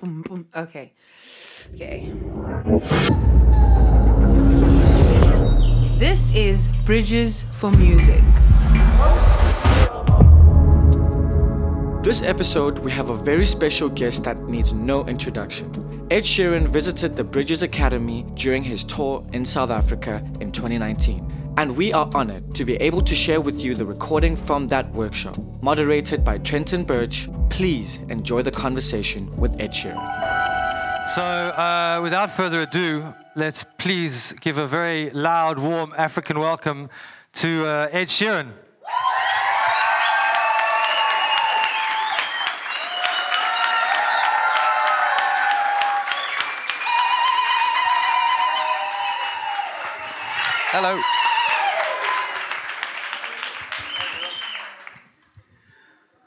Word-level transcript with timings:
boom, 0.00 0.22
boom. 0.22 0.46
Okay. 0.54 0.92
Okay. 1.74 2.12
This 5.98 6.34
is 6.34 6.68
Bridges 6.84 7.42
for 7.54 7.70
Music. 7.72 8.22
This 12.02 12.22
episode, 12.22 12.78
we 12.78 12.92
have 12.92 13.10
a 13.10 13.16
very 13.16 13.44
special 13.44 13.88
guest 13.88 14.24
that 14.24 14.40
needs 14.48 14.72
no 14.72 15.04
introduction. 15.06 16.06
Ed 16.10 16.22
Sheeran 16.22 16.68
visited 16.68 17.16
the 17.16 17.24
Bridges 17.24 17.62
Academy 17.62 18.24
during 18.34 18.62
his 18.62 18.84
tour 18.84 19.26
in 19.32 19.44
South 19.44 19.70
Africa 19.70 20.24
in 20.40 20.52
2019. 20.52 21.37
And 21.58 21.76
we 21.76 21.92
are 21.92 22.08
honored 22.14 22.54
to 22.54 22.64
be 22.64 22.76
able 22.76 23.00
to 23.00 23.16
share 23.16 23.40
with 23.40 23.64
you 23.64 23.74
the 23.74 23.84
recording 23.84 24.36
from 24.36 24.68
that 24.68 24.92
workshop. 24.92 25.36
Moderated 25.60 26.22
by 26.24 26.38
Trenton 26.38 26.84
Birch, 26.84 27.28
please 27.50 27.98
enjoy 28.08 28.42
the 28.42 28.52
conversation 28.52 29.36
with 29.36 29.60
Ed 29.60 29.72
Sheeran. 29.72 31.08
So, 31.08 31.20
uh, 31.24 31.98
without 32.00 32.30
further 32.30 32.60
ado, 32.60 33.12
let's 33.34 33.64
please 33.64 34.34
give 34.34 34.56
a 34.56 34.68
very 34.68 35.10
loud, 35.10 35.58
warm 35.58 35.92
African 35.98 36.38
welcome 36.38 36.90
to 37.32 37.66
uh, 37.66 37.88
Ed 37.90 38.06
Sheeran. 38.06 38.52
Hello. 50.70 51.17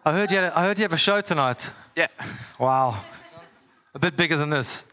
I 0.04 0.14
heard 0.14 0.32
you. 0.32 0.38
Had 0.38 0.46
a, 0.46 0.58
I 0.58 0.64
heard 0.64 0.80
you 0.80 0.84
have 0.84 0.94
a 0.94 0.98
show 0.98 1.22
tonight. 1.22 1.72
Yeah. 1.96 2.08
Wow, 2.58 3.04
a 3.94 4.00
bit 4.00 4.18
bigger 4.18 4.36
than 4.36 4.50
this. 4.50 4.86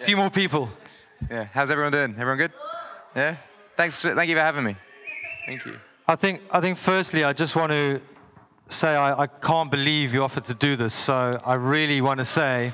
A 0.00 0.04
few 0.04 0.16
more 0.16 0.30
people. 0.30 0.70
Yeah. 1.28 1.48
How's 1.52 1.70
everyone 1.70 1.90
doing? 1.92 2.12
Everyone 2.12 2.38
good? 2.38 2.52
Yeah. 3.16 3.36
Thanks. 3.76 4.02
Thank 4.02 4.28
you 4.28 4.36
for 4.36 4.42
having 4.42 4.62
me. 4.62 4.76
Thank 5.46 5.64
you. 5.66 5.78
I 6.06 6.14
think. 6.14 6.42
I 6.50 6.60
think. 6.60 6.78
Firstly, 6.78 7.24
I 7.24 7.32
just 7.32 7.56
want 7.56 7.72
to 7.72 8.00
say 8.68 8.94
I, 8.94 9.22
I 9.22 9.26
can't 9.26 9.70
believe 9.70 10.14
you 10.14 10.22
offered 10.22 10.44
to 10.44 10.54
do 10.54 10.76
this. 10.76 10.94
So 10.94 11.40
I 11.44 11.54
really 11.54 12.00
want 12.00 12.18
to 12.18 12.24
say. 12.24 12.72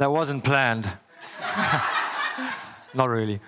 That 0.00 0.10
wasn't 0.10 0.44
planned. 0.44 0.90
Not 2.94 3.10
really. 3.10 3.38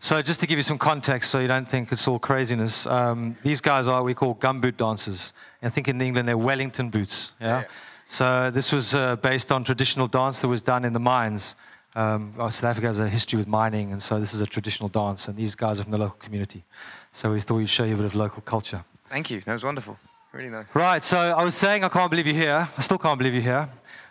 So, 0.00 0.22
just 0.22 0.40
to 0.40 0.46
give 0.46 0.58
you 0.58 0.62
some 0.62 0.78
context, 0.78 1.30
so 1.30 1.38
you 1.38 1.48
don't 1.48 1.68
think 1.68 1.92
it's 1.92 2.08
all 2.08 2.18
craziness, 2.18 2.86
um, 2.86 3.36
these 3.42 3.60
guys 3.60 3.86
are 3.86 3.96
what 3.96 4.06
we 4.06 4.14
call 4.14 4.34
gumboot 4.36 4.78
dancers. 4.78 5.34
I 5.62 5.68
think 5.68 5.86
in 5.86 6.00
England 6.00 6.26
they're 6.26 6.38
Wellington 6.38 6.88
boots. 6.88 7.32
Yeah. 7.38 7.46
Yeah. 7.46 7.64
So 8.08 8.50
this 8.50 8.72
was 8.72 8.94
uh, 8.94 9.16
based 9.16 9.52
on 9.52 9.64
traditional 9.64 10.06
dance 10.06 10.40
that 10.40 10.48
was 10.48 10.62
done 10.62 10.86
in 10.86 10.94
the 10.94 11.00
mines. 11.00 11.56
Um, 11.94 12.32
well, 12.38 12.50
South 12.50 12.70
Africa 12.70 12.86
has 12.86 13.00
a 13.00 13.08
history 13.10 13.36
with 13.36 13.46
mining, 13.46 13.92
and 13.92 14.02
so 14.02 14.18
this 14.18 14.32
is 14.32 14.40
a 14.40 14.46
traditional 14.46 14.88
dance. 14.88 15.28
And 15.28 15.36
these 15.36 15.54
guys 15.54 15.78
are 15.78 15.82
from 15.82 15.92
the 15.92 15.98
local 15.98 16.16
community. 16.16 16.64
So 17.12 17.32
we 17.32 17.40
thought 17.42 17.56
we'd 17.56 17.68
show 17.68 17.84
you 17.84 17.92
a 17.92 17.96
bit 17.98 18.06
of 18.06 18.14
local 18.14 18.40
culture. 18.40 18.82
Thank 19.08 19.30
you. 19.30 19.42
That 19.42 19.52
was 19.52 19.62
wonderful. 19.62 19.98
Really 20.32 20.48
nice. 20.48 20.74
Right, 20.74 21.04
so 21.04 21.18
I 21.18 21.44
was 21.44 21.54
saying 21.54 21.84
I 21.84 21.90
can't 21.90 22.10
believe 22.10 22.26
you're 22.26 22.34
here. 22.34 22.66
I 22.74 22.80
still 22.80 22.96
can't 22.96 23.18
believe 23.18 23.34
you're 23.34 23.42
here. 23.42 23.68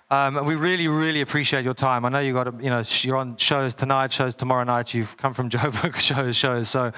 Um, 0.09 0.37
and 0.37 0.47
we 0.47 0.55
really, 0.55 0.87
really 0.87 1.21
appreciate 1.21 1.65
your 1.65 1.73
time. 1.73 2.05
I 2.05 2.09
know 2.09 2.19
you 2.19 2.31
got, 2.33 2.61
you 2.63 2.69
know, 2.69 2.81
you're 3.01 3.17
on 3.17 3.35
shows 3.37 3.73
tonight, 3.73 4.11
shows 4.13 4.35
tomorrow 4.35 4.63
night. 4.63 4.93
You've 4.93 5.17
come 5.17 5.33
from 5.33 5.49
Joburg 5.55 5.95
shows, 5.97 6.37
shows. 6.37 6.69
So 6.69 6.91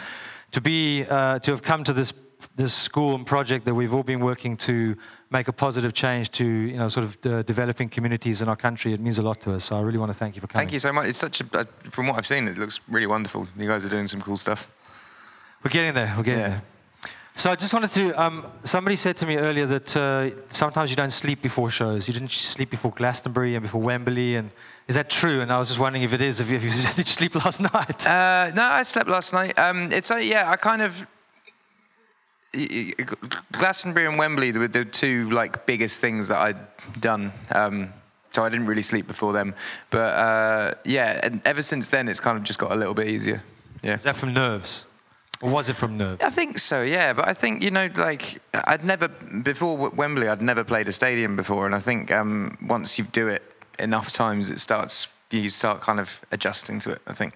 to 0.52 0.62
be, 0.62 1.06
uh, 1.10 1.40
to 1.40 1.52
have 1.52 1.64
come 1.64 1.84
to 1.86 1.94
this 1.94 2.14
this 2.56 2.74
school 2.74 3.16
and 3.16 3.28
project 3.28 3.66
that 3.66 3.74
we've 3.74 3.94
all 3.94 4.04
been 4.04 4.22
working 4.22 4.56
to 4.56 4.96
make 5.30 5.50
a 5.50 5.52
positive 5.52 5.92
change 5.94 6.32
to, 6.32 6.46
you 6.46 6.78
know, 6.78 6.88
sort 6.88 7.04
of 7.06 7.18
uh, 7.26 7.42
developing 7.44 7.90
communities 7.90 8.42
in 8.42 8.48
our 8.48 8.56
country, 8.56 8.94
it 8.94 9.02
means 9.02 9.18
a 9.18 9.22
lot 9.22 9.42
to 9.42 9.52
us. 9.52 9.66
So 9.66 9.78
I 9.78 9.82
really 9.82 9.98
want 9.98 10.10
to 10.10 10.18
thank 10.18 10.36
you 10.36 10.42
for 10.42 10.48
coming. 10.48 10.62
Thank 10.62 10.72
you 10.72 10.80
so 10.80 10.94
much. 10.94 11.08
It's 11.08 11.18
such 11.18 11.42
a. 11.42 11.46
Uh, 11.52 11.66
from 11.92 12.08
what 12.08 12.18
I've 12.18 12.26
seen, 12.26 12.48
it 12.48 12.58
looks 12.58 12.80
really 12.88 13.08
wonderful. 13.08 13.46
You 13.58 13.68
guys 13.68 13.86
are 13.86 13.90
doing 13.90 14.08
some 14.08 14.22
cool 14.22 14.38
stuff. 14.38 14.70
We're 15.66 15.72
getting 15.72 15.94
there. 15.94 16.14
We're 16.16 16.24
getting 16.24 16.40
Yeah. 16.42 16.48
there. 16.50 16.62
So 17.40 17.50
I 17.50 17.56
just 17.56 17.74
wanted 17.74 17.92
to. 17.92 18.22
Um, 18.22 18.46
somebody 18.66 18.98
said 18.98 19.16
to 19.16 19.26
me 19.26 19.38
earlier 19.38 19.66
that 19.66 19.96
uh, 19.96 20.30
sometimes 20.50 20.90
you 20.90 20.98
don't 20.98 21.14
sleep 21.14 21.42
before 21.42 21.72
shows. 21.72 22.06
You 22.06 22.14
didn't 22.14 22.32
sleep 22.32 22.70
before 22.70 22.92
Glastonbury 22.92 23.56
and 23.56 23.64
before 23.64 23.80
Wembley, 23.80 24.36
and 24.36 24.52
is 24.90 24.96
that 24.96 25.10
true? 25.10 25.40
And 25.40 25.50
I 25.50 25.58
was 25.58 25.70
just 25.70 25.80
wondering 25.80 26.04
if 26.04 26.12
it 26.12 26.20
is. 26.20 26.42
If 26.42 26.50
you, 26.50 26.58
if 26.58 26.64
you 26.66 26.70
did 26.98 26.98
you 26.98 27.06
sleep 27.06 27.36
last 27.36 27.62
night? 27.62 28.06
Uh, 28.06 28.52
no, 28.54 28.64
I 28.64 28.84
slept 28.84 29.08
last 29.08 29.32
night. 29.32 29.58
Um, 29.58 29.90
it's 29.94 30.12
uh, 30.12 30.18
yeah, 30.18 30.52
I 30.52 30.58
kind 30.58 30.82
of. 30.82 31.08
Glastonbury 33.54 34.06
and 34.06 34.18
Wembley 34.18 34.52
were 34.52 34.68
the 34.68 34.84
two 34.84 35.30
like 35.30 35.66
biggest 35.66 36.02
things 36.02 36.28
that 36.28 36.40
I'd 36.40 37.00
done. 37.00 37.32
Um, 37.56 37.94
so 38.34 38.44
I 38.44 38.50
didn't 38.50 38.66
really 38.66 38.82
sleep 38.82 39.08
before 39.08 39.32
them. 39.32 39.56
But 39.92 40.14
uh, 40.14 40.74
yeah, 40.84 41.22
and 41.24 41.42
ever 41.46 41.62
since 41.62 41.88
then, 41.88 42.10
it's 42.10 42.20
kind 42.20 42.38
of 42.38 42.44
just 42.44 42.60
got 42.60 42.74
a 42.74 42.76
little 42.76 42.94
bit 42.94 43.08
easier. 43.08 43.42
Yeah. 43.82 43.96
is 43.96 44.04
that 44.04 44.18
from 44.18 44.34
nerves, 44.34 44.88
or 45.42 45.50
was 45.50 45.70
it 45.70 45.76
from 45.76 45.98
nerves? 45.98 46.24
I 46.24 46.30
think 46.30 46.58
so, 46.60 46.82
yeah. 46.82 47.14
But 47.14 47.28
I 47.28 47.34
think 47.34 47.64
you 47.64 47.72
know, 47.72 47.88
like 47.96 48.40
I'd 48.54 48.84
never 48.84 49.08
before 49.44 49.90
Wembley, 49.90 50.28
I'd 50.28 50.42
never 50.42 50.64
played 50.64 50.88
a 50.88 50.92
stadium 50.92 51.36
before, 51.36 51.66
and 51.66 51.76
I 51.76 51.80
think 51.80 52.12
um, 52.12 52.58
once 52.68 52.98
you 52.98 53.06
do 53.12 53.28
it 53.28 53.42
enough 53.80 54.12
times, 54.12 54.50
it 54.52 54.60
starts 54.60 55.08
you 55.32 55.50
start 55.50 55.82
kind 55.82 56.00
of 56.00 56.22
adjusting 56.32 56.80
to 56.80 56.92
it. 56.92 57.02
I 57.08 57.14
think. 57.14 57.34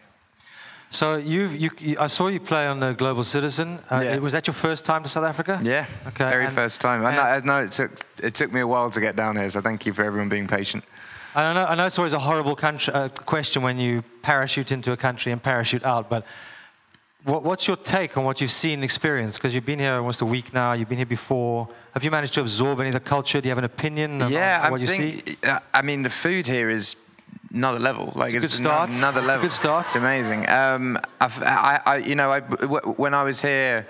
So 0.89 1.15
you've, 1.15 1.55
you, 1.55 1.71
you, 1.79 1.95
I 2.00 2.05
saw 2.05 2.27
you 2.27 2.39
play 2.39 2.67
on 2.67 2.79
the 2.79 2.94
Global 2.94 3.23
Citizen. 3.23 3.79
Uh, 3.89 4.01
Yeah. 4.03 4.19
Was 4.19 4.33
that 4.33 4.45
your 4.45 4.53
first 4.53 4.85
time 4.85 5.01
to 5.01 5.09
South 5.09 5.23
Africa? 5.25 5.59
Yeah. 5.63 5.88
Okay, 6.09 6.29
Very 6.29 6.45
and- 6.45 6.53
first 6.53 6.81
time. 6.81 7.03
I 7.03 7.15
know, 7.15 7.21
I 7.23 7.39
know 7.39 7.63
it 7.63 7.71
took 7.71 7.91
it 8.21 8.35
took 8.35 8.51
me 8.53 8.59
a 8.61 8.67
while 8.67 8.91
to 8.91 8.99
get 9.01 9.15
down 9.15 9.35
here, 9.35 9.49
so 9.49 9.59
thank 9.61 9.85
you 9.88 9.94
for 9.94 10.03
everyone 10.06 10.29
being 10.29 10.47
patient. 10.47 10.83
I 11.35 11.51
know, 11.53 11.65
I 11.65 11.73
know 11.75 11.85
it's 11.88 11.97
always 11.97 12.13
a 12.13 12.19
horrible 12.19 12.56
country, 12.56 12.94
uh, 12.94 13.09
question 13.25 13.63
when 13.63 13.79
you 13.79 14.03
parachute 14.21 14.71
into 14.71 14.91
a 14.91 14.97
country 14.97 15.31
and 15.31 15.41
parachute 15.41 15.83
out, 15.83 16.07
but 16.09 16.25
what, 17.25 17.43
what's 17.43 17.67
your 17.67 17.77
take 17.77 18.17
on 18.17 18.23
what 18.25 18.41
you've 18.41 18.51
seen 18.51 18.73
and 18.75 18.83
experienced? 18.83 19.37
Because 19.39 19.55
you've 19.55 19.65
been 19.65 19.79
here 19.79 19.93
almost 19.93 20.21
a 20.21 20.25
week 20.25 20.53
now, 20.53 20.73
you've 20.73 20.89
been 20.89 20.97
here 20.97 21.05
before. 21.05 21.67
Have 21.93 22.03
you 22.03 22.11
managed 22.11 22.33
to 22.33 22.41
absorb 22.41 22.79
any 22.79 22.89
of 22.89 22.93
the 22.93 22.99
culture? 22.99 23.39
Do 23.39 23.47
you 23.47 23.51
have 23.51 23.57
an 23.57 23.63
opinion 23.63 24.21
on, 24.21 24.31
yeah, 24.31 24.61
I 24.63 24.71
what 24.71 24.81
you 24.81 24.87
see? 24.87 25.11
think. 25.13 25.47
uh, 25.47 25.59
I 25.73 25.81
mean, 25.81 26.01
the 26.01 26.09
food 26.09 26.47
here 26.47 26.69
is 26.69 26.95
another 27.53 27.79
level. 27.79 28.11
Like 28.15 28.33
a 28.33 28.39
good 28.39 28.49
start. 28.49 28.89
ano- 28.89 28.97
another 28.99 29.19
It's 29.19 29.25
a 29.25 29.27
level. 29.27 29.41
good 29.43 29.51
start. 29.53 29.85
It's 29.85 29.95
amazing. 29.95 30.49
Um, 30.49 30.97
I've, 31.21 31.41
I, 31.43 31.79
I, 31.85 31.95
you 31.97 32.15
know, 32.15 32.31
I, 32.31 32.39
w- 32.41 32.93
when 32.97 33.13
I 33.13 33.23
was 33.23 33.41
here 33.41 33.87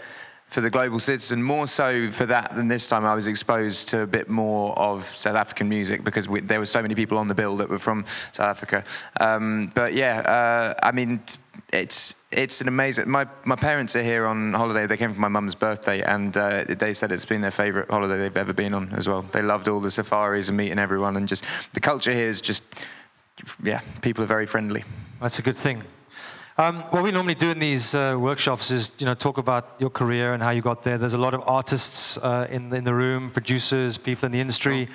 for 0.48 0.62
the 0.62 0.70
Global 0.70 1.00
Citizen, 1.00 1.42
more 1.42 1.66
so 1.66 2.12
for 2.12 2.28
that 2.28 2.54
than 2.56 2.68
this 2.68 2.88
time, 2.88 3.04
I 3.06 3.16
was 3.16 3.26
exposed 3.26 3.90
to 3.90 4.02
a 4.02 4.06
bit 4.08 4.30
more 4.30 4.78
of 4.78 5.04
South 5.06 5.36
African 5.36 5.68
music 5.68 6.04
because 6.04 6.28
we, 6.30 6.42
there 6.42 6.60
were 6.60 6.68
so 6.68 6.82
many 6.84 6.94
people 6.94 7.18
on 7.18 7.28
the 7.28 7.34
bill 7.34 7.58
that 7.58 7.70
were 7.70 7.80
from 7.80 8.06
South 8.32 8.50
Africa. 8.50 8.84
Um, 9.20 9.72
but 9.74 9.94
yeah, 9.96 10.20
uh, 10.20 10.86
I 10.88 10.92
mean, 10.92 11.22
t- 11.26 11.40
it's 11.72 12.24
it's 12.32 12.62
an 12.62 12.68
amazing. 12.68 13.10
My 13.10 13.28
my 13.46 13.56
parents 13.56 13.96
are 13.96 14.04
here 14.04 14.26
on 14.26 14.54
holiday. 14.54 14.86
They 14.86 14.98
came 14.98 15.14
for 15.14 15.20
my 15.20 15.28
mum's 15.28 15.56
birthday, 15.56 16.02
and 16.02 16.36
uh, 16.36 16.66
they 16.68 16.94
said 16.94 17.12
it's 17.12 17.26
been 17.26 17.42
their 17.42 17.52
favourite 17.52 17.90
holiday 17.90 18.18
they've 18.18 18.38
ever 18.38 18.54
been 18.54 18.74
on 18.74 18.94
as 18.94 19.08
well. 19.08 19.22
They 19.22 19.42
loved 19.42 19.68
all 19.68 19.80
the 19.80 19.92
safaris 19.92 20.50
and 20.50 20.58
meeting 20.58 20.80
everyone, 20.80 21.18
and 21.18 21.28
just 21.28 21.46
the 21.74 21.80
culture 21.80 22.14
here 22.14 22.28
is 22.28 22.42
just 22.42 22.64
yeah, 23.64 23.82
people 24.02 24.24
are 24.24 24.28
very 24.28 24.46
friendly. 24.46 24.84
That's 25.20 25.40
a 25.40 25.42
good 25.42 25.56
thing. 25.56 25.84
Um, 26.56 26.84
what 26.92 27.04
we 27.04 27.12
normally 27.12 27.34
do 27.34 27.50
in 27.50 27.58
these 27.58 27.96
uh, 27.96 28.16
workshops 28.20 28.70
is, 28.70 28.96
you 29.00 29.08
know, 29.08 29.16
talk 29.16 29.40
about 29.40 29.74
your 29.80 29.90
career 29.90 30.36
and 30.36 30.44
how 30.44 30.52
you 30.52 30.62
got 30.62 30.84
there. 30.84 31.00
There's 31.00 31.16
a 31.16 31.18
lot 31.18 31.34
of 31.34 31.42
artists 31.48 32.20
uh, 32.20 32.48
in, 32.52 32.72
in 32.72 32.84
the 32.84 32.94
room, 32.94 33.32
producers, 33.32 33.98
people 33.98 34.28
in 34.28 34.32
the 34.32 34.40
industry. 34.40 34.88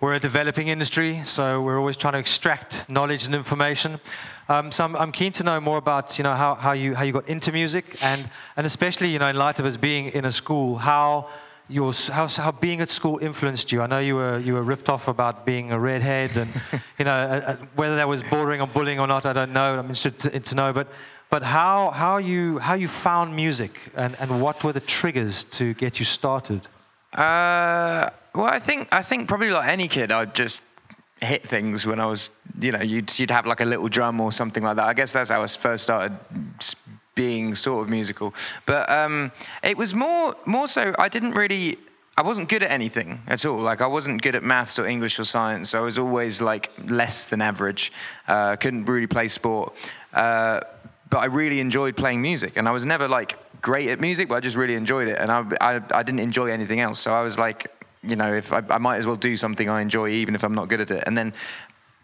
We're 0.00 0.14
a 0.14 0.20
developing 0.20 0.68
industry, 0.68 1.20
so 1.24 1.60
we're 1.60 1.78
always 1.78 1.98
trying 1.98 2.14
to 2.14 2.18
extract 2.18 2.88
knowledge 2.88 3.26
and 3.26 3.34
information. 3.34 4.00
Um, 4.48 4.72
so 4.72 4.84
I'm, 4.84 4.96
I'm 4.96 5.12
keen 5.12 5.32
to 5.32 5.44
know 5.44 5.60
more 5.60 5.78
about, 5.78 6.18
you 6.18 6.24
know, 6.24 6.34
how, 6.34 6.54
how, 6.54 6.72
you, 6.72 6.94
how 6.94 7.04
you 7.04 7.12
got 7.12 7.28
into 7.28 7.52
music 7.52 7.96
and, 8.02 8.28
and 8.56 8.66
especially, 8.66 9.08
you 9.08 9.18
know, 9.18 9.28
in 9.28 9.36
light 9.36 9.58
of 9.58 9.66
us 9.66 9.76
being 9.76 10.06
in 10.06 10.24
a 10.24 10.32
school, 10.32 10.78
how 10.78 11.28
your, 11.68 11.92
how, 12.10 12.26
how 12.26 12.52
being 12.52 12.80
at 12.80 12.90
school 12.90 13.18
influenced 13.18 13.72
you. 13.72 13.80
I 13.80 13.86
know 13.86 13.98
you 13.98 14.16
were, 14.16 14.38
you 14.38 14.54
were 14.54 14.62
ripped 14.62 14.88
off 14.88 15.08
about 15.08 15.46
being 15.46 15.72
a 15.72 15.78
redhead 15.78 16.36
and, 16.36 16.50
you 16.98 17.04
know, 17.04 17.14
uh, 17.14 17.52
uh, 17.52 17.56
whether 17.76 17.96
that 17.96 18.08
was 18.08 18.22
bordering 18.22 18.60
on 18.60 18.70
bullying 18.72 19.00
or 19.00 19.06
not, 19.06 19.26
I 19.26 19.32
don't 19.32 19.52
know. 19.52 19.78
I'm 19.78 19.86
interested 19.86 20.18
to, 20.20 20.40
to 20.40 20.54
know. 20.54 20.72
But, 20.72 20.88
but 21.30 21.42
how, 21.42 21.90
how, 21.90 22.18
you, 22.18 22.58
how 22.58 22.74
you 22.74 22.88
found 22.88 23.34
music 23.34 23.80
and, 23.96 24.16
and 24.20 24.42
what 24.42 24.62
were 24.64 24.72
the 24.72 24.80
triggers 24.80 25.44
to 25.44 25.74
get 25.74 25.98
you 25.98 26.04
started? 26.04 26.62
Uh, 27.14 28.08
well, 28.34 28.46
I 28.46 28.58
think 28.58 28.88
I 28.90 29.02
think 29.02 29.28
probably 29.28 29.50
like 29.50 29.68
any 29.68 29.86
kid, 29.86 30.10
I'd 30.10 30.34
just 30.34 30.62
hit 31.22 31.42
things 31.42 31.86
when 31.86 32.00
I 32.00 32.06
was, 32.06 32.30
you 32.60 32.72
know, 32.72 32.82
you'd 32.82 33.18
you'd 33.18 33.30
have 33.30 33.46
like 33.46 33.60
a 33.60 33.64
little 33.64 33.88
drum 33.88 34.20
or 34.20 34.32
something 34.32 34.62
like 34.62 34.76
that. 34.76 34.88
I 34.88 34.94
guess 34.94 35.12
that's 35.12 35.30
how 35.30 35.42
I 35.42 35.46
first 35.46 35.84
started 35.84 36.12
being 37.14 37.54
sort 37.54 37.84
of 37.84 37.90
musical. 37.90 38.34
But 38.66 38.90
um, 38.90 39.32
it 39.62 39.76
was 39.76 39.94
more 39.94 40.34
more 40.46 40.68
so. 40.68 40.94
I 40.98 41.08
didn't 41.08 41.32
really. 41.32 41.78
I 42.14 42.22
wasn't 42.22 42.50
good 42.50 42.62
at 42.62 42.70
anything 42.70 43.22
at 43.26 43.46
all. 43.46 43.58
Like 43.58 43.80
I 43.80 43.86
wasn't 43.86 44.20
good 44.20 44.34
at 44.34 44.42
maths 44.42 44.78
or 44.78 44.86
English 44.86 45.18
or 45.18 45.24
science. 45.24 45.74
I 45.74 45.80
was 45.80 45.96
always 45.96 46.42
like 46.42 46.70
less 46.86 47.26
than 47.26 47.40
average. 47.40 47.90
Uh, 48.28 48.56
couldn't 48.56 48.84
really 48.84 49.06
play 49.06 49.28
sport. 49.28 49.74
Uh, 50.12 50.60
but 51.08 51.18
I 51.18 51.26
really 51.26 51.60
enjoyed 51.60 51.96
playing 51.96 52.20
music, 52.22 52.56
and 52.56 52.68
I 52.68 52.70
was 52.70 52.84
never 52.84 53.08
like 53.08 53.36
great 53.62 53.88
at 53.88 54.00
music, 54.00 54.28
but 54.28 54.36
I 54.36 54.40
just 54.40 54.56
really 54.56 54.74
enjoyed 54.74 55.08
it, 55.08 55.18
and 55.18 55.30
I 55.30 55.44
I, 55.60 55.80
I 55.94 56.02
didn't 56.02 56.20
enjoy 56.20 56.50
anything 56.50 56.80
else. 56.80 56.98
So 56.98 57.14
I 57.14 57.22
was 57.22 57.38
like, 57.38 57.70
you 58.02 58.16
know, 58.16 58.32
if 58.32 58.52
I, 58.52 58.62
I 58.68 58.78
might 58.78 58.96
as 58.96 59.06
well 59.06 59.16
do 59.16 59.36
something 59.36 59.68
I 59.68 59.80
enjoy, 59.80 60.08
even 60.08 60.34
if 60.34 60.42
I'm 60.42 60.54
not 60.54 60.68
good 60.68 60.80
at 60.80 60.90
it. 60.90 61.04
And 61.06 61.16
then 61.16 61.32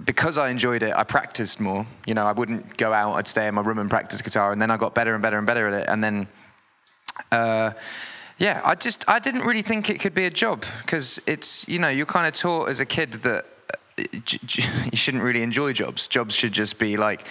because 0.05 0.39
I 0.39 0.49
enjoyed 0.51 0.83
it, 0.83 0.95
I 0.95 1.03
practiced 1.05 1.61
more. 1.61 1.87
You 2.07 2.15
know, 2.15 2.25
I 2.25 2.33
wouldn't 2.33 2.77
go 2.77 2.93
out; 2.93 3.15
I'd 3.15 3.29
stay 3.29 3.47
in 3.49 3.55
my 3.55 3.63
room 3.63 3.79
and 3.79 3.91
practice 3.91 4.23
guitar, 4.23 4.53
and 4.53 4.63
then 4.63 4.71
I 4.71 4.77
got 4.77 4.95
better 4.95 5.15
and 5.15 5.23
better 5.23 5.39
and 5.39 5.47
better 5.47 5.69
at 5.69 5.83
it, 5.83 5.89
and 5.89 6.03
then. 6.03 6.29
Uh, 7.33 7.73
yeah, 8.39 8.61
I 8.65 8.77
just 8.77 9.05
I 9.09 9.19
didn't 9.19 9.43
really 9.43 9.63
think 9.63 9.91
it 9.91 9.99
could 9.99 10.15
be 10.15 10.25
a 10.25 10.31
job 10.31 10.65
because 10.83 11.21
it's 11.27 11.69
you 11.69 11.81
know 11.81 11.89
you're 11.89 12.07
kind 12.07 12.25
of 12.25 12.33
taught 12.33 12.69
as 12.69 12.79
a 12.79 12.87
kid 12.87 13.15
that 13.15 13.45
uh, 13.99 14.05
you 14.93 14.97
shouldn't 14.97 15.25
really 15.25 15.43
enjoy 15.43 15.73
jobs. 15.73 16.07
Jobs 16.07 16.37
should 16.37 16.53
just 16.53 16.79
be 16.79 16.97
like 16.97 17.27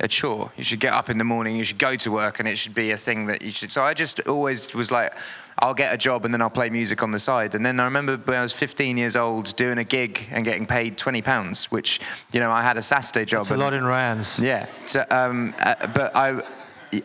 a 0.00 0.08
chore. 0.08 0.50
You 0.56 0.64
should 0.64 0.80
get 0.80 0.92
up 0.92 1.08
in 1.08 1.18
the 1.18 1.24
morning, 1.24 1.56
you 1.56 1.64
should 1.64 1.78
go 1.78 1.94
to 1.94 2.10
work, 2.10 2.40
and 2.40 2.48
it 2.48 2.58
should 2.58 2.74
be 2.74 2.90
a 2.90 2.96
thing 2.96 3.26
that 3.26 3.42
you 3.42 3.52
should. 3.52 3.70
So 3.70 3.84
I 3.84 3.94
just 3.94 4.26
always 4.26 4.74
was 4.74 4.90
like, 4.90 5.14
I'll 5.60 5.74
get 5.74 5.92
a 5.92 5.98
job 5.98 6.24
and 6.24 6.32
then 6.32 6.40
I'll 6.40 6.50
play 6.50 6.70
music 6.70 7.02
on 7.02 7.10
the 7.10 7.18
side. 7.18 7.54
And 7.54 7.64
then 7.64 7.78
I 7.80 7.84
remember 7.84 8.16
when 8.16 8.38
I 8.38 8.42
was 8.42 8.52
15 8.52 8.96
years 8.96 9.14
old 9.14 9.54
doing 9.56 9.78
a 9.78 9.84
gig 9.84 10.26
and 10.30 10.44
getting 10.44 10.66
paid 10.66 10.96
20 10.96 11.20
pounds, 11.22 11.70
which 11.70 12.00
you 12.32 12.40
know 12.40 12.50
I 12.50 12.62
had 12.62 12.76
a 12.76 12.82
Saturday 12.82 13.26
job. 13.26 13.42
It's 13.42 13.50
a 13.50 13.56
lot 13.56 13.74
in 13.74 13.84
rands. 13.84 14.38
yeah. 14.38 14.66
So, 14.86 15.04
um, 15.10 15.54
uh, 15.60 15.86
but 15.88 16.16
I, 16.16 16.42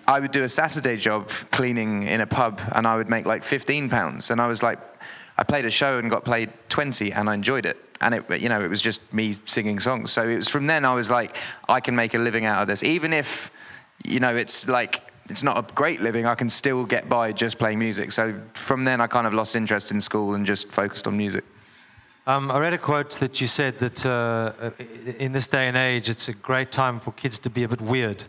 I 0.08 0.20
would 0.20 0.32
do 0.32 0.44
a 0.44 0.50
Saturday 0.50 0.98
job 0.98 1.30
cleaning 1.52 2.04
in 2.04 2.22
a 2.22 2.28
pub, 2.28 2.62
and 2.72 2.88
I 2.88 2.96
would 2.96 3.10
make 3.10 3.26
like 3.26 3.44
15 3.44 3.90
pounds. 3.90 4.32
And 4.32 4.40
I 4.40 4.48
was 4.48 4.64
like, 4.64 4.80
I 5.38 5.44
played 5.44 5.66
a 5.66 5.72
show 5.72 6.00
and 6.00 6.10
got 6.10 6.24
paid 6.24 6.52
20, 6.70 7.12
and 7.12 7.30
I 7.30 7.34
enjoyed 7.34 7.66
it. 7.66 7.78
And 8.02 8.16
it, 8.16 8.42
you 8.42 8.50
know, 8.50 8.62
it 8.62 8.70
was 8.70 8.82
just 8.82 9.14
me 9.14 9.34
singing 9.34 9.80
songs. 9.80 10.12
So 10.12 10.28
it 10.28 10.38
was 10.38 10.50
from 10.50 10.68
then 10.68 10.86
I 10.86 10.94
was 10.94 11.10
like, 11.12 11.36
I 11.68 11.80
can 11.80 11.96
make 11.96 12.14
a 12.14 12.20
living 12.20 12.46
out 12.46 12.62
of 12.62 12.68
this, 12.68 12.84
even 12.84 13.14
if, 13.14 13.52
you 14.06 14.20
know, 14.20 14.36
it's 14.36 14.68
like. 14.70 15.02
It's 15.30 15.44
not 15.44 15.58
a 15.58 15.74
great 15.74 16.02
living. 16.02 16.26
I 16.26 16.36
can 16.36 16.50
still 16.50 16.86
get 16.86 17.10
by 17.10 17.32
just 17.32 17.58
playing 17.58 17.80
music. 17.80 18.12
So 18.12 18.40
from 18.54 18.86
then, 18.86 19.02
I 19.02 19.08
kind 19.08 19.26
of 19.26 19.34
lost 19.34 19.56
interest 19.56 19.92
in 19.92 20.00
school 20.00 20.36
and 20.36 20.46
just 20.46 20.72
focused 20.72 21.08
on 21.08 21.18
music. 21.18 21.44
Um, 22.28 22.52
I 22.52 22.60
read 22.60 22.74
a 22.74 22.78
quote 22.78 23.12
that 23.20 23.40
you 23.40 23.48
said 23.48 23.78
that 23.80 24.06
uh, 24.06 24.72
in 25.20 25.32
this 25.32 25.48
day 25.48 25.68
and 25.68 25.78
age, 25.78 26.10
it's 26.10 26.28
a 26.28 26.34
great 26.34 26.72
time 26.72 27.00
for 27.00 27.12
kids 27.12 27.40
to 27.40 27.50
be 27.50 27.64
a 27.64 27.68
bit 27.68 27.82
weird. 27.82 28.26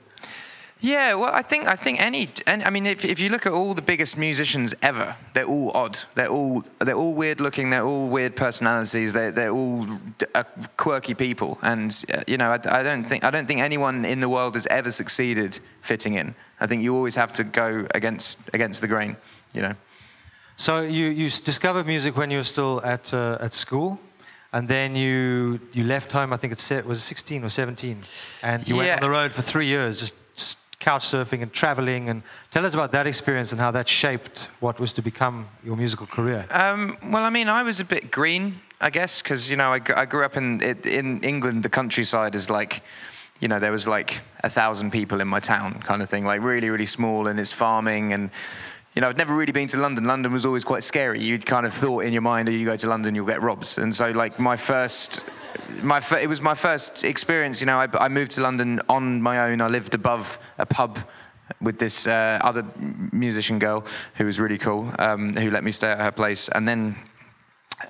Yeah, 0.80 1.14
well, 1.14 1.32
I 1.32 1.40
think 1.42 1.66
I 1.66 1.74
think 1.74 2.00
any, 2.00 2.28
and 2.46 2.62
I 2.62 2.70
mean, 2.70 2.84
if, 2.84 3.04
if 3.04 3.18
you 3.18 3.30
look 3.30 3.46
at 3.46 3.52
all 3.52 3.72
the 3.72 3.82
biggest 3.82 4.18
musicians 4.18 4.74
ever, 4.82 5.16
they're 5.32 5.46
all 5.46 5.70
odd. 5.74 5.98
They're 6.14 6.28
all 6.28 6.64
they're 6.80 6.94
all 6.94 7.14
weird 7.14 7.40
looking. 7.40 7.70
They're 7.70 7.84
all 7.84 8.08
weird 8.08 8.36
personalities. 8.36 9.14
They're 9.14 9.32
they're 9.32 9.52
all 9.52 9.86
uh, 10.34 10.44
quirky 10.76 11.14
people. 11.14 11.58
And 11.62 12.04
uh, 12.12 12.22
you 12.26 12.36
know, 12.36 12.50
I, 12.50 12.80
I 12.80 12.82
don't 12.82 13.04
think 13.04 13.24
I 13.24 13.30
don't 13.30 13.46
think 13.46 13.60
anyone 13.60 14.04
in 14.04 14.20
the 14.20 14.28
world 14.28 14.52
has 14.52 14.66
ever 14.66 14.90
succeeded 14.90 15.58
fitting 15.80 16.14
in. 16.14 16.34
I 16.60 16.66
think 16.66 16.82
you 16.82 16.94
always 16.94 17.16
have 17.16 17.32
to 17.34 17.44
go 17.44 17.86
against 17.94 18.50
against 18.52 18.82
the 18.82 18.88
grain. 18.88 19.16
You 19.54 19.62
know. 19.62 19.74
So 20.56 20.80
you, 20.80 21.06
you 21.08 21.28
discovered 21.28 21.86
music 21.86 22.16
when 22.16 22.30
you 22.30 22.38
were 22.38 22.44
still 22.44 22.80
at, 22.82 23.12
uh, 23.12 23.36
at 23.40 23.52
school, 23.52 24.00
and 24.54 24.66
then 24.66 24.96
you, 24.96 25.60
you 25.74 25.84
left 25.84 26.10
home, 26.12 26.32
I 26.32 26.38
think 26.38 26.54
it 26.54 26.86
was 26.86 27.02
16 27.02 27.44
or 27.44 27.50
17, 27.50 28.00
and 28.42 28.66
you 28.66 28.76
went 28.76 28.90
on 28.90 29.00
the 29.00 29.10
road 29.10 29.34
for 29.34 29.42
three 29.42 29.66
years, 29.66 29.98
just 29.98 30.14
couch 30.80 31.02
surfing 31.02 31.42
and 31.42 31.52
traveling. 31.52 32.08
And 32.08 32.22
tell 32.52 32.64
us 32.66 32.74
about 32.74 32.92
that 32.92 33.06
experience 33.06 33.52
and 33.52 33.60
how 33.60 33.70
that 33.72 33.88
shaped 33.88 34.48
what 34.60 34.78
was 34.78 34.92
to 34.94 35.02
become 35.02 35.48
your 35.64 35.76
musical 35.76 36.06
career. 36.06 36.46
Um, 36.50 36.96
well, 37.10 37.24
I 37.24 37.30
mean, 37.30 37.48
I 37.48 37.62
was 37.62 37.80
a 37.80 37.84
bit 37.84 38.10
green, 38.10 38.60
I 38.80 38.90
guess, 38.90 39.22
because 39.22 39.50
you 39.50 39.56
know 39.56 39.72
I, 39.72 39.80
I 39.94 40.04
grew 40.04 40.24
up 40.24 40.36
in 40.36 40.60
in 40.60 41.22
England. 41.22 41.62
The 41.62 41.70
countryside 41.70 42.34
is 42.34 42.50
like, 42.50 42.82
you 43.40 43.48
know, 43.48 43.58
there 43.58 43.72
was 43.72 43.86
like 43.88 44.20
a 44.42 44.50
thousand 44.50 44.90
people 44.92 45.20
in 45.20 45.28
my 45.28 45.40
town, 45.40 45.80
kind 45.80 46.02
of 46.02 46.10
thing, 46.10 46.24
like 46.24 46.42
really, 46.42 46.70
really 46.70 46.86
small, 46.86 47.26
and 47.26 47.40
it's 47.40 47.52
farming 47.52 48.12
and. 48.12 48.30
You 48.94 49.02
know, 49.02 49.10
I'd 49.10 49.18
never 49.18 49.36
really 49.36 49.52
been 49.52 49.68
to 49.68 49.76
London. 49.76 50.04
London 50.04 50.32
was 50.32 50.46
always 50.46 50.64
quite 50.64 50.82
scary. 50.82 51.20
You'd 51.20 51.44
kind 51.44 51.66
of 51.66 51.74
thought 51.74 52.04
in 52.04 52.14
your 52.14 52.22
mind, 52.22 52.48
"Oh, 52.48 52.50
you 52.50 52.64
go 52.64 52.78
to 52.78 52.88
London, 52.88 53.14
you'll 53.14 53.26
get 53.26 53.42
robbed." 53.42 53.76
And 53.76 53.94
so, 53.94 54.10
like, 54.10 54.38
my 54.38 54.56
first, 54.56 55.22
my 55.82 56.02
it 56.20 56.28
was 56.28 56.40
my 56.40 56.54
first 56.54 57.04
experience. 57.04 57.60
You 57.60 57.66
know, 57.66 57.78
I, 57.78 57.88
I 57.98 58.08
moved 58.08 58.32
to 58.32 58.40
London 58.40 58.80
on 58.88 59.22
my 59.22 59.50
own. 59.50 59.60
I 59.60 59.66
lived 59.66 59.94
above 59.94 60.38
a 60.58 60.66
pub 60.66 60.98
with 61.60 61.78
this 61.78 62.06
uh, 62.06 62.38
other 62.42 62.64
musician 63.12 63.58
girl 63.58 63.84
who 64.14 64.24
was 64.24 64.40
really 64.40 64.58
cool, 64.58 64.92
um, 64.98 65.36
who 65.36 65.50
let 65.50 65.64
me 65.64 65.70
stay 65.70 65.88
at 65.88 66.00
her 66.00 66.10
place. 66.10 66.48
And 66.48 66.66
then 66.66 66.96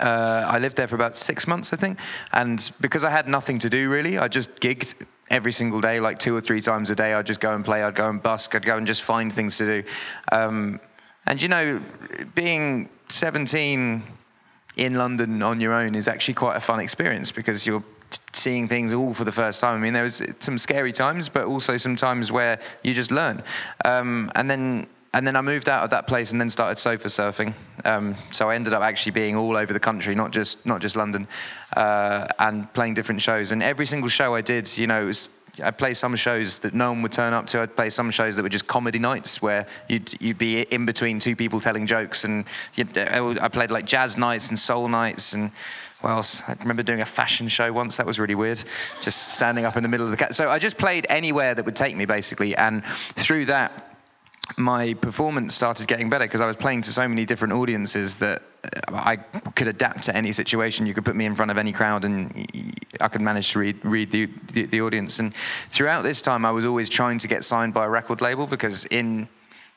uh, 0.00 0.46
I 0.48 0.58
lived 0.58 0.76
there 0.76 0.88
for 0.88 0.94
about 0.94 1.16
six 1.16 1.46
months, 1.46 1.72
I 1.72 1.76
think. 1.76 1.98
And 2.32 2.70
because 2.80 3.04
I 3.04 3.10
had 3.10 3.28
nothing 3.28 3.58
to 3.60 3.70
do 3.70 3.90
really, 3.90 4.18
I 4.18 4.28
just 4.28 4.60
gigged 4.60 5.06
every 5.30 5.52
single 5.52 5.80
day, 5.80 6.00
like 6.00 6.18
two 6.18 6.36
or 6.36 6.40
three 6.40 6.60
times 6.60 6.90
a 6.90 6.94
day. 6.94 7.14
I'd 7.14 7.26
just 7.26 7.40
go 7.40 7.54
and 7.54 7.64
play, 7.64 7.82
I'd 7.82 7.94
go 7.94 8.08
and 8.08 8.22
busk, 8.22 8.54
I'd 8.54 8.64
go 8.64 8.76
and 8.76 8.86
just 8.86 9.02
find 9.02 9.32
things 9.32 9.56
to 9.58 9.82
do. 9.82 9.88
Um, 10.32 10.80
and 11.26 11.42
you 11.42 11.48
know, 11.48 11.80
being 12.34 12.88
17 13.08 14.02
in 14.76 14.94
London 14.94 15.42
on 15.42 15.60
your 15.60 15.72
own 15.72 15.94
is 15.94 16.06
actually 16.06 16.34
quite 16.34 16.56
a 16.56 16.60
fun 16.60 16.80
experience 16.80 17.32
because 17.32 17.66
you're 17.66 17.82
t- 18.10 18.18
seeing 18.32 18.68
things 18.68 18.92
all 18.92 19.14
for 19.14 19.24
the 19.24 19.32
first 19.32 19.60
time. 19.60 19.76
I 19.76 19.80
mean, 19.80 19.94
there 19.94 20.04
was 20.04 20.22
some 20.38 20.58
scary 20.58 20.92
times, 20.92 21.28
but 21.28 21.46
also 21.46 21.76
some 21.76 21.96
times 21.96 22.30
where 22.30 22.60
you 22.82 22.94
just 22.94 23.10
learn. 23.10 23.42
Um, 23.84 24.30
and 24.34 24.50
then 24.50 24.86
and 25.14 25.26
then 25.26 25.34
I 25.34 25.40
moved 25.40 25.70
out 25.70 25.82
of 25.82 25.88
that 25.90 26.06
place 26.06 26.32
and 26.32 26.38
then 26.38 26.50
started 26.50 26.76
sofa 26.78 27.08
surfing. 27.08 27.54
Um, 27.86 28.16
so 28.30 28.50
I 28.50 28.54
ended 28.54 28.74
up 28.74 28.82
actually 28.82 29.12
being 29.12 29.34
all 29.34 29.56
over 29.56 29.72
the 29.72 29.80
country, 29.80 30.14
not 30.14 30.30
just 30.30 30.66
not 30.66 30.82
just 30.82 30.94
London, 30.94 31.26
uh, 31.74 32.26
and 32.38 32.70
playing 32.74 32.94
different 32.94 33.22
shows. 33.22 33.50
And 33.50 33.62
every 33.62 33.86
single 33.86 34.10
show 34.10 34.34
I 34.34 34.42
did, 34.42 34.76
you 34.76 34.86
know, 34.86 35.00
it 35.00 35.06
was 35.06 35.30
I'd 35.62 35.78
play 35.78 35.94
some 35.94 36.16
shows 36.16 36.58
that 36.60 36.74
no 36.74 36.92
one 36.92 37.02
would 37.02 37.12
turn 37.12 37.32
up 37.32 37.46
to. 37.48 37.60
I'd 37.60 37.76
play 37.76 37.90
some 37.90 38.10
shows 38.10 38.36
that 38.36 38.42
were 38.42 38.48
just 38.48 38.66
comedy 38.66 38.98
nights 38.98 39.40
where 39.40 39.66
you'd 39.88 40.20
you'd 40.20 40.38
be 40.38 40.62
in 40.62 40.86
between 40.86 41.18
two 41.18 41.36
people 41.36 41.60
telling 41.60 41.86
jokes, 41.86 42.24
and 42.24 42.44
I 42.76 43.48
played 43.48 43.70
like 43.70 43.86
jazz 43.86 44.16
nights 44.16 44.48
and 44.48 44.58
soul 44.58 44.88
nights 44.88 45.32
and. 45.32 45.50
What 46.02 46.10
else? 46.10 46.42
I 46.46 46.54
remember 46.60 46.82
doing 46.82 47.00
a 47.00 47.06
fashion 47.06 47.48
show 47.48 47.72
once. 47.72 47.96
That 47.96 48.04
was 48.04 48.20
really 48.20 48.34
weird. 48.34 48.62
Just 49.00 49.34
standing 49.34 49.64
up 49.64 49.78
in 49.78 49.82
the 49.82 49.88
middle 49.88 50.04
of 50.04 50.10
the 50.10 50.18
cat. 50.18 50.34
So 50.34 50.50
I 50.50 50.58
just 50.58 50.76
played 50.76 51.06
anywhere 51.08 51.54
that 51.54 51.64
would 51.64 51.74
take 51.74 51.96
me, 51.96 52.04
basically. 52.04 52.54
And 52.54 52.84
through 52.84 53.46
that, 53.46 53.85
my 54.56 54.94
performance 54.94 55.54
started 55.54 55.86
getting 55.86 56.08
better 56.08 56.24
because 56.24 56.40
I 56.40 56.46
was 56.46 56.56
playing 56.56 56.82
to 56.82 56.90
so 56.90 57.06
many 57.06 57.24
different 57.24 57.54
audiences 57.54 58.18
that 58.18 58.42
uh, 58.64 58.94
I 58.94 59.16
could 59.16 59.68
adapt 59.68 60.04
to 60.04 60.16
any 60.16 60.32
situation. 60.32 60.86
You 60.86 60.94
could 60.94 61.04
put 61.04 61.16
me 61.16 61.24
in 61.24 61.34
front 61.34 61.50
of 61.50 61.58
any 61.58 61.72
crowd, 61.72 62.04
and 62.04 62.74
I 63.00 63.08
could 63.08 63.20
manage 63.20 63.52
to 63.52 63.58
read 63.58 63.84
read 63.84 64.10
the, 64.10 64.28
the, 64.52 64.66
the 64.66 64.80
audience. 64.80 65.18
And 65.18 65.34
throughout 65.34 66.02
this 66.02 66.22
time, 66.22 66.44
I 66.44 66.50
was 66.50 66.64
always 66.64 66.88
trying 66.88 67.18
to 67.18 67.28
get 67.28 67.44
signed 67.44 67.74
by 67.74 67.84
a 67.84 67.88
record 67.88 68.20
label 68.20 68.46
because 68.46 68.86
in 68.86 69.28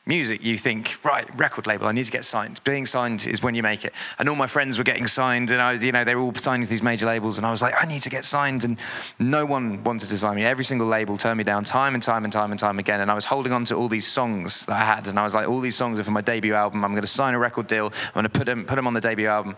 music, 0.06 0.42
you 0.42 0.56
think, 0.56 0.98
right, 1.04 1.26
record 1.38 1.66
label, 1.66 1.86
I 1.86 1.92
need 1.92 2.04
to 2.04 2.10
get 2.10 2.24
signed. 2.24 2.60
Being 2.64 2.86
signed 2.86 3.26
is 3.26 3.42
when 3.42 3.54
you 3.54 3.62
make 3.62 3.84
it. 3.84 3.92
And 4.18 4.28
all 4.28 4.34
my 4.34 4.46
friends 4.46 4.78
were 4.78 4.84
getting 4.84 5.06
signed, 5.06 5.50
and 5.50 5.60
I, 5.60 5.74
you 5.74 5.92
know, 5.92 6.04
they 6.04 6.14
were 6.14 6.22
all 6.22 6.34
signing 6.34 6.64
to 6.64 6.70
these 6.70 6.82
major 6.82 7.06
labels, 7.06 7.38
and 7.38 7.46
I 7.46 7.50
was 7.50 7.62
like, 7.62 7.74
I 7.80 7.86
need 7.86 8.02
to 8.02 8.10
get 8.10 8.24
signed, 8.24 8.64
and 8.64 8.78
no 9.18 9.44
one 9.44 9.84
wanted 9.84 10.08
to 10.08 10.18
sign 10.18 10.36
me. 10.36 10.44
Every 10.44 10.64
single 10.64 10.86
label 10.86 11.16
turned 11.16 11.38
me 11.38 11.44
down 11.44 11.64
time 11.64 11.94
and 11.94 12.02
time 12.02 12.24
and 12.24 12.32
time 12.32 12.50
and 12.50 12.58
time 12.58 12.78
again, 12.78 13.00
and 13.00 13.10
I 13.10 13.14
was 13.14 13.26
holding 13.26 13.52
on 13.52 13.64
to 13.66 13.76
all 13.76 13.88
these 13.88 14.06
songs 14.06 14.66
that 14.66 14.80
I 14.80 14.84
had, 14.84 15.06
and 15.06 15.18
I 15.18 15.22
was 15.22 15.34
like, 15.34 15.48
all 15.48 15.60
these 15.60 15.76
songs 15.76 15.98
are 15.98 16.04
for 16.04 16.10
my 16.10 16.22
debut 16.22 16.54
album. 16.54 16.84
I'm 16.84 16.92
going 16.92 17.02
to 17.02 17.06
sign 17.06 17.34
a 17.34 17.38
record 17.38 17.66
deal. 17.66 17.86
I'm 17.86 18.12
going 18.14 18.24
to 18.24 18.30
put 18.30 18.46
them, 18.46 18.64
put 18.64 18.76
them 18.76 18.86
on 18.86 18.94
the 18.94 19.00
debut 19.00 19.28
album, 19.28 19.56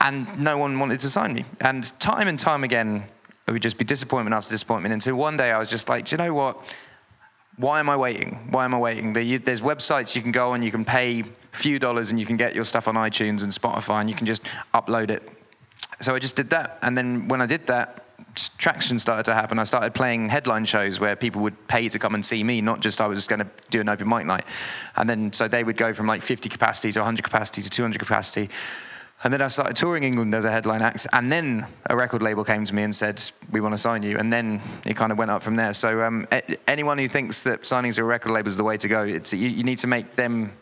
and 0.00 0.38
no 0.38 0.58
one 0.58 0.78
wanted 0.78 1.00
to 1.00 1.10
sign 1.10 1.32
me. 1.34 1.44
And 1.60 1.84
time 2.00 2.28
and 2.28 2.38
time 2.38 2.64
again, 2.64 3.04
it 3.46 3.50
would 3.50 3.62
just 3.62 3.78
be 3.78 3.84
disappointment 3.84 4.34
after 4.34 4.50
disappointment 4.50 4.92
until 4.92 5.16
one 5.16 5.36
day 5.36 5.50
I 5.50 5.58
was 5.58 5.68
just 5.68 5.88
like, 5.88 6.04
do 6.04 6.14
you 6.14 6.18
know 6.18 6.32
what? 6.32 6.56
Why 7.62 7.78
am 7.78 7.88
I 7.88 7.96
waiting? 7.96 8.48
Why 8.50 8.64
am 8.64 8.74
I 8.74 8.78
waiting? 8.78 9.12
There's 9.12 9.62
websites 9.62 10.16
you 10.16 10.22
can 10.22 10.32
go 10.32 10.52
and 10.52 10.64
you 10.64 10.70
can 10.70 10.84
pay 10.84 11.20
a 11.20 11.56
few 11.56 11.78
dollars 11.78 12.10
and 12.10 12.18
you 12.18 12.26
can 12.26 12.36
get 12.36 12.54
your 12.54 12.64
stuff 12.64 12.88
on 12.88 12.96
iTunes 12.96 13.44
and 13.44 13.52
Spotify 13.52 14.00
and 14.00 14.10
you 14.10 14.16
can 14.16 14.26
just 14.26 14.44
upload 14.74 15.10
it. 15.10 15.22
So 16.00 16.14
I 16.14 16.18
just 16.18 16.34
did 16.34 16.50
that. 16.50 16.78
And 16.82 16.98
then 16.98 17.28
when 17.28 17.40
I 17.40 17.46
did 17.46 17.68
that, 17.68 18.04
traction 18.58 18.98
started 18.98 19.24
to 19.26 19.34
happen. 19.34 19.58
I 19.60 19.64
started 19.64 19.94
playing 19.94 20.28
headline 20.28 20.64
shows 20.64 20.98
where 20.98 21.14
people 21.14 21.40
would 21.42 21.68
pay 21.68 21.88
to 21.88 21.98
come 21.98 22.14
and 22.14 22.26
see 22.26 22.42
me, 22.42 22.60
not 22.60 22.80
just 22.80 23.00
I 23.00 23.06
was 23.06 23.18
just 23.18 23.28
going 23.28 23.40
to 23.40 23.48
do 23.70 23.80
an 23.80 23.88
open 23.88 24.08
mic 24.08 24.26
night. 24.26 24.44
And 24.96 25.08
then 25.08 25.32
so 25.32 25.46
they 25.46 25.62
would 25.62 25.76
go 25.76 25.94
from 25.94 26.06
like 26.06 26.22
50 26.22 26.48
capacity 26.48 26.90
to 26.92 27.00
100 27.00 27.22
capacity 27.22 27.62
to 27.62 27.70
200 27.70 27.98
capacity. 27.98 28.50
And 29.24 29.32
then 29.32 29.40
I 29.40 29.48
started 29.48 29.76
touring 29.76 30.02
England 30.02 30.34
as 30.34 30.44
a 30.44 30.50
headline 30.50 30.82
act. 30.82 31.06
And 31.12 31.30
then 31.30 31.66
a 31.86 31.94
record 31.96 32.22
label 32.22 32.44
came 32.44 32.64
to 32.64 32.74
me 32.74 32.82
and 32.82 32.94
said, 32.94 33.22
We 33.52 33.60
want 33.60 33.72
to 33.72 33.78
sign 33.78 34.02
you. 34.02 34.18
And 34.18 34.32
then 34.32 34.60
it 34.84 34.96
kind 34.96 35.12
of 35.12 35.18
went 35.18 35.30
up 35.30 35.42
from 35.42 35.54
there. 35.54 35.74
So 35.74 36.02
um, 36.02 36.26
anyone 36.66 36.98
who 36.98 37.06
thinks 37.06 37.42
that 37.44 37.64
signing 37.64 37.92
to 37.92 38.02
a 38.02 38.04
record 38.04 38.32
label 38.32 38.48
is 38.48 38.56
the 38.56 38.64
way 38.64 38.76
to 38.76 38.88
go, 38.88 39.04
it's, 39.04 39.32
you, 39.32 39.48
you 39.48 39.62
need 39.62 39.78
to 39.78 39.86
make 39.86 40.12
them. 40.12 40.52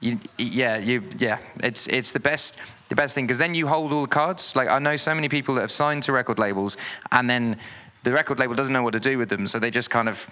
You, 0.00 0.20
yeah, 0.38 0.76
you, 0.76 1.02
yeah, 1.18 1.38
it's 1.60 1.86
it's 1.86 2.12
the 2.12 2.20
best 2.20 2.60
the 2.90 2.94
best 2.94 3.14
thing 3.14 3.26
because 3.26 3.38
then 3.38 3.54
you 3.54 3.66
hold 3.66 3.90
all 3.90 4.02
the 4.02 4.08
cards. 4.08 4.54
Like 4.54 4.68
I 4.68 4.78
know 4.78 4.96
so 4.96 5.14
many 5.14 5.30
people 5.30 5.54
that 5.54 5.62
have 5.62 5.72
signed 5.72 6.02
to 6.02 6.12
record 6.12 6.38
labels, 6.38 6.76
and 7.10 7.30
then 7.30 7.56
the 8.02 8.12
record 8.12 8.38
label 8.38 8.54
doesn't 8.54 8.72
know 8.72 8.82
what 8.82 8.92
to 8.92 9.00
do 9.00 9.16
with 9.16 9.30
them, 9.30 9.46
so 9.46 9.58
they 9.58 9.70
just 9.70 9.88
kind 9.88 10.08
of 10.08 10.28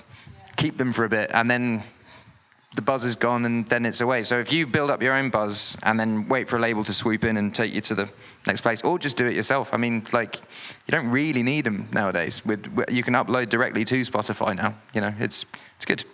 keep 0.56 0.76
them 0.76 0.92
for 0.92 1.06
a 1.06 1.08
bit, 1.08 1.30
and 1.32 1.50
then 1.50 1.82
the 2.74 2.82
buzz 2.82 3.04
is 3.04 3.16
gone 3.16 3.44
and 3.44 3.66
then 3.66 3.84
it's 3.84 4.00
away. 4.00 4.22
So 4.22 4.38
if 4.38 4.52
you 4.52 4.66
build 4.66 4.90
up 4.90 5.02
your 5.02 5.14
own 5.14 5.30
buzz 5.30 5.76
and 5.82 6.00
then 6.00 6.28
wait 6.28 6.48
for 6.48 6.56
a 6.56 6.58
label 6.58 6.82
to 6.84 6.92
swoop 6.92 7.24
in 7.24 7.36
and 7.36 7.54
take 7.54 7.72
you 7.74 7.80
to 7.82 7.94
the 7.94 8.10
next 8.46 8.62
place, 8.62 8.82
or 8.82 8.98
just 8.98 9.16
do 9.16 9.26
it 9.26 9.34
yourself. 9.34 9.74
I 9.74 9.76
mean, 9.76 10.04
like 10.12 10.36
you 10.86 10.92
don't 10.92 11.10
really 11.10 11.42
need 11.42 11.64
them 11.64 11.88
nowadays. 11.92 12.44
With 12.44 12.66
you 12.90 13.02
can 13.02 13.14
upload 13.14 13.48
directly 13.50 13.84
to 13.84 14.00
Spotify 14.00 14.56
now. 14.56 14.74
You 14.94 15.02
know, 15.02 15.14
it's 15.18 15.46
it's 15.76 15.84
good. 15.84 16.04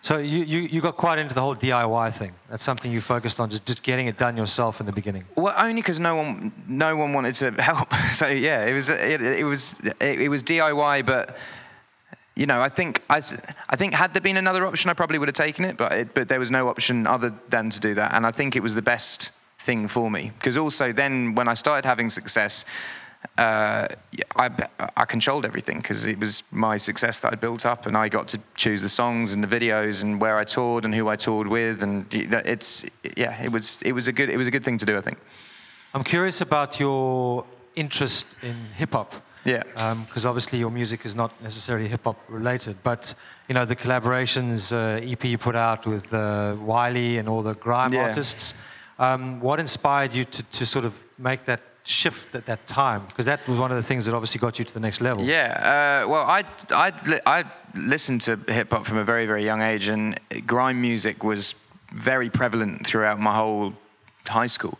So 0.00 0.18
you, 0.18 0.40
you, 0.40 0.60
you 0.60 0.80
got 0.80 0.96
quite 0.96 1.18
into 1.18 1.34
the 1.34 1.40
whole 1.40 1.54
DIY 1.54 2.12
thing. 2.16 2.32
That's 2.48 2.64
something 2.64 2.90
you 2.90 3.00
focused 3.00 3.38
on, 3.38 3.50
just, 3.50 3.66
just 3.66 3.84
getting 3.84 4.08
it 4.08 4.18
done 4.18 4.36
yourself 4.36 4.80
in 4.80 4.86
the 4.86 4.92
beginning. 4.92 5.24
Well, 5.36 5.54
only 5.56 5.76
because 5.80 6.00
no 6.00 6.16
one 6.16 6.52
no 6.66 6.96
one 6.96 7.12
wanted 7.12 7.34
to 7.36 7.50
help. 7.62 7.92
So 8.12 8.26
yeah, 8.26 8.64
it 8.64 8.74
was 8.74 8.88
it, 8.88 9.20
it 9.20 9.44
was 9.44 9.80
it, 10.00 10.20
it 10.20 10.28
was 10.28 10.42
DIY, 10.42 11.06
but 11.06 11.36
you 12.34 12.46
know, 12.46 12.60
I 12.60 12.68
think 12.68 13.02
I, 13.10 13.18
I 13.68 13.76
think 13.76 13.94
had 13.94 14.14
there 14.14 14.20
been 14.20 14.36
another 14.36 14.66
option, 14.66 14.90
I 14.90 14.94
probably 14.94 15.18
would 15.18 15.28
have 15.28 15.34
taken 15.34 15.64
it, 15.64 15.76
but 15.76 15.92
it, 15.92 16.14
but 16.14 16.28
there 16.28 16.40
was 16.40 16.50
no 16.50 16.68
option 16.68 17.06
other 17.06 17.32
than 17.48 17.70
to 17.70 17.80
do 17.80 17.94
that, 17.94 18.14
and 18.14 18.26
I 18.26 18.30
think 18.30 18.56
it 18.56 18.62
was 18.62 18.74
the 18.74 18.82
best 18.82 19.32
thing 19.58 19.86
for 19.86 20.10
me 20.10 20.32
because 20.38 20.56
also 20.56 20.92
then 20.92 21.34
when 21.34 21.46
I 21.46 21.54
started 21.54 21.86
having 21.86 22.08
success, 22.08 22.64
uh, 23.38 23.86
I, 24.36 24.50
I 24.96 25.04
controlled 25.04 25.44
everything 25.44 25.78
because 25.78 26.06
it 26.06 26.18
was 26.18 26.42
my 26.50 26.76
success 26.76 27.20
that 27.20 27.32
I 27.32 27.36
built 27.36 27.66
up, 27.66 27.86
and 27.86 27.96
I 27.96 28.08
got 28.08 28.28
to 28.28 28.40
choose 28.54 28.80
the 28.82 28.88
songs 28.88 29.34
and 29.34 29.44
the 29.44 29.60
videos 29.60 30.02
and 30.02 30.20
where 30.20 30.38
I 30.38 30.44
toured 30.44 30.84
and 30.84 30.94
who 30.94 31.08
I 31.08 31.16
toured 31.16 31.48
with, 31.48 31.82
and 31.82 32.06
it's 32.12 32.84
yeah, 33.16 33.42
it 33.42 33.52
was 33.52 33.80
it 33.82 33.92
was 33.92 34.08
a 34.08 34.12
good 34.12 34.30
it 34.30 34.36
was 34.36 34.48
a 34.48 34.50
good 34.50 34.64
thing 34.64 34.78
to 34.78 34.86
do, 34.86 34.96
I 34.96 35.00
think. 35.00 35.18
I'm 35.94 36.02
curious 36.02 36.40
about 36.40 36.80
your 36.80 37.44
interest 37.76 38.36
in 38.42 38.56
hip 38.74 38.92
hop. 38.92 39.12
Yeah. 39.44 39.62
Because 40.06 40.24
um, 40.24 40.30
obviously 40.30 40.58
your 40.58 40.70
music 40.70 41.04
is 41.04 41.14
not 41.14 41.40
necessarily 41.42 41.88
hip 41.88 42.04
hop 42.04 42.18
related, 42.28 42.76
but 42.82 43.14
you 43.48 43.54
know 43.54 43.64
the 43.64 43.76
collaborations 43.76 44.72
uh, 44.72 45.10
EP 45.10 45.24
you 45.24 45.38
put 45.38 45.56
out 45.56 45.86
with 45.86 46.12
uh, 46.14 46.56
Wiley 46.60 47.18
and 47.18 47.28
all 47.28 47.42
the 47.42 47.54
grime 47.54 47.92
yeah. 47.92 48.06
artists. 48.06 48.54
Um, 48.98 49.40
what 49.40 49.58
inspired 49.58 50.14
you 50.14 50.24
to, 50.24 50.42
to 50.42 50.66
sort 50.66 50.84
of 50.84 51.02
make 51.18 51.44
that 51.46 51.60
shift 51.84 52.34
at 52.34 52.46
that 52.46 52.66
time? 52.66 53.04
Because 53.08 53.26
that 53.26 53.46
was 53.48 53.58
one 53.58 53.70
of 53.70 53.76
the 53.76 53.82
things 53.82 54.06
that 54.06 54.14
obviously 54.14 54.38
got 54.38 54.58
you 54.58 54.64
to 54.64 54.74
the 54.74 54.80
next 54.80 55.00
level. 55.00 55.24
Yeah. 55.24 56.02
Uh, 56.04 56.08
well, 56.08 56.24
I 56.24 56.44
I 56.70 56.92
I 57.26 57.44
listened 57.74 58.20
to 58.22 58.36
hip 58.48 58.70
hop 58.70 58.86
from 58.86 58.98
a 58.98 59.04
very 59.04 59.26
very 59.26 59.44
young 59.44 59.60
age, 59.60 59.88
and 59.88 60.18
grime 60.46 60.80
music 60.80 61.24
was 61.24 61.54
very 61.92 62.30
prevalent 62.30 62.86
throughout 62.86 63.18
my 63.20 63.34
whole 63.34 63.74
high 64.26 64.46
school. 64.46 64.78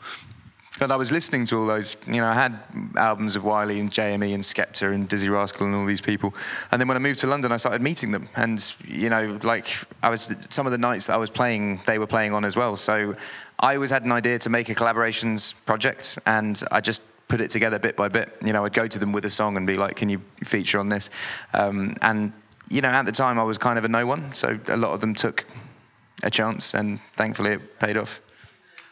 But 0.82 0.90
I 0.90 0.96
was 0.96 1.12
listening 1.12 1.44
to 1.44 1.60
all 1.60 1.66
those, 1.68 1.96
you 2.08 2.14
know, 2.14 2.26
I 2.26 2.34
had 2.34 2.58
albums 2.96 3.36
of 3.36 3.44
Wiley 3.44 3.78
and 3.78 3.88
JME 3.88 4.34
and 4.34 4.42
Skepta 4.42 4.92
and 4.92 5.08
Dizzee 5.08 5.30
Rascal 5.30 5.64
and 5.68 5.76
all 5.76 5.86
these 5.86 6.00
people. 6.00 6.34
And 6.72 6.80
then 6.80 6.88
when 6.88 6.96
I 6.96 6.98
moved 6.98 7.20
to 7.20 7.28
London, 7.28 7.52
I 7.52 7.56
started 7.58 7.80
meeting 7.80 8.10
them. 8.10 8.28
And, 8.34 8.58
you 8.88 9.08
know, 9.08 9.38
like 9.44 9.68
I 10.02 10.10
was, 10.10 10.34
some 10.50 10.66
of 10.66 10.72
the 10.72 10.78
nights 10.78 11.06
that 11.06 11.14
I 11.14 11.18
was 11.18 11.30
playing, 11.30 11.82
they 11.86 12.00
were 12.00 12.08
playing 12.08 12.34
on 12.34 12.44
as 12.44 12.56
well. 12.56 12.74
So 12.74 13.14
I 13.60 13.76
always 13.76 13.92
had 13.92 14.02
an 14.02 14.10
idea 14.10 14.40
to 14.40 14.50
make 14.50 14.70
a 14.70 14.74
collaborations 14.74 15.64
project 15.66 16.18
and 16.26 16.60
I 16.72 16.80
just 16.80 17.00
put 17.28 17.40
it 17.40 17.50
together 17.50 17.78
bit 17.78 17.94
by 17.94 18.08
bit. 18.08 18.36
You 18.44 18.52
know, 18.52 18.64
I'd 18.64 18.72
go 18.72 18.88
to 18.88 18.98
them 18.98 19.12
with 19.12 19.24
a 19.24 19.30
song 19.30 19.56
and 19.56 19.64
be 19.64 19.76
like, 19.76 19.94
can 19.94 20.08
you 20.08 20.20
feature 20.42 20.80
on 20.80 20.88
this? 20.88 21.10
Um, 21.54 21.94
and, 22.02 22.32
you 22.70 22.80
know, 22.80 22.88
at 22.88 23.06
the 23.06 23.12
time 23.12 23.38
I 23.38 23.44
was 23.44 23.56
kind 23.56 23.78
of 23.78 23.84
a 23.84 23.88
no 23.88 24.04
one. 24.04 24.34
So 24.34 24.58
a 24.66 24.76
lot 24.76 24.94
of 24.94 25.00
them 25.00 25.14
took 25.14 25.44
a 26.24 26.30
chance 26.30 26.74
and 26.74 26.98
thankfully 27.14 27.52
it 27.52 27.78
paid 27.78 27.96
off. 27.96 28.20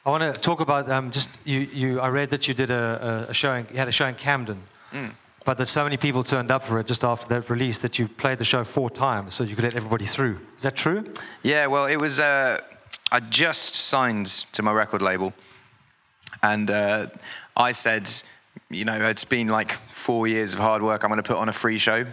I 0.05 0.09
want 0.11 0.35
to 0.35 0.41
talk 0.41 0.61
about 0.61 0.89
um, 0.89 1.11
just 1.11 1.39
you, 1.45 1.61
you. 1.61 2.01
I 2.01 2.09
read 2.09 2.31
that 2.31 2.49
you 2.49 2.55
did 2.55 2.71
a, 2.71 3.27
a 3.29 3.35
show. 3.35 3.55
In, 3.55 3.67
you 3.71 3.77
had 3.77 3.89
a 3.89 3.93
show 3.93 4.07
in 4.07 4.15
Camden, 4.15 4.63
mm. 4.93 5.11
but 5.45 5.59
that 5.59 5.67
so 5.67 5.85
many 5.85 5.99
people 5.99 6.25
turned 6.25 6.51
up 6.51 6.63
for 6.63 6.81
it 6.81 6.87
just 6.87 7.05
after 7.05 7.29
that 7.29 7.51
release 7.51 7.81
that 7.81 7.99
you 7.99 8.09
played 8.09 8.39
the 8.39 8.45
show 8.45 8.65
four 8.65 8.89
times 8.89 9.35
so 9.35 9.45
you 9.45 9.55
could 9.55 9.65
let 9.65 9.77
everybody 9.77 10.07
through. 10.07 10.39
Is 10.57 10.63
that 10.63 10.75
true? 10.75 11.05
Yeah. 11.43 11.67
Well, 11.67 11.85
it 11.85 11.97
was. 11.97 12.19
Uh, 12.19 12.59
I 13.13 13.21
just 13.21 13.75
signed 13.75 14.27
to 14.53 14.63
my 14.63 14.73
record 14.73 15.03
label, 15.03 15.35
and 16.43 16.71
uh, 16.71 17.07
I 17.55 17.73
said, 17.73 18.11
you 18.71 18.87
know, 18.87 18.97
it's 18.97 19.25
been 19.25 19.49
like 19.49 19.73
four 19.91 20.27
years 20.27 20.55
of 20.55 20.61
hard 20.61 20.81
work. 20.81 21.05
I'm 21.05 21.11
going 21.11 21.23
to 21.23 21.29
put 21.29 21.37
on 21.37 21.51
a 21.51 21.53
free 21.53 21.77
show 21.77 22.07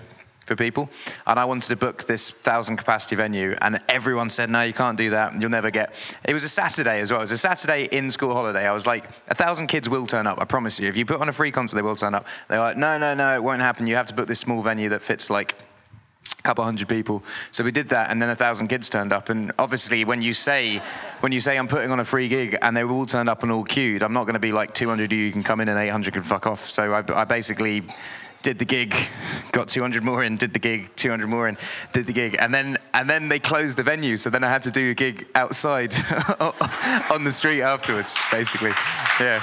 for 0.47 0.55
people. 0.55 0.89
And 1.27 1.37
I 1.37 1.45
wanted 1.45 1.67
to 1.67 1.75
book 1.75 2.05
this 2.05 2.29
thousand 2.29 2.77
capacity 2.77 3.15
venue, 3.15 3.55
and 3.61 3.79
everyone 3.89 4.29
said, 4.29 4.49
no, 4.49 4.61
you 4.61 4.73
can't 4.73 4.97
do 4.97 5.11
that. 5.11 5.39
You'll 5.39 5.49
never 5.49 5.69
get. 5.69 5.93
It 6.23 6.33
was 6.33 6.43
a 6.43 6.49
Saturday 6.49 7.01
as 7.01 7.11
well. 7.11 7.19
It 7.19 7.25
was 7.25 7.33
a 7.33 7.37
Saturday 7.37 7.87
in 7.91 8.09
school 8.09 8.33
holiday. 8.33 8.65
I 8.65 8.71
was 8.71 8.87
like, 8.87 9.03
a 9.27 9.35
thousand 9.35 9.67
kids 9.67 9.89
will 9.89 10.07
turn 10.07 10.25
up. 10.25 10.39
I 10.41 10.45
promise 10.45 10.79
you. 10.79 10.87
If 10.87 10.95
you 10.95 11.05
put 11.05 11.19
on 11.19 11.29
a 11.29 11.33
free 11.33 11.51
concert, 11.51 11.75
they 11.75 11.81
will 11.81 11.95
turn 11.95 12.15
up. 12.15 12.25
They're 12.47 12.59
like, 12.59 12.77
no, 12.77 12.97
no, 12.97 13.13
no, 13.13 13.35
it 13.35 13.43
won't 13.43 13.61
happen. 13.61 13.87
You 13.87 13.95
have 13.95 14.07
to 14.07 14.13
book 14.13 14.27
this 14.27 14.39
small 14.39 14.61
venue 14.61 14.89
that 14.89 15.03
fits 15.03 15.29
like 15.29 15.55
a 16.39 16.41
couple 16.43 16.63
hundred 16.63 16.87
people. 16.87 17.23
So 17.51 17.63
we 17.63 17.71
did 17.71 17.89
that, 17.89 18.09
and 18.09 18.21
then 18.21 18.29
a 18.29 18.35
thousand 18.35 18.69
kids 18.69 18.89
turned 18.89 19.11
up. 19.11 19.27
And 19.27 19.51
obviously, 19.59 20.05
when 20.05 20.21
you 20.21 20.33
say 20.33 20.81
when 21.19 21.31
you 21.31 21.41
say 21.41 21.57
I'm 21.57 21.67
putting 21.67 21.91
on 21.91 21.99
a 21.99 22.05
free 22.05 22.27
gig 22.27 22.57
and 22.61 22.77
they 22.77 22.83
were 22.83 22.93
all 22.93 23.05
turned 23.05 23.27
up 23.27 23.43
and 23.43 23.51
all 23.51 23.63
queued, 23.63 24.03
I'm 24.03 24.13
not 24.13 24.23
going 24.23 24.35
to 24.35 24.39
be 24.39 24.51
like 24.51 24.73
200 24.73 25.11
of 25.11 25.17
you 25.17 25.31
can 25.31 25.43
come 25.43 25.59
in 25.59 25.67
and 25.67 25.77
800 25.77 26.13
can 26.13 26.23
fuck 26.23 26.45
off. 26.45 26.67
So 26.69 26.93
I, 26.93 27.03
I 27.21 27.25
basically 27.25 27.83
did 28.41 28.59
the 28.59 28.65
gig, 28.65 28.95
got 29.51 29.67
200 29.67 30.03
more 30.03 30.23
in, 30.23 30.37
did 30.37 30.53
the 30.53 30.59
gig, 30.59 30.89
200 30.95 31.27
more 31.27 31.47
in, 31.47 31.57
did 31.93 32.05
the 32.05 32.13
gig, 32.13 32.37
and 32.39 32.53
then 32.53 32.77
and 32.93 33.09
then 33.09 33.29
they 33.29 33.39
closed 33.39 33.77
the 33.77 33.83
venue. 33.83 34.17
So 34.17 34.29
then 34.29 34.43
I 34.43 34.49
had 34.49 34.61
to 34.63 34.71
do 34.71 34.91
a 34.91 34.93
gig 34.93 35.27
outside 35.35 35.93
on 37.11 37.23
the 37.23 37.31
street 37.31 37.61
afterwards, 37.61 38.19
basically. 38.31 38.71
Yeah. 39.19 39.41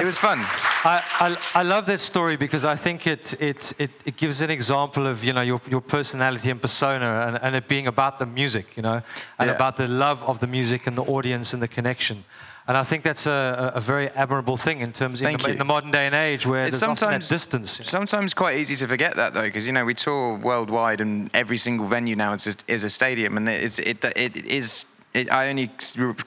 It 0.00 0.04
was 0.04 0.18
fun. 0.18 0.40
I, 0.84 1.02
I, 1.20 1.60
I, 1.60 1.62
love 1.62 1.86
that 1.86 2.00
story 2.00 2.36
because 2.36 2.66
I 2.66 2.76
think 2.76 3.06
it, 3.06 3.32
it, 3.40 3.72
it, 3.78 3.90
it, 4.04 4.16
gives 4.16 4.42
an 4.42 4.50
example 4.50 5.06
of 5.06 5.24
you 5.24 5.32
know 5.32 5.40
your, 5.40 5.60
your 5.70 5.80
personality 5.80 6.50
and 6.50 6.60
persona 6.60 7.24
and, 7.26 7.38
and 7.42 7.56
it 7.56 7.66
being 7.66 7.86
about 7.86 8.18
the 8.18 8.26
music, 8.26 8.76
you 8.76 8.82
know, 8.82 9.00
and 9.38 9.48
yeah. 9.48 9.54
about 9.54 9.78
the 9.78 9.88
love 9.88 10.22
of 10.24 10.38
the 10.40 10.46
music 10.46 10.86
and 10.86 10.98
the 10.98 11.04
audience 11.04 11.54
and 11.54 11.62
the 11.62 11.68
connection. 11.68 12.24
And 12.68 12.76
I 12.76 12.82
think 12.82 13.04
that's 13.04 13.26
a, 13.26 13.72
a 13.76 13.80
very 13.80 14.08
admirable 14.08 14.56
thing 14.56 14.80
in 14.80 14.92
terms 14.92 15.20
in 15.20 15.36
the, 15.36 15.50
in 15.50 15.58
the 15.58 15.64
modern 15.64 15.92
day 15.92 16.06
and 16.06 16.14
age 16.14 16.46
where 16.46 16.64
It's 16.64 16.80
there's 16.80 16.80
sometimes 16.80 17.28
distance. 17.28 17.80
Sometimes 17.84 18.34
quite 18.34 18.58
easy 18.58 18.74
to 18.76 18.88
forget 18.88 19.14
that 19.14 19.34
though, 19.34 19.42
because 19.42 19.68
you 19.68 19.72
know 19.72 19.84
we 19.84 19.94
tour 19.94 20.36
worldwide, 20.36 21.00
and 21.00 21.30
every 21.32 21.58
single 21.58 21.86
venue 21.86 22.16
now 22.16 22.32
is 22.32 22.46
a, 22.48 22.72
is 22.72 22.82
a 22.82 22.90
stadium, 22.90 23.36
and 23.36 23.48
it's 23.48 23.78
it 23.78 24.04
it 24.16 24.46
is. 24.46 24.84
It, 25.14 25.30
I 25.30 25.48
only 25.48 25.70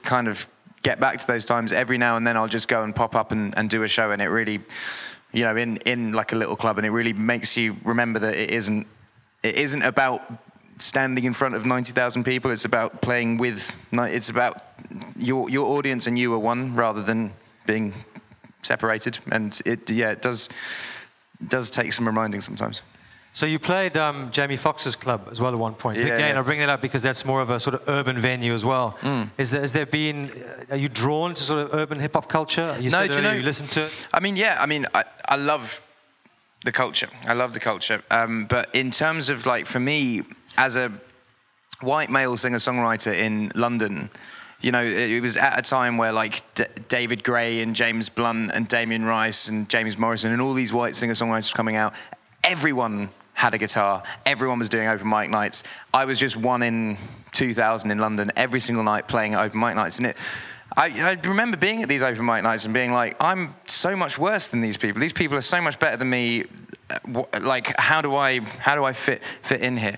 kind 0.02 0.28
of 0.28 0.46
get 0.82 0.98
back 0.98 1.20
to 1.20 1.26
those 1.26 1.44
times 1.44 1.72
every 1.72 1.98
now 1.98 2.16
and 2.16 2.26
then. 2.26 2.38
I'll 2.38 2.48
just 2.48 2.68
go 2.68 2.84
and 2.84 2.96
pop 2.96 3.14
up 3.14 3.32
and, 3.32 3.56
and 3.58 3.68
do 3.68 3.82
a 3.82 3.88
show, 3.88 4.10
and 4.10 4.22
it 4.22 4.28
really, 4.28 4.60
you 5.32 5.44
know, 5.44 5.56
in 5.56 5.76
in 5.78 6.12
like 6.14 6.32
a 6.32 6.36
little 6.36 6.56
club, 6.56 6.78
and 6.78 6.86
it 6.86 6.90
really 6.90 7.12
makes 7.12 7.54
you 7.58 7.76
remember 7.84 8.18
that 8.18 8.34
it 8.34 8.50
isn't 8.50 8.86
it 9.42 9.56
isn't 9.56 9.82
about 9.82 10.22
standing 10.78 11.24
in 11.24 11.34
front 11.34 11.54
of 11.54 11.66
ninety 11.66 11.92
thousand 11.92 12.24
people. 12.24 12.50
It's 12.50 12.64
about 12.64 13.02
playing 13.02 13.36
with. 13.36 13.76
It's 13.92 14.30
about 14.30 14.69
your 15.16 15.48
your 15.50 15.66
audience 15.78 16.06
and 16.06 16.18
you 16.18 16.32
are 16.34 16.38
one, 16.38 16.74
rather 16.76 17.02
than 17.02 17.32
being 17.66 17.92
separated. 18.62 19.18
And 19.30 19.58
it 19.64 19.90
yeah, 19.90 20.10
it 20.12 20.22
does 20.22 20.48
does 21.48 21.70
take 21.70 21.92
some 21.92 22.06
reminding 22.06 22.40
sometimes. 22.40 22.82
So 23.32 23.46
you 23.46 23.60
played 23.60 23.96
um, 23.96 24.30
Jamie 24.32 24.56
Foxx's 24.56 24.96
club 24.96 25.28
as 25.30 25.40
well 25.40 25.52
at 25.52 25.58
one 25.58 25.74
point. 25.74 25.98
Yeah, 25.98 26.06
Again, 26.16 26.34
yeah. 26.34 26.40
I 26.40 26.42
bring 26.42 26.58
that 26.58 26.68
up 26.68 26.82
because 26.82 27.04
that's 27.04 27.24
more 27.24 27.40
of 27.40 27.48
a 27.48 27.60
sort 27.60 27.74
of 27.74 27.88
urban 27.88 28.18
venue 28.18 28.52
as 28.54 28.64
well. 28.64 28.98
Mm. 29.02 29.30
Is 29.38 29.52
there, 29.52 29.60
has 29.60 29.72
there 29.72 29.86
been? 29.86 30.30
uh, 30.30 30.74
Are 30.74 30.76
you 30.76 30.88
drawn 30.88 31.34
to 31.34 31.42
sort 31.42 31.64
of 31.64 31.72
urban 31.74 32.00
hip 32.00 32.14
hop 32.14 32.28
culture? 32.28 32.76
You 32.80 32.90
No, 32.90 33.06
do 33.06 33.16
you 33.16 33.22
know- 33.22 33.32
you 33.32 33.42
listen 33.42 33.68
to 33.68 33.84
it. 33.84 33.92
I 34.12 34.18
mean, 34.18 34.36
yeah, 34.36 34.58
I 34.60 34.66
mean, 34.66 34.84
I, 34.94 35.04
I 35.28 35.36
love 35.36 35.80
the 36.64 36.72
culture. 36.72 37.08
I 37.24 37.34
love 37.34 37.52
the 37.52 37.60
culture. 37.60 38.02
Um, 38.10 38.46
but 38.46 38.68
in 38.74 38.90
terms 38.90 39.28
of 39.30 39.46
like, 39.46 39.66
for 39.66 39.78
me, 39.80 40.22
as 40.58 40.76
a 40.76 40.90
white 41.82 42.10
male 42.10 42.36
singer 42.36 42.58
songwriter 42.58 43.14
in 43.14 43.52
London, 43.54 44.10
you 44.60 44.72
know, 44.72 44.82
it, 44.82 45.10
it 45.10 45.20
was 45.22 45.36
at 45.36 45.58
a 45.58 45.62
time 45.62 45.96
where 45.96 46.12
like 46.12 46.42
D- 46.54 46.64
David 46.88 47.24
Gray 47.24 47.60
and 47.62 47.74
James 47.74 48.08
Blunt 48.08 48.52
and 48.54 48.68
Damien 48.68 49.04
Rice 49.04 49.48
and 49.48 49.68
James 49.68 49.96
Morrison 49.96 50.32
and 50.32 50.40
all 50.42 50.54
these 50.54 50.72
white 50.72 50.96
singer 50.96 51.14
songwriters 51.14 51.54
coming 51.54 51.76
out, 51.76 51.94
everyone 52.44 53.08
had 53.34 53.54
a 53.54 53.58
guitar. 53.58 54.02
Everyone 54.26 54.58
was 54.58 54.68
doing 54.68 54.86
open 54.88 55.08
mic 55.08 55.30
nights. 55.30 55.64
I 55.94 56.04
was 56.04 56.18
just 56.18 56.36
one 56.36 56.62
in 56.62 56.98
2000 57.32 57.90
in 57.90 57.98
London 57.98 58.30
every 58.36 58.60
single 58.60 58.84
night 58.84 59.08
playing 59.08 59.34
open 59.34 59.58
mic 59.58 59.74
nights. 59.76 59.98
And 59.98 60.08
it, 60.08 60.16
I, 60.76 61.16
I 61.24 61.26
remember 61.28 61.56
being 61.56 61.82
at 61.82 61.88
these 61.88 62.02
open 62.02 62.24
mic 62.26 62.42
nights 62.42 62.64
and 62.66 62.74
being 62.74 62.92
like, 62.92 63.16
I'm 63.18 63.54
so 63.66 63.96
much 63.96 64.18
worse 64.18 64.50
than 64.50 64.60
these 64.60 64.76
people. 64.76 65.00
These 65.00 65.14
people 65.14 65.38
are 65.38 65.42
so 65.42 65.60
much 65.60 65.78
better 65.78 65.96
than 65.96 66.10
me. 66.10 66.44
Uh, 66.90 67.22
Like, 67.40 67.74
how 67.78 68.02
do 68.02 68.14
I, 68.14 68.40
how 68.40 68.74
do 68.74 68.84
I 68.84 68.92
fit, 68.92 69.22
fit 69.42 69.62
in 69.62 69.76
here? 69.78 69.96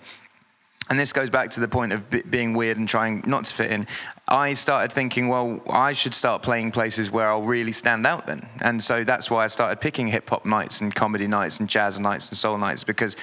and 0.90 0.98
this 1.00 1.12
goes 1.12 1.30
back 1.30 1.50
to 1.50 1.60
the 1.60 1.68
point 1.68 1.92
of 1.92 2.10
b- 2.10 2.22
being 2.28 2.52
weird 2.52 2.76
and 2.76 2.86
trying 2.86 3.22
not 3.26 3.44
to 3.46 3.54
fit 3.54 3.70
in. 3.70 3.86
I 4.28 4.54
started 4.54 4.92
thinking, 4.92 5.28
well, 5.28 5.60
I 5.68 5.92
should 5.92 6.14
start 6.14 6.42
playing 6.42 6.70
places 6.70 7.10
where 7.10 7.28
I'll 7.28 7.42
really 7.42 7.72
stand 7.72 8.06
out 8.06 8.26
then. 8.26 8.48
And 8.60 8.82
so 8.82 9.04
that's 9.04 9.30
why 9.30 9.44
I 9.44 9.48
started 9.48 9.80
picking 9.80 10.06
hip 10.06 10.28
hop 10.30 10.46
nights 10.46 10.80
and 10.80 10.94
comedy 10.94 11.26
nights 11.26 11.60
and 11.60 11.68
jazz 11.68 12.00
nights 12.00 12.28
and 12.30 12.38
soul 12.38 12.56
nights 12.56 12.82
because, 12.84 13.16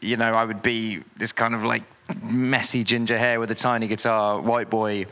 you 0.00 0.16
know, 0.16 0.32
I 0.34 0.44
would 0.44 0.62
be 0.62 1.00
this 1.16 1.32
kind 1.32 1.54
of 1.54 1.62
like 1.64 1.84
messy 2.22 2.82
ginger 2.82 3.18
hair 3.18 3.38
with 3.38 3.50
a 3.50 3.54
tiny 3.54 3.86
guitar, 3.86 4.40
white 4.40 4.68
boy, 4.68 5.06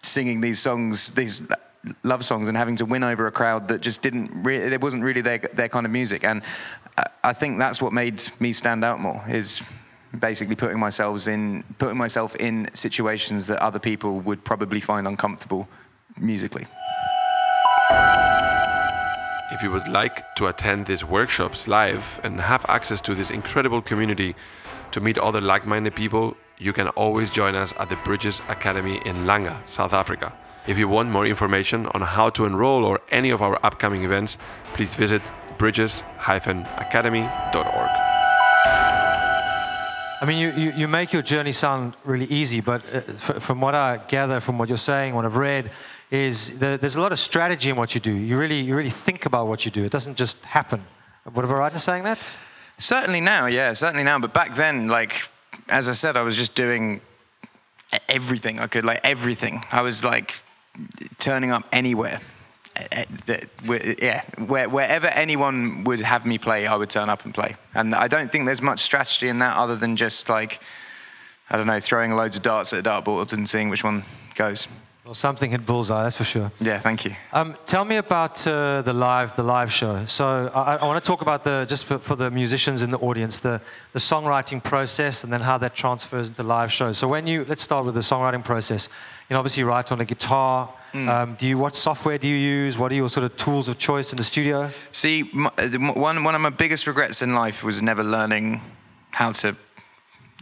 singing 0.00 0.40
these 0.40 0.58
songs, 0.58 1.10
these 1.10 1.42
love 2.02 2.24
songs, 2.24 2.48
and 2.48 2.56
having 2.56 2.76
to 2.76 2.84
win 2.86 3.02
over 3.04 3.26
a 3.26 3.32
crowd 3.32 3.68
that 3.68 3.80
just 3.80 4.00
didn't 4.00 4.30
really, 4.44 4.72
it 4.72 4.80
wasn't 4.80 5.02
really 5.02 5.20
their, 5.20 5.38
their 5.38 5.68
kind 5.68 5.84
of 5.84 5.92
music. 5.92 6.24
And 6.24 6.42
I- 6.96 7.04
I 7.24 7.32
think 7.32 7.58
that's 7.58 7.82
what 7.82 7.92
made 7.92 8.22
me 8.40 8.52
stand 8.52 8.84
out 8.84 9.00
more 9.00 9.22
is 9.28 9.60
basically 10.18 10.56
putting 10.56 10.78
myself 10.78 11.28
in 11.28 11.64
putting 11.78 11.96
myself 11.96 12.36
in 12.36 12.68
situations 12.74 13.46
that 13.46 13.58
other 13.62 13.78
people 13.78 14.20
would 14.20 14.44
probably 14.44 14.80
find 14.80 15.06
uncomfortable 15.06 15.68
musically. 16.18 16.66
If 19.52 19.62
you 19.62 19.70
would 19.70 19.88
like 19.88 20.34
to 20.36 20.48
attend 20.48 20.86
these 20.86 21.04
workshops 21.04 21.68
live 21.68 22.20
and 22.22 22.40
have 22.40 22.66
access 22.68 23.00
to 23.02 23.14
this 23.14 23.30
incredible 23.30 23.80
community 23.80 24.34
to 24.90 25.00
meet 25.00 25.18
other 25.18 25.40
like 25.40 25.66
minded 25.66 25.94
people, 25.94 26.36
you 26.58 26.72
can 26.72 26.88
always 26.88 27.30
join 27.30 27.54
us 27.54 27.72
at 27.78 27.88
the 27.88 27.96
Bridges 27.96 28.42
Academy 28.48 29.00
in 29.04 29.24
Langa, 29.24 29.56
South 29.66 29.92
Africa. 29.92 30.32
If 30.66 30.78
you 30.78 30.88
want 30.88 31.10
more 31.10 31.26
information 31.26 31.86
on 31.94 32.00
how 32.02 32.30
to 32.30 32.44
enroll 32.44 32.84
or 32.84 33.00
any 33.10 33.30
of 33.30 33.40
our 33.40 33.58
upcoming 33.64 34.02
events, 34.04 34.36
please 34.74 34.94
visit 34.94 35.22
bridges 35.58 36.04
academy.org. 36.26 38.05
I 40.20 40.24
mean, 40.24 40.38
you, 40.38 40.50
you, 40.52 40.72
you 40.72 40.88
make 40.88 41.12
your 41.12 41.22
journey 41.22 41.52
sound 41.52 41.94
really 42.04 42.26
easy, 42.26 42.60
but 42.60 42.82
uh, 42.92 43.00
from 43.40 43.60
what 43.60 43.74
I 43.74 43.98
gather 44.08 44.40
from 44.40 44.56
what 44.56 44.68
you're 44.68 44.78
saying, 44.78 45.14
what 45.14 45.24
I've 45.26 45.36
read, 45.36 45.70
is 46.10 46.58
the, 46.58 46.78
there's 46.80 46.96
a 46.96 47.00
lot 47.00 47.12
of 47.12 47.18
strategy 47.18 47.68
in 47.68 47.76
what 47.76 47.94
you 47.94 48.00
do. 48.00 48.12
You 48.12 48.38
really, 48.38 48.60
you 48.60 48.74
really 48.74 48.90
think 48.90 49.26
about 49.26 49.46
what 49.46 49.64
you 49.64 49.70
do. 49.70 49.84
It 49.84 49.92
doesn't 49.92 50.16
just 50.16 50.44
happen. 50.44 50.84
Would 51.34 51.44
I 51.44 51.48
be 51.48 51.54
right 51.54 51.72
in 51.72 51.78
saying 51.78 52.04
that? 52.04 52.18
Certainly 52.78 53.20
now, 53.20 53.46
yeah, 53.46 53.72
certainly 53.72 54.04
now. 54.04 54.18
But 54.18 54.32
back 54.32 54.54
then, 54.54 54.88
like 54.88 55.28
as 55.68 55.88
I 55.88 55.92
said, 55.92 56.16
I 56.16 56.22
was 56.22 56.36
just 56.36 56.54
doing 56.54 57.00
everything 58.08 58.58
I 58.58 58.66
could, 58.66 58.84
like 58.84 59.00
everything. 59.04 59.62
I 59.72 59.82
was 59.82 60.04
like 60.04 60.36
turning 61.18 61.50
up 61.50 61.64
anywhere. 61.72 62.20
Yeah, 63.64 64.22
where, 64.46 64.68
wherever 64.68 65.06
anyone 65.08 65.84
would 65.84 66.00
have 66.00 66.26
me 66.26 66.38
play, 66.38 66.66
I 66.66 66.76
would 66.76 66.90
turn 66.90 67.08
up 67.08 67.24
and 67.24 67.34
play. 67.34 67.56
And 67.74 67.94
I 67.94 68.08
don't 68.08 68.30
think 68.30 68.46
there's 68.46 68.62
much 68.62 68.80
strategy 68.80 69.28
in 69.28 69.38
that 69.38 69.56
other 69.56 69.76
than 69.76 69.96
just 69.96 70.28
like, 70.28 70.60
I 71.50 71.56
don't 71.56 71.66
know, 71.66 71.80
throwing 71.80 72.14
loads 72.14 72.36
of 72.36 72.42
darts 72.42 72.72
at 72.72 72.86
a 72.86 72.88
dartboard 72.88 73.32
and 73.32 73.48
seeing 73.48 73.68
which 73.68 73.84
one 73.84 74.04
goes. 74.34 74.68
Well, 75.06 75.14
something 75.14 75.52
hit 75.52 75.64
bullseye, 75.64 76.02
that's 76.02 76.16
for 76.16 76.24
sure. 76.24 76.50
Yeah, 76.60 76.80
thank 76.80 77.04
you. 77.04 77.14
Um, 77.32 77.54
tell 77.64 77.84
me 77.84 77.96
about 77.96 78.44
uh, 78.44 78.82
the 78.82 78.92
live 78.92 79.36
the 79.36 79.44
live 79.44 79.72
show. 79.72 80.04
So 80.06 80.50
I, 80.52 80.74
I 80.74 80.84
want 80.84 81.02
to 81.02 81.06
talk 81.06 81.22
about 81.22 81.44
the 81.44 81.64
just 81.68 81.84
for, 81.84 81.98
for 81.98 82.16
the 82.16 82.28
musicians 82.28 82.82
in 82.82 82.90
the 82.90 82.98
audience 82.98 83.38
the 83.38 83.62
the 83.92 84.00
songwriting 84.00 84.60
process 84.60 85.22
and 85.22 85.32
then 85.32 85.42
how 85.42 85.58
that 85.58 85.76
transfers 85.76 86.26
into 86.26 86.42
the 86.42 86.48
live 86.48 86.72
shows. 86.72 86.98
So 86.98 87.06
when 87.06 87.28
you 87.28 87.44
let's 87.44 87.62
start 87.62 87.86
with 87.86 87.94
the 87.94 88.00
songwriting 88.00 88.44
process. 88.44 88.88
You 89.28 89.34
know, 89.34 89.40
obviously 89.40 89.62
you 89.62 89.68
write 89.68 89.90
on 89.92 90.00
a 90.00 90.04
guitar. 90.04 90.72
Um, 90.94 91.34
do 91.34 91.46
you 91.46 91.58
what 91.58 91.76
software 91.76 92.16
do 92.16 92.26
you 92.26 92.36
use? 92.36 92.78
What 92.78 92.90
are 92.90 92.94
your 92.94 93.10
sort 93.10 93.24
of 93.24 93.36
tools 93.36 93.68
of 93.68 93.76
choice 93.76 94.12
in 94.12 94.16
the 94.16 94.22
studio? 94.22 94.70
See, 94.92 95.30
m- 95.34 95.46
uh, 95.46 95.92
one 95.94 96.24
one 96.24 96.34
of 96.34 96.40
my 96.40 96.48
biggest 96.48 96.86
regrets 96.86 97.20
in 97.20 97.34
life 97.34 97.62
was 97.62 97.82
never 97.82 98.02
learning 98.02 98.62
how 99.10 99.32
to 99.32 99.56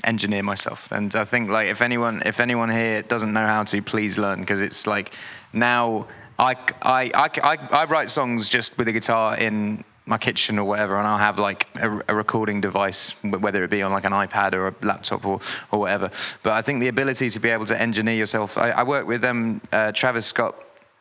engineer 0.05 0.44
myself. 0.44 0.92
And 0.92 1.12
I 1.16 1.25
think 1.25 1.49
like 1.49 1.68
if 1.68 1.83
anyone 1.83 2.23
if 2.25 2.38
anyone 2.38 2.70
here 2.70 3.03
doesn't 3.03 3.33
know 3.33 3.47
how 3.47 3.64
to, 3.64 3.83
please 3.83 4.16
learn 4.16 4.40
because 4.40 4.61
it's 4.62 4.87
like 4.87 5.12
now 5.53 6.07
I, 6.38 6.55
I, 6.83 7.11
I, 7.14 7.29
I, 7.42 7.57
I 7.73 7.85
write 7.87 8.09
songs 8.11 8.49
just 8.49 8.79
with 8.79 8.87
a 8.88 8.92
guitar 8.92 9.37
in 9.37 9.85
my 10.07 10.19
kitchen 10.19 10.59
or 10.59 10.64
whatever, 10.64 10.99
and 10.99 11.07
I'll 11.07 11.19
have 11.19 11.38
like 11.38 11.67
a, 11.77 12.01
a 12.09 12.14
recording 12.14 12.61
device, 12.61 13.12
whether 13.23 13.64
it 13.64 13.71
be 13.71 13.83
on 13.83 13.90
like 13.90 14.05
an 14.05 14.12
iPad 14.12 14.53
or 14.53 14.69
a 14.69 14.75
laptop 14.83 15.25
or, 15.25 15.40
or 15.71 15.81
whatever. 15.81 16.11
But 16.43 16.53
I 16.53 16.62
think 16.62 16.81
the 16.81 16.88
ability 16.88 17.31
to 17.31 17.40
be 17.40 17.49
able 17.49 17.67
to 17.67 17.81
engineer 17.81 18.14
yourself. 18.14 18.59
I, 18.59 18.71
I 18.71 18.83
worked 18.83 19.07
with 19.07 19.25
um, 19.25 19.61
uh, 19.73 19.93
Travis 19.93 20.27
Scott 20.27 20.55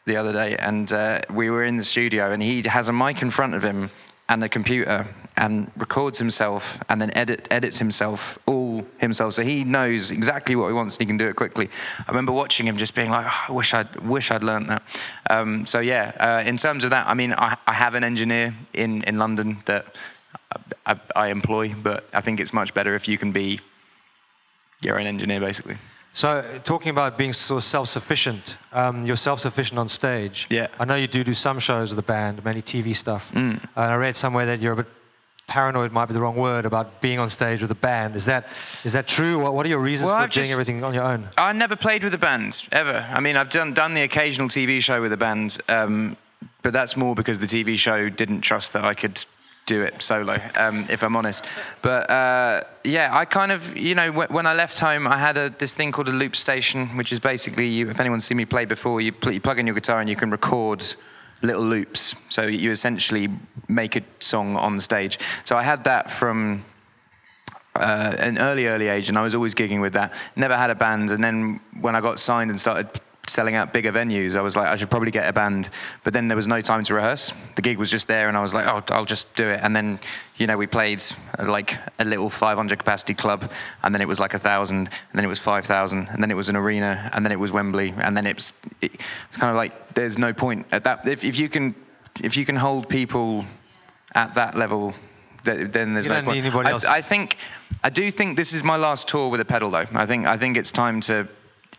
the 0.05 0.15
other 0.15 0.31
day, 0.31 0.55
and 0.57 0.91
uh, 0.91 1.19
we 1.31 1.49
were 1.49 1.63
in 1.63 1.77
the 1.77 1.83
studio, 1.83 2.31
and 2.31 2.41
he 2.41 2.63
has 2.65 2.87
a 2.87 2.93
mic 2.93 3.21
in 3.21 3.29
front 3.29 3.55
of 3.55 3.63
him 3.63 3.89
and 4.29 4.43
a 4.43 4.49
computer, 4.49 5.05
and 5.35 5.71
records 5.77 6.19
himself, 6.19 6.79
and 6.89 7.01
then 7.01 7.11
edit, 7.15 7.47
edits 7.49 7.79
himself 7.79 8.37
all 8.45 8.85
himself. 8.99 9.33
So 9.33 9.43
he 9.43 9.63
knows 9.63 10.11
exactly 10.11 10.55
what 10.55 10.67
he 10.67 10.73
wants, 10.73 10.97
and 10.97 11.01
he 11.01 11.07
can 11.07 11.17
do 11.17 11.27
it 11.27 11.35
quickly. 11.35 11.69
I 11.99 12.11
remember 12.11 12.31
watching 12.31 12.67
him 12.67 12.77
just 12.77 12.95
being 12.95 13.09
like, 13.09 13.25
"Oh, 13.25 13.45
I 13.49 13.51
wish 13.51 13.73
I'd 13.73 13.95
wish 13.97 14.31
I'd 14.31 14.43
learned 14.43 14.69
that. 14.69 14.83
Um, 15.29 15.65
so 15.65 15.79
yeah, 15.79 16.11
uh, 16.19 16.47
in 16.47 16.57
terms 16.57 16.83
of 16.83 16.91
that, 16.91 17.07
I 17.07 17.13
mean, 17.13 17.33
I, 17.33 17.57
I 17.65 17.73
have 17.73 17.95
an 17.95 18.03
engineer 18.03 18.53
in 18.73 19.03
in 19.03 19.17
London 19.17 19.57
that 19.65 19.95
I, 20.85 20.99
I 21.15 21.27
employ, 21.27 21.73
but 21.73 22.05
I 22.13 22.21
think 22.21 22.39
it's 22.39 22.53
much 22.53 22.73
better 22.73 22.95
if 22.95 23.07
you 23.07 23.17
can 23.17 23.31
be 23.31 23.59
your 24.81 24.99
own 24.99 25.05
engineer, 25.05 25.39
basically. 25.39 25.77
So, 26.15 26.59
talking 26.63 26.89
about 26.89 27.17
being 27.17 27.33
sort 27.33 27.57
of 27.57 27.63
self-sufficient, 27.63 28.57
um, 28.71 29.03
you're 29.03 29.15
self-sufficient 29.15 29.79
on 29.79 29.87
stage. 29.87 30.47
Yeah. 30.51 30.67
I 30.77 30.85
know 30.85 30.93
you 30.93 31.07
do 31.07 31.23
do 31.23 31.33
some 31.33 31.57
shows 31.57 31.89
with 31.89 32.05
the 32.05 32.11
band, 32.11 32.45
many 32.45 32.61
TV 32.61 32.95
stuff. 32.95 33.31
Mm. 33.31 33.59
And 33.75 33.91
I 33.91 33.95
read 33.95 34.15
somewhere 34.15 34.45
that 34.45 34.59
you're 34.59 34.73
a 34.73 34.75
bit 34.77 34.87
paranoid, 35.47 35.91
might 35.91 36.05
be 36.05 36.13
the 36.13 36.21
wrong 36.21 36.35
word, 36.35 36.65
about 36.65 37.01
being 37.01 37.19
on 37.19 37.29
stage 37.29 37.61
with 37.61 37.71
a 37.71 37.75
band. 37.75 38.15
Is 38.15 38.25
that 38.25 38.47
is 38.83 38.93
that 38.93 39.07
true? 39.07 39.39
What, 39.39 39.53
what 39.53 39.65
are 39.65 39.69
your 39.69 39.79
reasons 39.79 40.09
Well, 40.09 40.19
for 40.19 40.23
I've 40.23 40.31
doing 40.31 40.43
just- 40.45 40.53
everything 40.53 40.83
on 40.83 40.93
your 40.93 41.03
own? 41.03 41.29
I 41.37 41.53
never 41.53 41.75
played 41.75 42.03
with 42.03 42.13
a 42.13 42.17
band 42.17 42.67
ever. 42.71 43.05
I 43.11 43.19
mean, 43.19 43.35
I've 43.35 43.49
done 43.49 43.73
done 43.73 43.93
the 43.93 44.01
occasional 44.03 44.47
TV 44.47 44.81
show 44.81 45.01
with 45.01 45.11
a 45.13 45.17
band, 45.17 45.57
um, 45.69 46.17
but 46.61 46.73
that's 46.73 46.95
more 46.97 47.15
because 47.15 47.39
the 47.39 47.45
TV 47.47 47.77
show 47.77 48.09
didn't 48.09 48.41
trust 48.41 48.73
that 48.73 48.83
I 48.85 48.93
could 48.93 49.23
do 49.65 49.81
it 49.81 50.01
solo. 50.01 50.37
Um, 50.57 50.85
if 50.89 51.03
I'm 51.03 51.15
honest, 51.15 51.45
but 51.81 52.09
uh, 52.09 52.61
yeah, 52.83 53.09
I 53.11 53.23
kind 53.25 53.51
of 53.51 53.77
you 53.77 53.95
know 53.95 54.11
wh- 54.11 54.29
when 54.31 54.45
I 54.45 54.53
left 54.53 54.79
home, 54.79 55.07
I 55.07 55.17
had 55.17 55.37
a, 55.37 55.49
this 55.49 55.73
thing 55.73 55.91
called 55.93 56.09
a 56.09 56.11
loop 56.11 56.35
station, 56.35 56.87
which 56.97 57.11
is 57.13 57.19
basically 57.19 57.67
you, 57.67 57.89
if 57.89 57.99
anyone's 57.99 58.25
seen 58.25 58.37
me 58.37 58.45
play 58.45 58.65
before, 58.65 58.99
you, 59.01 59.11
pl- 59.13 59.31
you 59.31 59.39
plug 59.39 59.59
in 59.59 59.65
your 59.67 59.73
guitar 59.75 60.01
and 60.01 60.09
you 60.09 60.15
can 60.17 60.31
record 60.31 60.83
little 61.43 61.63
loops. 61.63 62.15
So 62.29 62.43
you 62.43 62.71
essentially 62.71 63.29
make 63.67 63.95
a 63.95 64.01
song 64.19 64.55
on 64.55 64.79
stage. 64.79 65.19
So 65.43 65.55
I 65.55 65.63
had 65.63 65.83
that 65.83 66.09
from 66.09 66.63
uh, 67.75 68.15
an 68.19 68.39
early, 68.39 68.67
early 68.67 68.87
age, 68.87 69.09
and 69.09 69.17
I 69.17 69.21
was 69.21 69.35
always 69.35 69.53
gigging 69.53 69.81
with 69.81 69.93
that. 69.93 70.13
Never 70.35 70.55
had 70.55 70.69
a 70.69 70.75
band, 70.75 71.11
and 71.11 71.23
then 71.23 71.59
when 71.81 71.95
I 71.95 72.01
got 72.01 72.19
signed 72.19 72.49
and 72.49 72.59
started 72.59 72.89
selling 73.27 73.55
out 73.55 73.71
bigger 73.71 73.91
venues. 73.91 74.35
I 74.35 74.41
was 74.41 74.55
like, 74.55 74.67
I 74.67 74.75
should 74.75 74.89
probably 74.89 75.11
get 75.11 75.27
a 75.27 75.33
band, 75.33 75.69
but 76.03 76.13
then 76.13 76.27
there 76.27 76.35
was 76.35 76.47
no 76.47 76.61
time 76.61 76.83
to 76.83 76.93
rehearse. 76.93 77.31
The 77.55 77.61
gig 77.61 77.77
was 77.77 77.89
just 77.89 78.07
there, 78.07 78.27
and 78.27 78.35
I 78.35 78.41
was 78.41 78.53
like, 78.53 78.67
oh, 78.67 78.83
I'll 78.93 79.05
just 79.05 79.35
do 79.35 79.47
it. 79.47 79.61
And 79.63 79.75
then, 79.75 79.99
you 80.37 80.45
know, 80.47 80.57
we 80.57 80.67
played 80.67 81.01
uh, 81.39 81.49
like 81.49 81.77
a 81.99 82.05
little 82.05 82.29
500 82.29 82.77
capacity 82.77 83.13
club, 83.13 83.49
and 83.81 83.93
then 83.93 84.01
it 84.01 84.07
was 84.07 84.19
like 84.19 84.33
a 84.33 84.39
thousand, 84.39 84.87
and 84.87 85.13
then 85.13 85.23
it 85.23 85.29
was 85.29 85.39
5,000, 85.39 86.09
and 86.09 86.21
then 86.21 86.31
it 86.31 86.35
was 86.35 86.49
an 86.49 86.55
arena, 86.55 87.09
and 87.13 87.25
then 87.25 87.31
it 87.31 87.39
was 87.39 87.51
Wembley, 87.51 87.93
and 87.97 88.17
then 88.17 88.25
it's 88.25 88.53
it's 88.81 89.37
kind 89.37 89.49
of 89.49 89.55
like 89.55 89.89
there's 89.93 90.17
no 90.17 90.33
point 90.33 90.65
at 90.71 90.83
that. 90.83 91.07
If, 91.07 91.23
if 91.23 91.39
you 91.39 91.47
can 91.49 91.75
if 92.21 92.37
you 92.37 92.45
can 92.45 92.55
hold 92.57 92.89
people 92.89 93.45
at 94.13 94.35
that 94.35 94.55
level, 94.55 94.93
th- 95.45 95.71
then 95.71 95.93
there's 95.93 96.07
You 96.07 96.13
no 96.13 96.17
point. 96.23 96.67
I. 96.85 96.97
I 96.97 97.01
think 97.01 97.37
I 97.83 97.89
do 97.89 98.11
think 98.11 98.37
this 98.37 98.53
is 98.53 98.63
my 98.63 98.75
last 98.75 99.07
tour 99.07 99.29
with 99.29 99.39
a 99.41 99.45
pedal 99.45 99.71
though. 99.71 99.85
I 99.93 100.05
think 100.05 100.27
I 100.27 100.37
think 100.37 100.57
it's 100.57 100.71
time 100.71 101.01
to 101.01 101.27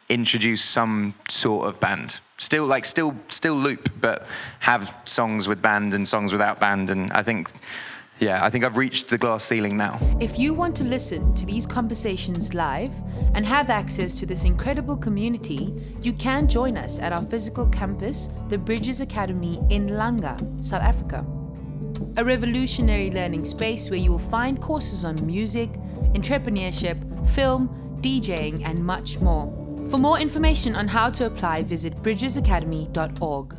introduce 0.09 0.63
some 0.63 1.15
sort 1.35 1.69
of 1.69 1.81
band. 1.81 2.21
Still 2.39 2.67
like 2.67 2.85
still 2.85 3.15
still 3.29 3.55
loop, 3.55 3.91
but 4.01 4.27
have 4.61 4.97
songs 5.05 5.49
with 5.49 5.61
band 5.63 5.95
and 5.95 6.07
songs 6.07 6.33
without 6.33 6.61
band. 6.61 6.91
And 6.91 7.13
I 7.13 7.23
think 7.23 7.51
yeah, 8.21 8.45
I 8.45 8.51
think 8.51 8.65
I've 8.65 8.77
reached 8.77 9.09
the 9.09 9.19
glass 9.19 9.45
ceiling 9.45 9.77
now. 9.77 9.99
If 10.21 10.39
you 10.39 10.55
want 10.55 10.77
to 10.77 10.85
listen 10.85 11.35
to 11.35 11.45
these 11.45 11.67
conversations 11.67 12.55
live 12.55 12.93
and 13.35 13.45
have 13.45 13.71
access 13.71 14.19
to 14.21 14.27
this 14.27 14.45
incredible 14.45 14.97
community, 14.97 15.75
you 16.01 16.13
can 16.13 16.49
join 16.49 16.77
us 16.77 17.01
at 17.01 17.13
our 17.13 17.23
physical 17.23 17.67
campus, 17.67 18.29
the 18.49 18.59
Bridges 18.59 19.01
Academy 19.01 19.61
in 19.69 19.89
Langa, 19.89 20.39
South 20.63 20.83
Africa. 20.83 21.27
A 22.17 22.25
revolutionary 22.25 23.11
learning 23.11 23.45
space 23.45 23.91
where 23.91 23.99
you 23.99 24.13
will 24.13 24.19
find 24.31 24.61
courses 24.61 25.05
on 25.05 25.17
music, 25.27 25.71
entrepreneurship, 26.15 26.99
film, 27.31 27.69
DJing, 28.01 28.65
and 28.65 28.85
much 28.85 29.19
more. 29.19 29.64
For 29.91 29.99
more 29.99 30.19
information 30.19 30.75
on 30.75 30.89
how 30.89 31.11
to 31.11 31.27
apply, 31.27 31.63
visit 31.63 32.03
bridgesacademy.org. 32.03 33.57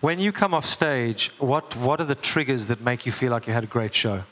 When 0.00 0.18
you 0.18 0.32
come 0.32 0.52
off 0.54 0.66
stage, 0.66 1.30
what, 1.38 1.74
what 1.76 2.00
are 2.00 2.04
the 2.04 2.14
triggers 2.14 2.66
that 2.66 2.80
make 2.80 3.06
you 3.06 3.12
feel 3.12 3.30
like 3.30 3.46
you 3.46 3.52
had 3.52 3.64
a 3.64 3.68
great 3.68 3.94
show? 3.94 4.24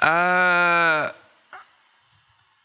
Uh, 0.00 1.12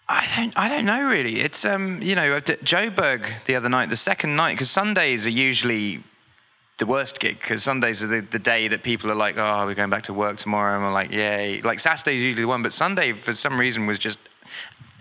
I 0.08 0.28
don't. 0.36 0.54
I 0.58 0.70
don't 0.70 0.86
know 0.86 1.08
really. 1.10 1.40
It's 1.40 1.66
um. 1.66 2.00
You 2.02 2.14
know, 2.16 2.40
Joburg 2.42 3.26
the 3.46 3.56
other 3.56 3.70
night, 3.70 3.90
the 3.90 3.96
second 3.96 4.36
night, 4.36 4.52
because 4.52 4.70
Sundays 4.70 5.26
are 5.26 5.32
usually 5.32 6.04
the 6.78 6.86
worst 6.86 7.20
gig 7.20 7.40
because 7.40 7.64
Sundays 7.64 8.04
are 8.04 8.08
the, 8.08 8.22
the 8.22 8.40
day 8.40 8.68
that 8.68 8.84
people 8.84 9.10
are 9.10 9.16
like, 9.16 9.36
oh, 9.38 9.66
we're 9.66 9.74
going 9.74 9.90
back 9.90 10.04
to 10.04 10.14
work 10.14 10.38
tomorrow, 10.38 10.76
and 10.76 10.84
we're 10.84 10.92
like, 10.92 11.12
yay. 11.12 11.62
Like 11.62 11.80
Saturday's 11.80 12.22
usually 12.22 12.44
the 12.44 12.48
one, 12.48 12.62
but 12.62 12.74
Sunday 12.74 13.14
for 13.14 13.34
some 13.34 13.60
reason 13.60 13.88
was 13.88 13.98
just 13.98 14.20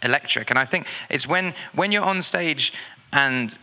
electric. 0.03 0.51
And 0.51 0.59
I 0.59 0.65
think 0.65 0.87
it's 1.09 1.27
when 1.27 1.55
when 1.75 1.93
you're 1.93 2.05
on 2.05 2.23
stage 2.23 2.73
and 3.13 3.57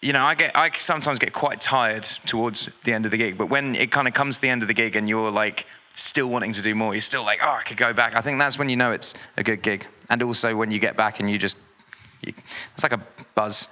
you 0.00 0.12
know, 0.12 0.22
I 0.22 0.34
get 0.34 0.56
I 0.56 0.70
sometimes 0.78 1.18
get 1.18 1.32
quite 1.32 1.60
tired 1.60 2.04
towards 2.04 2.70
the 2.84 2.92
end 2.92 3.04
of 3.04 3.10
the 3.10 3.16
gig, 3.16 3.36
but 3.36 3.46
when 3.46 3.74
it 3.74 3.90
kind 3.90 4.06
of 4.06 4.14
comes 4.14 4.36
to 4.36 4.42
the 4.42 4.48
end 4.48 4.62
of 4.62 4.68
the 4.68 4.74
gig 4.74 4.94
and 4.94 5.08
you're 5.08 5.30
like 5.30 5.66
still 5.92 6.28
wanting 6.28 6.52
to 6.52 6.62
do 6.62 6.74
more, 6.74 6.94
you're 6.94 7.00
still 7.00 7.24
like, 7.24 7.40
oh, 7.42 7.58
I 7.60 7.62
could 7.62 7.76
go 7.76 7.92
back. 7.92 8.14
I 8.14 8.20
think 8.20 8.38
that's 8.38 8.58
when 8.58 8.68
you 8.68 8.76
know 8.76 8.92
it's 8.92 9.14
a 9.36 9.42
good 9.42 9.62
gig. 9.62 9.86
And 10.08 10.22
also 10.22 10.56
when 10.56 10.70
you 10.70 10.78
get 10.78 10.96
back 10.96 11.20
and 11.20 11.28
you 11.28 11.38
just, 11.38 11.58
you, 12.24 12.32
it's 12.74 12.82
like 12.82 12.92
a 12.92 13.00
buzz. 13.34 13.68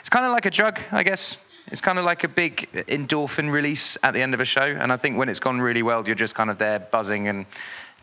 It's 0.00 0.08
kind 0.08 0.24
of 0.24 0.32
like 0.32 0.46
a 0.46 0.50
drug, 0.50 0.80
I 0.90 1.02
guess. 1.02 1.38
It's 1.68 1.80
kind 1.80 1.98
of 1.98 2.04
like 2.04 2.24
a 2.24 2.28
big 2.28 2.70
endorphin 2.72 3.50
release 3.50 3.98
at 4.02 4.14
the 4.14 4.22
end 4.22 4.34
of 4.34 4.40
a 4.40 4.44
show. 4.44 4.62
And 4.62 4.92
I 4.92 4.96
think 4.96 5.18
when 5.18 5.28
it's 5.28 5.40
gone 5.40 5.60
really 5.60 5.82
well, 5.82 6.06
you're 6.06 6.14
just 6.14 6.34
kind 6.34 6.48
of 6.48 6.58
there 6.58 6.78
buzzing 6.78 7.28
and 7.28 7.44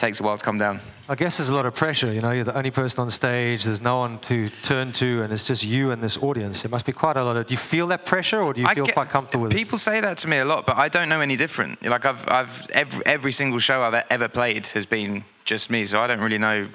takes 0.03 0.19
a 0.19 0.23
while 0.23 0.37
to 0.37 0.43
come 0.43 0.57
down. 0.57 0.79
I 1.07 1.15
guess 1.15 1.37
there's 1.37 1.49
a 1.49 1.55
lot 1.55 1.65
of 1.65 1.73
pressure. 1.75 2.11
You 2.11 2.21
know, 2.21 2.31
you're 2.31 2.43
the 2.43 2.57
only 2.57 2.71
person 2.71 3.01
on 3.01 3.09
stage. 3.09 3.63
There's 3.63 3.81
no 3.81 3.99
one 3.99 4.19
to 4.19 4.49
turn 4.49 4.91
to, 4.93 5.23
and 5.23 5.31
it's 5.31 5.47
just 5.47 5.63
you 5.63 5.91
and 5.91 6.01
this 6.01 6.17
audience. 6.17 6.65
It 6.65 6.71
must 6.71 6.85
be 6.85 6.91
quite 6.91 7.17
a 7.17 7.23
lot 7.23 7.37
of. 7.37 7.47
Do 7.47 7.53
you 7.53 7.57
feel 7.57 7.87
that 7.87 8.05
pressure, 8.05 8.41
or 8.41 8.53
do 8.53 8.61
you 8.61 8.67
I 8.67 8.73
feel 8.73 8.85
get- 8.85 8.95
quite 8.95 9.09
comfortable 9.09 9.43
with 9.43 9.53
it? 9.53 9.55
People 9.55 9.77
say 9.77 10.01
that 10.01 10.17
to 10.19 10.27
me 10.27 10.37
a 10.39 10.45
lot, 10.45 10.65
but 10.65 10.75
I 10.77 10.89
don't 10.89 11.07
know 11.09 11.21
any 11.21 11.35
different. 11.35 11.81
Like 11.83 12.05
I've, 12.05 12.23
I've 12.29 12.69
every, 12.71 13.05
every 13.05 13.31
single 13.31 13.59
show 13.59 13.81
I've 13.83 14.03
ever 14.09 14.27
played 14.27 14.67
has 14.67 14.85
been 14.85 15.23
just 15.45 15.69
me, 15.69 15.85
so 15.85 15.99
I 16.01 16.07
don't 16.07 16.21
really 16.21 16.37
know 16.37 16.67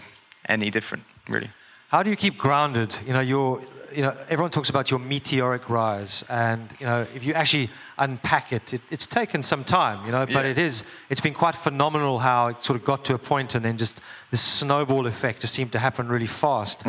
any 0.49 0.71
different, 0.71 1.05
really. 1.29 1.51
How 1.89 2.03
do 2.03 2.11
you 2.11 2.17
keep 2.17 2.37
grounded? 2.39 2.97
You 3.07 3.13
know, 3.15 3.21
your, 3.21 3.61
you 3.95 4.03
know, 4.03 4.17
everyone 4.29 4.51
talks 4.51 4.71
about 4.71 4.91
your 4.91 5.01
meteoric 5.01 5.69
rise, 5.71 6.25
and 6.29 6.69
you 6.79 6.87
know, 6.87 7.01
if 7.15 7.25
you 7.25 7.35
actually 7.35 7.71
unpack 7.99 8.53
it, 8.53 8.75
it 8.75 8.81
it's 8.91 9.07
taken 9.07 9.43
some 9.43 9.65
time, 9.65 10.05
you 10.07 10.13
know, 10.13 10.27
but 10.27 10.45
Yeah. 10.45 10.51
it 10.51 10.59
is, 10.59 10.85
it's 11.11 11.21
been 11.21 11.35
quite 11.35 11.57
phenomenal 11.57 12.19
how 12.19 12.49
it 12.49 12.63
sort 12.63 12.79
of 12.79 12.85
got 12.85 13.05
to 13.07 13.15
a 13.15 13.19
point, 13.19 13.55
and 13.55 13.65
then 13.65 13.77
just 13.79 14.01
this 14.31 14.41
snowball 14.43 15.07
effect 15.07 15.41
just 15.41 15.55
seemed 15.55 15.73
to 15.73 15.79
happen 15.79 16.09
really 16.09 16.27
fast. 16.27 16.85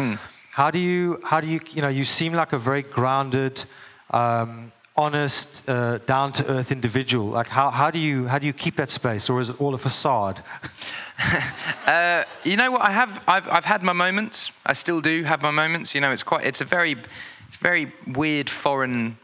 How 0.51 0.71
do 0.71 0.79
you, 0.79 1.19
how 1.23 1.39
do 1.41 1.47
you, 1.47 1.59
you 1.71 1.81
know, 1.81 1.87
you 1.87 2.03
seem 2.03 2.33
like 2.33 2.51
a 2.53 2.57
very 2.57 2.81
grounded, 2.81 3.63
um, 4.11 4.71
honest, 4.97 5.69
uh, 5.69 5.99
down 5.99 6.33
to 6.33 6.45
earth 6.51 6.71
individual. 6.73 7.27
Like, 7.27 7.47
how, 7.47 7.69
how 7.69 7.89
do 7.89 7.99
you, 7.99 8.27
how 8.27 8.37
do 8.39 8.45
you 8.45 8.51
keep 8.53 8.75
that 8.75 8.89
space, 8.89 9.29
or 9.29 9.39
is 9.39 9.49
it 9.49 9.61
all 9.61 9.73
a 9.73 9.77
facade? 9.77 10.43
Uh, 11.85 12.23
you 12.43 12.57
know 12.57 12.71
what? 12.71 12.81
I 12.81 12.91
have. 12.91 13.23
I've, 13.27 13.47
I've 13.47 13.65
had 13.65 13.83
my 13.83 13.93
moments. 13.93 14.51
I 14.65 14.73
still 14.73 15.01
do 15.01 15.23
have 15.23 15.41
my 15.41 15.51
moments. 15.51 15.95
You 15.95 16.01
know, 16.01 16.11
it's 16.11 16.23
quite. 16.23 16.45
It's 16.45 16.61
a 16.61 16.65
very, 16.65 16.95
it's 17.47 17.57
very 17.57 17.91
weird 18.07 18.49
foreign 18.49 19.17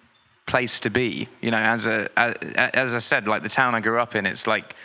place 0.45 0.80
to 0.82 0.89
be. 0.89 1.28
You 1.41 1.51
know, 1.51 1.58
as 1.58 1.88
a 1.88 2.10
as, 2.17 2.93
I 2.93 2.99
said, 2.99 3.28
like 3.28 3.41
the 3.41 3.49
town 3.49 3.75
I 3.75 3.80
grew 3.80 3.99
up 3.99 4.15
in, 4.15 4.25
it's 4.25 4.47
like. 4.47 4.75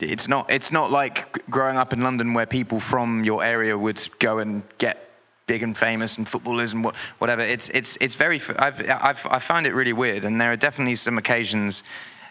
It's 0.00 0.26
not. 0.26 0.50
It's 0.50 0.72
not 0.72 0.90
like 0.90 1.48
growing 1.48 1.76
up 1.76 1.92
in 1.92 2.00
London 2.00 2.34
where 2.34 2.46
people 2.46 2.80
from 2.80 3.22
your 3.22 3.44
area 3.44 3.78
would 3.78 4.04
go 4.18 4.40
and 4.40 4.64
get 4.78 5.04
big 5.46 5.62
and 5.62 5.76
famous 5.76 6.18
and 6.18 6.28
footballers 6.28 6.72
and 6.72 6.84
what, 6.84 6.96
whatever. 7.18 7.42
It's 7.42 7.68
it's 7.68 7.96
it's 7.98 8.16
very. 8.16 8.40
I've 8.58 8.80
I've 8.90 9.26
I 9.30 9.38
found 9.38 9.68
it 9.68 9.74
really 9.74 9.92
weird, 9.92 10.24
and 10.24 10.40
there 10.40 10.50
are 10.50 10.56
definitely 10.56 10.96
some 10.96 11.16
occasions, 11.16 11.84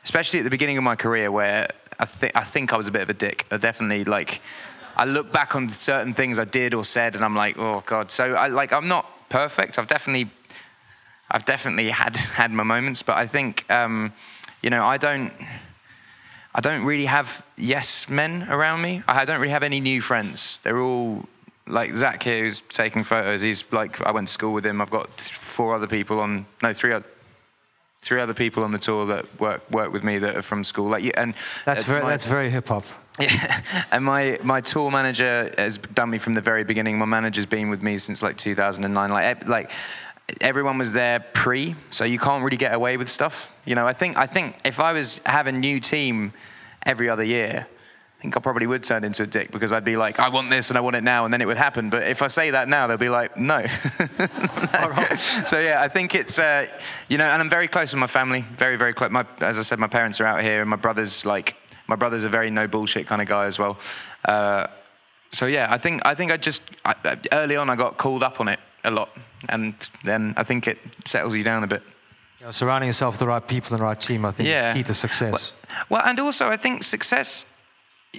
especially 0.04 0.40
at 0.40 0.44
the 0.44 0.50
beginning 0.50 0.78
of 0.78 0.84
my 0.84 0.98
career, 0.98 1.32
where 1.32 1.70
I 2.00 2.06
think 2.06 2.36
I 2.36 2.44
think 2.44 2.74
I 2.74 2.78
was 2.78 2.88
a 2.88 2.92
bit 2.92 3.02
of 3.02 3.10
a 3.10 3.14
dick. 3.14 3.46
I 3.52 3.58
definitely 3.58 4.04
like. 4.06 4.42
I 4.96 5.06
look 5.06 5.34
back 5.34 5.56
on 5.56 5.70
certain 5.70 6.14
things 6.14 6.38
I 6.38 6.46
did 6.46 6.76
or 6.76 6.84
said, 6.84 7.16
and 7.16 7.26
I'm 7.26 7.36
like, 7.36 7.58
oh 7.58 7.82
god. 7.86 8.12
So 8.12 8.34
I 8.34 8.48
like 8.48 8.72
I'm 8.72 8.88
not 8.88 9.30
perfect. 9.30 9.80
I've 9.80 9.88
definitely 9.88 10.30
I've 11.32 11.46
definitely 11.46 11.90
had 11.90 12.16
had 12.42 12.52
my 12.52 12.64
moments, 12.64 13.04
but 13.04 13.18
I 13.18 13.26
think 13.26 13.70
um, 13.72 14.14
you 14.62 14.70
know 14.70 14.86
I 14.86 14.98
don't 14.98 15.34
I 16.56 16.62
don't 16.62 16.84
really 16.84 17.06
have 17.06 17.46
yes 17.58 18.08
men 18.10 18.48
around 18.50 18.82
me. 18.82 19.02
I 19.08 19.26
don't 19.26 19.40
really 19.40 19.52
have 19.52 19.64
any 19.64 19.80
new 19.80 20.02
friends. 20.02 20.60
They're 20.60 20.80
all 20.80 21.26
like 21.66 21.96
Zach 21.96 22.24
here, 22.24 22.44
who's 22.44 22.60
taking 22.60 23.04
photos. 23.04 23.42
He's 23.42 23.72
like 23.72 24.02
I 24.06 24.12
went 24.12 24.28
to 24.28 24.34
school 24.34 24.54
with 24.54 24.66
him. 24.66 24.82
I've 24.82 24.92
got 24.92 25.10
four 25.20 25.74
other 25.74 25.88
people 25.88 26.20
on 26.20 26.46
no 26.62 26.74
three. 26.74 26.94
Three 28.04 28.20
other 28.20 28.34
people 28.34 28.63
on 28.63 28.72
the 28.74 28.80
tour 28.80 29.06
that 29.06 29.39
work 29.39 29.62
work 29.72 29.94
with 29.94 30.04
me 30.04 30.18
that 30.20 30.36
are 30.36 30.42
from 30.42 30.63
school, 30.63 30.89
like 30.89 31.04
you, 31.04 31.12
and 31.16 31.34
That's 31.63 31.86
uh, 31.86 31.92
very, 31.92 32.04
my- 32.04 32.10
that's 32.10 32.26
very 32.26 32.50
hip 32.50 32.68
hop. 32.68 32.84
yeah, 33.20 33.62
and 33.92 34.04
my 34.04 34.39
my 34.44 34.60
tour 34.60 34.92
manager 34.92 35.50
has 35.58 35.78
done 35.78 36.10
me 36.10 36.18
from 36.18 36.34
the 36.34 36.42
very 36.42 36.63
beginning. 36.63 36.98
My 36.98 37.06
manager's 37.06 37.46
been 37.46 37.70
with 37.70 37.82
me 37.82 37.98
since 37.98 38.22
like 38.22 38.38
2009. 38.38 39.10
Like 39.10 39.48
like 39.48 39.72
everyone 40.42 40.78
was 40.78 40.94
there 40.94 41.20
pre, 41.20 41.76
so 41.92 42.04
you 42.04 42.20
can't 42.20 42.44
really 42.44 42.58
get 42.58 42.74
away 42.74 42.98
with 42.98 43.10
stuff. 43.10 43.54
You 43.66 43.76
know, 43.76 43.88
I 43.88 43.94
think 43.94 44.18
I 44.18 44.26
think 44.26 44.60
if 44.66 44.80
I 44.80 44.94
was 44.94 45.22
having 45.26 45.56
a 45.56 45.60
new 45.60 45.80
team 45.80 46.34
every 46.86 47.10
other 47.10 47.24
year. 47.24 47.68
I 48.24 48.26
think 48.26 48.38
I 48.38 48.40
probably 48.40 48.68
would 48.68 48.84
turn 48.84 49.04
into 49.04 49.24
a 49.24 49.28
dick 49.28 49.52
because 49.52 49.74
I'd 49.74 49.84
be 49.84 49.98
like, 49.98 50.18
I 50.18 50.30
want 50.30 50.50
this 50.50 50.70
and 50.70 50.78
I 50.78 50.80
want 50.80 50.96
it 50.96 51.04
now, 51.04 51.26
and 51.26 51.34
then 51.34 51.42
it 51.42 51.46
would 51.46 51.58
happen. 51.58 51.90
But 51.90 52.04
if 52.04 52.22
I 52.22 52.28
say 52.28 52.52
that 52.52 52.70
now, 52.70 52.88
they'll 52.88 52.96
be 52.96 53.10
like, 53.10 53.36
no. 53.36 53.66
so 55.46 55.60
yeah, 55.60 55.82
I 55.82 55.90
think 55.90 56.16
it's 56.16 56.40
uh, 56.40 56.68
you 57.10 57.18
know, 57.18 57.26
and 57.26 57.42
I'm 57.42 57.50
very 57.50 57.68
close 57.68 57.92
with 57.92 58.00
my 58.00 58.08
family, 58.08 58.46
very 58.54 58.78
very 58.78 58.94
close. 58.94 59.12
My, 59.12 59.26
as 59.42 59.60
I 59.60 59.62
said, 59.62 59.78
my 59.78 59.88
parents 59.88 60.22
are 60.22 60.26
out 60.26 60.42
here, 60.42 60.62
and 60.62 60.70
my 60.70 60.78
brother's 60.78 61.26
like, 61.26 61.58
my 61.88 61.98
brother's 61.98 62.24
a 62.24 62.30
very 62.30 62.50
no 62.50 62.66
bullshit 62.66 63.08
kind 63.08 63.22
of 63.22 63.28
guy 63.28 63.44
as 63.44 63.60
well. 63.60 63.78
Uh, 64.24 64.68
so 65.34 65.46
yeah, 65.46 65.68
I 65.70 65.78
think 65.78 66.02
I 66.06 66.16
think 66.16 66.32
I 66.32 66.38
just 66.38 66.62
I, 66.86 66.96
early 67.34 67.58
on 67.58 67.70
I 67.70 67.76
got 67.76 67.98
called 67.98 68.24
up 68.24 68.40
on 68.40 68.48
it 68.48 68.62
a 68.86 68.92
lot, 68.92 69.10
and 69.50 69.74
then 70.06 70.34
I 70.38 70.44
think 70.44 70.66
it 70.70 70.78
settles 71.04 71.36
you 71.36 71.44
down 71.44 71.66
a 71.66 71.68
bit. 71.68 71.84
You 72.40 72.46
know, 72.46 72.52
surrounding 72.52 72.88
yourself 72.88 73.16
with 73.16 73.20
the 73.20 73.28
right 73.28 73.46
people 73.46 73.74
and 73.74 73.82
the 73.82 73.84
right 73.84 74.00
team, 74.00 74.24
I 74.24 74.32
think, 74.32 74.48
Yeah. 74.48 74.70
is 74.70 74.78
key 74.78 74.84
to 74.84 74.94
success. 74.94 75.52
Well, 75.90 76.02
and 76.06 76.18
also 76.22 76.48
I 76.48 76.56
think 76.56 76.84
success, 76.84 77.53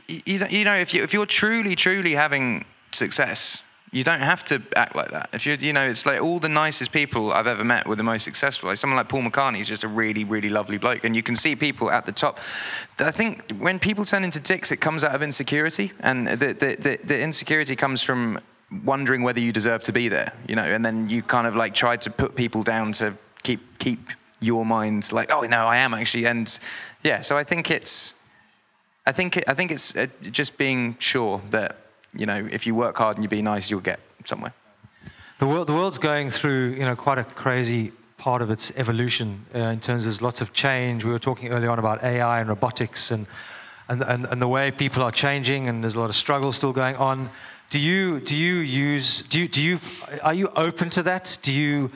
you, 0.09 0.39
know- 0.39 0.49
you 0.49 0.65
know, 0.65 0.75
if 0.75 0.95
you 0.95 1.03
if 1.03 1.13
you're 1.13 1.27
truly 1.27 1.75
truly 1.77 2.13
having 2.13 2.65
success, 2.93 3.63
you 3.93 4.03
don't 4.03 4.21
have 4.21 4.43
to 4.45 4.61
act 4.75 4.97
like 4.97 5.11
that. 5.11 5.29
If 5.33 5.47
you 5.47 5.55
you 5.55 5.73
know, 5.73 5.85
it's 5.85 6.05
like 6.05 6.21
all 6.21 6.41
the 6.41 6.49
nicest 6.49 6.93
people 6.93 7.33
I've 7.33 7.47
ever 7.47 7.65
met 7.65 7.87
were 7.87 7.97
the 7.97 8.03
most 8.03 8.25
successful. 8.25 8.69
Like 8.69 8.79
someone 8.79 8.97
like 8.97 9.09
Paul 9.09 9.23
McCartney 9.23 9.61
is 9.61 9.69
just 9.69 9.85
a 9.85 9.89
really 9.89 10.25
really 10.25 10.49
lovely 10.51 10.79
bloke, 10.79 11.05
and 11.05 11.15
you 11.15 11.23
can 11.23 11.37
see 11.37 11.55
people 11.57 11.91
at 11.91 12.07
the 12.07 12.13
top. 12.13 12.39
I 12.99 13.11
think 13.11 13.53
when 13.59 13.79
people 13.79 14.05
turn 14.05 14.25
into 14.25 14.41
dicks, 14.41 14.73
it 14.73 14.79
comes 14.79 15.05
out 15.05 15.15
of 15.15 15.23
insecurity, 15.23 15.93
and 16.01 16.27
the 16.27 16.37
the, 16.37 16.77
the, 16.79 16.99
the 17.05 17.23
insecurity 17.23 17.77
comes 17.77 18.03
from 18.03 18.41
wondering 18.85 19.23
whether 19.23 19.39
you 19.39 19.53
deserve 19.53 19.85
to 19.85 19.93
be 19.93 20.09
there, 20.09 20.33
you 20.49 20.57
know, 20.57 20.65
and 20.65 20.85
then 20.85 21.09
you 21.09 21.23
kind 21.23 21.47
of 21.47 21.55
like 21.55 21.75
try 21.75 21.97
to 21.97 22.11
put 22.11 22.35
people 22.35 22.65
down 22.65 22.91
to 22.93 23.15
keep 23.45 23.79
keep 23.79 24.01
your 24.41 24.67
mind 24.67 25.13
like, 25.13 25.31
oh 25.33 25.43
no, 25.43 25.67
I 25.67 25.77
am 25.77 25.95
actually, 25.95 26.27
and 26.27 26.59
yeah. 27.03 27.21
So 27.21 27.37
I 27.37 27.45
think 27.45 27.71
it's, 27.71 28.15
I 29.07 29.13
think 29.13 29.37
it, 29.37 29.45
I 29.47 29.55
think 29.55 29.71
it's 29.71 29.95
uh, 29.97 30.07
just 30.31 30.57
being 30.57 30.97
sure 30.99 31.41
that 31.51 31.77
you 32.15 32.27
know 32.27 32.49
if 32.51 32.67
you 32.67 32.75
work 32.75 32.97
hard 32.97 33.17
and 33.17 33.25
you 33.25 33.29
be 33.29 33.43
nice, 33.43 33.71
you'll 33.71 33.81
get 33.81 34.01
somewhere. 34.25 34.55
the 35.39 35.47
world, 35.47 35.67
the 35.67 35.75
world's 35.75 35.99
going 35.99 36.31
through, 36.31 36.71
you 36.71 36.85
know, 36.85 36.97
quite 36.97 37.19
a 37.19 37.25
crazy 37.25 37.93
part 38.17 38.41
of 38.41 38.51
its 38.51 38.73
evolution 38.79 39.45
uh, 39.55 39.59
in 39.59 39.81
terms 39.81 40.03
of 40.03 40.07
there's 40.07 40.23
lots 40.23 40.41
of 40.41 40.55
change. 40.55 41.05
We 41.05 41.11
were 41.11 41.19
talking 41.19 41.51
earlier 41.51 41.71
on 41.71 41.79
about 41.79 42.03
AI 42.03 42.41
and 42.41 42.49
robotics 42.49 43.11
and, 43.11 43.27
and, 43.89 44.03
and, 44.03 44.25
and 44.25 44.41
the 44.41 44.49
way 44.49 44.71
people 44.71 45.03
are 45.03 45.11
changing, 45.11 45.69
and 45.69 45.83
there's 45.83 45.95
a 45.95 46.01
lot 46.01 46.09
of 46.09 46.17
struggle 46.17 46.51
still 46.51 46.73
going 46.73 46.97
on. 46.97 47.29
Do 47.69 47.79
you, 47.79 48.21
do 48.21 48.35
you 48.35 48.57
use, 48.57 49.21
do 49.23 49.39
you, 49.39 49.49
do 49.49 49.63
you, 49.63 49.79
are 50.23 50.33
you 50.33 50.49
open 50.57 50.89
to 50.91 51.03
that? 51.03 51.37
Do 51.43 51.53
you, 51.53 51.89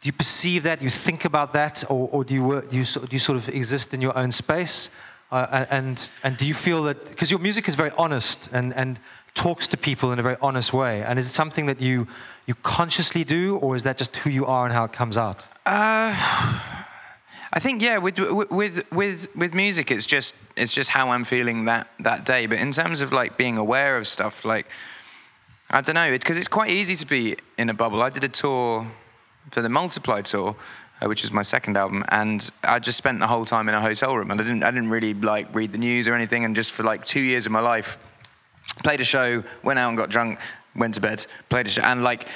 do 0.00 0.04
you 0.08 0.12
perceive 0.12 0.62
that? 0.62 0.78
Do 0.78 0.86
you 0.86 0.90
think 0.90 1.26
about 1.26 1.52
that? 1.52 1.84
Or, 1.90 2.08
or 2.10 2.24
do, 2.24 2.32
you, 2.32 2.44
work, 2.44 2.70
do, 2.70 2.76
you, 2.78 2.84
do 2.84 3.08
you 3.10 3.18
sort 3.18 3.36
of 3.36 3.48
exist 3.50 3.92
in 3.92 4.00
your 4.00 4.16
own 4.16 4.32
space? 4.32 4.90
Uh, 5.32 5.66
and, 5.70 6.08
and 6.22 6.36
do 6.36 6.46
you 6.46 6.54
feel 6.54 6.84
that, 6.84 7.04
because 7.08 7.30
your 7.30 7.40
music 7.40 7.68
is 7.68 7.74
very 7.74 7.90
honest 7.98 8.48
and, 8.52 8.72
and 8.74 8.98
talks 9.34 9.66
to 9.68 9.76
people 9.76 10.12
in 10.12 10.18
a 10.18 10.22
very 10.22 10.36
honest 10.40 10.72
way, 10.72 11.02
and 11.02 11.18
is 11.18 11.26
it 11.26 11.32
something 11.32 11.66
that 11.66 11.80
you, 11.80 12.06
you 12.46 12.54
consciously 12.62 13.24
do, 13.24 13.56
or 13.56 13.74
is 13.74 13.82
that 13.82 13.98
just 13.98 14.16
who 14.18 14.30
you 14.30 14.46
are 14.46 14.64
and 14.64 14.72
how 14.72 14.84
it 14.84 14.92
comes 14.92 15.18
out? 15.18 15.48
Uh, 15.66 16.14
I 17.52 17.58
think 17.58 17.82
yeah, 17.82 17.98
with 17.98 18.18
with 18.50 18.84
with 18.92 19.28
with 19.34 19.54
music, 19.54 19.90
it's 19.90 20.06
just 20.06 20.36
it's 20.56 20.72
just 20.72 20.90
how 20.90 21.10
I'm 21.10 21.24
feeling 21.24 21.64
that 21.66 21.86
that 22.00 22.26
day. 22.26 22.46
But 22.46 22.58
in 22.58 22.70
terms 22.70 23.00
of 23.00 23.12
like 23.12 23.36
being 23.36 23.56
aware 23.56 23.96
of 23.96 24.06
stuff, 24.06 24.44
like 24.44 24.66
I 25.70 25.80
don't 25.80 25.94
know, 25.94 26.10
because 26.10 26.38
it's 26.38 26.48
quite 26.48 26.70
easy 26.70 26.96
to 26.96 27.06
be 27.06 27.36
in 27.56 27.68
a 27.70 27.74
bubble. 27.74 28.02
I 28.02 28.10
did 28.10 28.24
a 28.24 28.28
tour 28.28 28.86
for 29.50 29.62
the 29.62 29.68
Multiply 29.68 30.22
tour, 30.22 30.56
which 31.02 31.22
was 31.22 31.32
my 31.32 31.42
second 31.42 31.76
album, 31.76 32.04
and 32.08 32.50
I 32.64 32.78
just 32.78 32.98
spent 32.98 33.20
the 33.20 33.26
whole 33.26 33.44
time 33.44 33.68
in 33.68 33.74
a 33.74 33.80
hotel 33.80 34.16
room, 34.16 34.30
and 34.30 34.40
I 34.40 34.44
didn't 34.44 34.62
I 34.62 34.70
didn't 34.70 34.90
really 34.90 35.14
like 35.14 35.54
read 35.54 35.72
the 35.72 35.78
news 35.78 36.08
or 36.08 36.14
anything, 36.14 36.44
and 36.44 36.56
just 36.56 36.72
for 36.72 36.82
like 36.82 37.04
two 37.04 37.20
years 37.20 37.46
of 37.46 37.52
my 37.52 37.60
life, 37.60 37.98
played 38.82 39.00
a 39.00 39.04
show, 39.04 39.44
went 39.62 39.78
out 39.78 39.88
and 39.88 39.98
got 39.98 40.08
drunk, 40.08 40.38
went 40.74 40.94
to 40.94 41.00
bed, 41.00 41.26
played 41.48 41.66
a 41.66 41.70
show, 41.70 41.82
and 41.82 42.02
like 42.02 42.28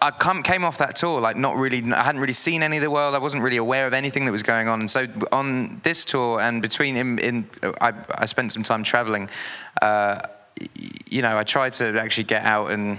I 0.00 0.12
come, 0.12 0.42
came 0.42 0.64
off 0.64 0.78
that 0.78 0.94
tour 0.94 1.20
like 1.20 1.36
not 1.36 1.56
really, 1.56 1.82
I 1.92 2.04
hadn't 2.04 2.20
really 2.20 2.32
seen 2.32 2.62
any 2.62 2.76
of 2.76 2.82
the 2.82 2.90
world. 2.90 3.14
I 3.14 3.18
wasn't 3.18 3.42
really 3.42 3.56
aware 3.56 3.86
of 3.86 3.92
anything 3.92 4.26
that 4.26 4.32
was 4.32 4.44
going 4.44 4.68
on. 4.68 4.80
And 4.80 4.90
so 4.90 5.06
on 5.32 5.80
this 5.82 6.04
tour 6.04 6.40
and 6.40 6.62
between 6.62 6.94
him, 6.94 7.18
in 7.18 7.48
I, 7.80 7.92
I 8.14 8.26
spent 8.26 8.52
some 8.52 8.62
time 8.62 8.84
traveling. 8.84 9.28
Uh, 9.82 10.20
you 11.10 11.20
know, 11.22 11.36
I 11.36 11.42
tried 11.42 11.72
to 11.74 12.00
actually 12.00 12.24
get 12.24 12.44
out 12.44 12.70
and 12.70 12.98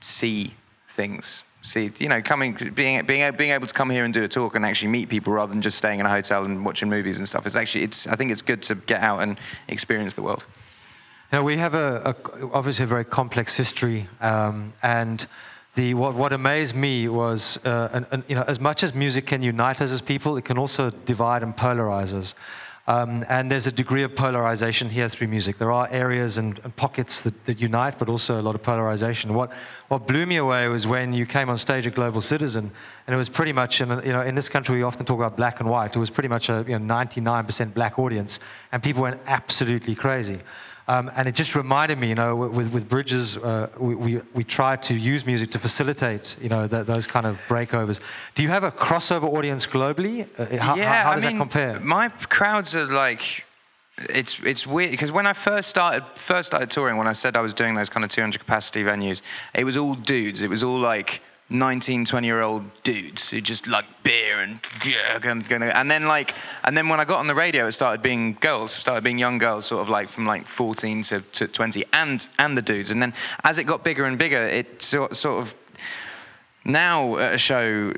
see 0.00 0.54
things. 0.88 1.44
See, 1.66 1.90
you 1.98 2.08
know, 2.08 2.22
coming, 2.22 2.56
being, 2.74 3.04
being, 3.06 3.34
being 3.34 3.50
able 3.50 3.66
to 3.66 3.74
come 3.74 3.90
here 3.90 4.04
and 4.04 4.14
do 4.14 4.22
a 4.22 4.28
talk 4.28 4.54
and 4.54 4.64
actually 4.64 4.86
meet 4.92 5.08
people 5.08 5.32
rather 5.32 5.52
than 5.52 5.62
just 5.62 5.76
staying 5.76 5.98
in 5.98 6.06
a 6.06 6.08
hotel 6.08 6.44
and 6.44 6.64
watching 6.64 6.88
movies 6.88 7.18
and 7.18 7.26
stuff. 7.26 7.44
It's 7.44 7.56
actually, 7.56 7.82
it's, 7.82 8.06
I 8.06 8.14
think 8.14 8.30
it's 8.30 8.40
good 8.40 8.62
to 8.62 8.76
get 8.76 9.00
out 9.00 9.18
and 9.18 9.36
experience 9.66 10.14
the 10.14 10.22
world. 10.22 10.44
Know, 11.32 11.42
we 11.42 11.56
have 11.56 11.74
a, 11.74 12.14
a 12.14 12.46
obviously 12.52 12.84
a 12.84 12.86
very 12.86 13.04
complex 13.04 13.56
history, 13.56 14.08
um, 14.20 14.74
and 14.80 15.26
the, 15.74 15.94
what, 15.94 16.14
what 16.14 16.32
amazed 16.32 16.76
me 16.76 17.08
was, 17.08 17.58
uh, 17.66 17.88
an, 17.92 18.06
an, 18.12 18.24
you 18.28 18.36
know, 18.36 18.44
as 18.46 18.60
much 18.60 18.84
as 18.84 18.94
music 18.94 19.26
can 19.26 19.42
unite 19.42 19.80
us 19.80 19.90
as 19.90 20.00
people, 20.00 20.36
it 20.36 20.44
can 20.44 20.58
also 20.58 20.90
divide 20.90 21.42
and 21.42 21.56
polarize 21.56 22.14
us. 22.14 22.36
Um, 22.88 23.24
and 23.28 23.50
there's 23.50 23.66
a 23.66 23.72
degree 23.72 24.04
of 24.04 24.14
polarization 24.14 24.88
here 24.88 25.08
through 25.08 25.26
music. 25.26 25.58
There 25.58 25.72
are 25.72 25.88
areas 25.90 26.38
and, 26.38 26.60
and 26.62 26.74
pockets 26.76 27.22
that, 27.22 27.44
that, 27.46 27.60
unite, 27.60 27.98
but 27.98 28.08
also 28.08 28.40
a 28.40 28.42
lot 28.42 28.54
of 28.54 28.62
polarization. 28.62 29.34
What, 29.34 29.52
what 29.88 30.06
blew 30.06 30.24
me 30.24 30.36
away 30.36 30.68
was 30.68 30.86
when 30.86 31.12
you 31.12 31.26
came 31.26 31.50
on 31.50 31.58
stage 31.58 31.88
at 31.88 31.96
Global 31.96 32.20
Citizen, 32.20 32.70
and 33.06 33.14
it 33.14 33.16
was 33.16 33.28
pretty 33.28 33.52
much, 33.52 33.80
in, 33.80 33.88
you 33.88 34.12
know, 34.12 34.22
in 34.22 34.36
this 34.36 34.48
country 34.48 34.76
we 34.76 34.82
often 34.84 35.04
talk 35.04 35.18
about 35.18 35.36
black 35.36 35.58
and 35.58 35.68
white. 35.68 35.96
It 35.96 35.98
was 35.98 36.10
pretty 36.10 36.28
much 36.28 36.48
a 36.48 36.64
you 36.68 36.78
know, 36.78 36.94
99% 36.94 37.74
black 37.74 37.98
audience, 37.98 38.38
and 38.70 38.80
people 38.80 39.02
went 39.02 39.20
absolutely 39.26 39.96
crazy. 39.96 40.38
Um, 40.88 41.10
and 41.16 41.26
it 41.26 41.34
just 41.34 41.56
reminded 41.56 41.98
me, 41.98 42.08
you 42.08 42.14
know, 42.14 42.36
with, 42.36 42.72
with 42.72 42.88
Bridges, 42.88 43.36
uh, 43.36 43.68
we, 43.76 43.94
we, 43.96 44.20
we 44.34 44.44
try 44.44 44.76
to 44.76 44.94
use 44.94 45.26
music 45.26 45.50
to 45.50 45.58
facilitate, 45.58 46.36
you 46.40 46.48
know, 46.48 46.68
the, 46.68 46.84
those 46.84 47.08
kind 47.08 47.26
of 47.26 47.38
breakovers. 47.48 48.00
Do 48.36 48.44
you 48.44 48.50
have 48.50 48.62
a 48.62 48.70
crossover 48.70 49.24
audience 49.24 49.66
globally? 49.66 50.28
Uh, 50.38 50.62
how, 50.62 50.76
yeah, 50.76 51.02
how, 51.02 51.08
how 51.08 51.14
does 51.14 51.24
I 51.24 51.28
mean, 51.28 51.36
that 51.36 51.42
compare? 51.42 51.80
My 51.80 52.08
crowds 52.08 52.76
are 52.76 52.86
like, 52.86 53.44
it's 53.98 54.38
it's 54.40 54.66
weird 54.66 54.90
because 54.90 55.10
when 55.10 55.26
I 55.26 55.32
first 55.32 55.70
started 55.70 56.04
first 56.16 56.48
started 56.48 56.70
touring, 56.70 56.98
when 56.98 57.06
I 57.06 57.12
said 57.12 57.34
I 57.34 57.40
was 57.40 57.54
doing 57.54 57.74
those 57.74 57.88
kind 57.88 58.04
of 58.04 58.10
200 58.10 58.38
capacity 58.38 58.84
venues, 58.84 59.22
it 59.54 59.64
was 59.64 59.76
all 59.76 59.94
dudes. 59.94 60.42
It 60.42 60.50
was 60.50 60.62
all 60.62 60.78
like 60.78 61.22
19 61.48 62.04
20 62.04 62.26
year 62.26 62.40
old 62.40 62.82
dudes 62.82 63.30
who 63.30 63.40
just 63.40 63.68
like 63.68 63.84
beer 64.02 64.40
and 64.40 64.58
and 65.72 65.88
then 65.88 66.06
like 66.08 66.34
and 66.64 66.76
then 66.76 66.88
when 66.88 66.98
i 66.98 67.04
got 67.04 67.20
on 67.20 67.28
the 67.28 67.34
radio 67.36 67.66
it 67.66 67.72
started 67.72 68.02
being 68.02 68.36
girls 68.40 68.72
started 68.72 69.04
being 69.04 69.16
young 69.16 69.38
girls 69.38 69.64
sort 69.64 69.80
of 69.80 69.88
like 69.88 70.08
from 70.08 70.26
like 70.26 70.44
14 70.44 71.02
to, 71.02 71.20
to 71.20 71.46
20 71.46 71.84
and 71.92 72.26
and 72.38 72.56
the 72.56 72.62
dudes. 72.62 72.90
And 72.90 73.00
then 73.00 73.14
as 73.44 73.58
it 73.58 73.64
got 73.64 73.84
bigger 73.84 74.04
and 74.04 74.18
bigger 74.18 74.42
it 74.42 74.82
sort, 74.82 75.14
sort 75.14 75.40
of 75.40 75.54
now 76.64 77.16
at 77.18 77.34
a 77.34 77.38
show 77.38 77.92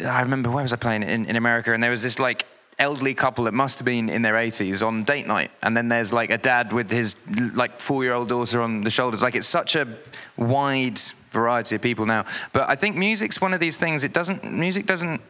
i 0.00 0.22
remember 0.22 0.50
where 0.50 0.62
was 0.62 0.72
i 0.72 0.76
playing? 0.76 1.02
In, 1.02 1.26
in 1.26 1.36
america 1.36 1.74
and 1.74 1.82
there 1.82 1.90
was 1.90 2.02
this 2.02 2.18
like 2.18 2.46
elderly 2.78 3.12
couple 3.12 3.44
that 3.44 3.54
must 3.54 3.78
have 3.78 3.84
been 3.84 4.08
in 4.08 4.22
their 4.22 4.34
80s 4.34 4.86
on 4.86 5.02
date 5.02 5.26
night. 5.26 5.50
And 5.64 5.76
then 5.76 5.88
there's 5.88 6.12
like 6.12 6.30
a 6.30 6.38
dad 6.38 6.72
with 6.72 6.90
his 6.90 7.16
like 7.54 7.80
four 7.80 8.04
year 8.04 8.12
old 8.12 8.28
daughter 8.28 8.62
on 8.62 8.82
the 8.82 8.90
shoulders. 8.90 9.20
Like 9.20 9.34
it's 9.34 9.48
such 9.48 9.74
a 9.74 9.88
wide 10.36 11.00
variety 11.30 11.76
of 11.76 11.82
people 11.82 12.06
now. 12.06 12.24
But 12.52 12.68
I 12.68 12.74
think 12.74 12.96
music's 12.96 13.40
one 13.40 13.54
of 13.54 13.60
these 13.60 13.78
things. 13.78 14.04
It 14.04 14.12
doesn't. 14.12 14.44
Music 14.44 14.86
doesn't 14.86 15.20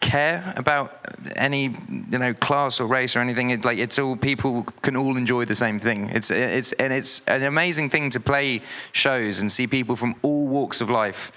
care 0.00 0.54
about 0.56 1.06
any 1.36 1.76
you 2.10 2.18
know 2.18 2.32
class 2.32 2.80
or 2.80 2.86
race 2.86 3.14
or 3.14 3.20
anything. 3.20 3.50
It, 3.50 3.64
like 3.64 3.78
it's 3.78 3.98
all 3.98 4.16
people 4.16 4.64
can 4.82 4.96
all 4.96 5.16
enjoy 5.16 5.44
the 5.44 5.54
same 5.54 5.78
thing. 5.78 6.10
It's 6.10 6.30
it's 6.30 6.72
and 6.72 6.92
it's 6.92 7.26
an 7.26 7.42
amazing 7.42 7.90
thing 7.90 8.10
to 8.10 8.20
play 8.20 8.62
shows 8.92 9.40
and 9.40 9.52
see 9.52 9.66
people 9.66 9.96
from 9.96 10.14
all 10.22 10.48
walks 10.48 10.80
of 10.80 10.90
life, 10.90 11.32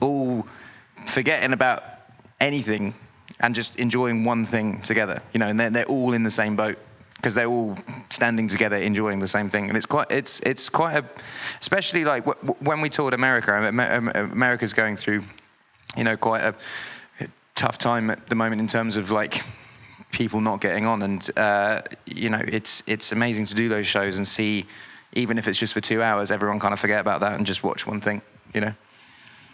all 0.00 0.46
forgetting 1.06 1.52
about 1.52 1.82
anything 2.40 2.94
and 3.40 3.54
just 3.54 3.76
enjoying 3.76 4.24
one 4.24 4.44
thing 4.44 4.80
together. 4.82 5.22
You 5.32 5.40
know, 5.40 5.48
and 5.48 5.60
they're, 5.60 5.70
they're 5.70 5.84
all 5.84 6.12
in 6.14 6.22
the 6.22 6.30
same 6.30 6.56
boat 6.56 6.78
because 7.16 7.34
they're 7.34 7.46
all 7.46 7.76
standing 8.10 8.48
together 8.48 8.76
enjoying 8.76 9.18
the 9.18 9.28
same 9.28 9.50
thing. 9.50 9.68
And 9.68 9.76
it's 9.76 9.86
quite 9.86 10.10
it's 10.10 10.40
it's 10.40 10.68
quite 10.68 10.96
a 10.96 11.04
especially 11.60 12.04
like 12.04 12.24
w- 12.24 12.56
when 12.60 12.80
we 12.80 12.88
toured 12.88 13.14
america 13.14 13.52
america's 14.32 14.72
going 14.72 14.96
through 14.96 15.24
you 15.96 16.04
know 16.04 16.16
quite 16.16 16.42
a 16.42 16.54
tough 17.54 17.78
time 17.78 18.10
at 18.10 18.26
the 18.28 18.34
moment 18.34 18.60
in 18.60 18.66
terms 18.66 18.96
of 18.96 19.10
like 19.10 19.42
people 20.12 20.40
not 20.40 20.60
getting 20.60 20.86
on. 20.86 21.02
And 21.02 21.38
uh, 21.38 21.82
you 22.04 22.30
know 22.30 22.42
it's 22.46 22.82
it's 22.86 23.12
amazing 23.12 23.46
to 23.46 23.54
do 23.54 23.68
those 23.68 23.86
shows 23.86 24.18
and 24.18 24.26
see 24.26 24.66
even 25.12 25.38
if 25.38 25.48
it's 25.48 25.58
just 25.58 25.72
for 25.72 25.80
two 25.80 26.02
hours 26.02 26.30
everyone 26.30 26.60
kind 26.60 26.74
of 26.74 26.80
forget 26.80 27.00
about 27.00 27.20
that 27.20 27.32
and 27.32 27.46
just 27.46 27.64
watch 27.64 27.86
one 27.86 28.02
thing 28.02 28.20
you 28.56 28.60
know? 28.60 28.74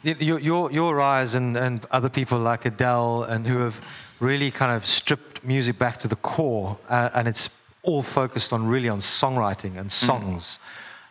Your, 0.05 0.40
your, 0.40 0.72
your 0.72 0.96
rise 0.96 1.35
and, 1.35 1.57
and 1.57 1.87
other 1.90 2.09
people 2.09 2.38
like 2.38 2.64
Adele 2.64 3.25
and 3.25 3.46
who 3.46 3.59
have 3.59 3.81
really 4.22 4.50
kind 4.50 4.72
of 4.72 4.87
stripped 4.87 5.42
music 5.44 5.78
back 5.78 5.98
to 6.00 6.08
the 6.08 6.16
core, 6.16 6.78
uh, 6.88 7.11
and 7.14 7.26
it's 7.26 7.50
all 7.82 8.02
focused 8.02 8.52
on 8.52 8.66
really 8.66 8.88
on 8.88 9.00
songwriting 9.00 9.76
and 9.76 9.88
mm. 9.88 9.90
songs. 9.90 10.58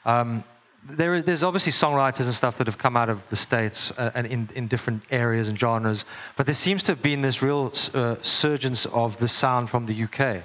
Mm. 0.06 0.10
Um, 0.10 0.43
there 0.89 1.13
is, 1.15 1.26
there's 1.26 1.43
obviously 1.43 1.71
songwriters 1.71 2.21
and 2.21 2.34
stuff 2.34 2.58
that 2.58 2.65
have 2.65 2.78
come 2.78 2.97
out 2.97 3.10
of 3.10 3.28
the 3.30 3.36
States 3.36 3.91
uh, 4.00 4.12
and 4.15 4.26
in, 4.26 4.50
in 4.56 4.67
different 4.67 5.04
areas 5.12 5.50
and 5.50 5.60
genres, 5.60 6.06
but 6.38 6.45
there 6.45 6.56
seems 6.56 6.82
to 6.84 6.93
have 6.93 7.02
been 7.02 7.21
this 7.21 7.41
real 7.41 7.71
uh, 7.93 8.15
surgence 8.21 8.86
of 8.88 9.17
the 9.17 9.28
sound 9.28 9.69
from 9.69 9.86
the 9.86 10.04
UK. 10.04 10.43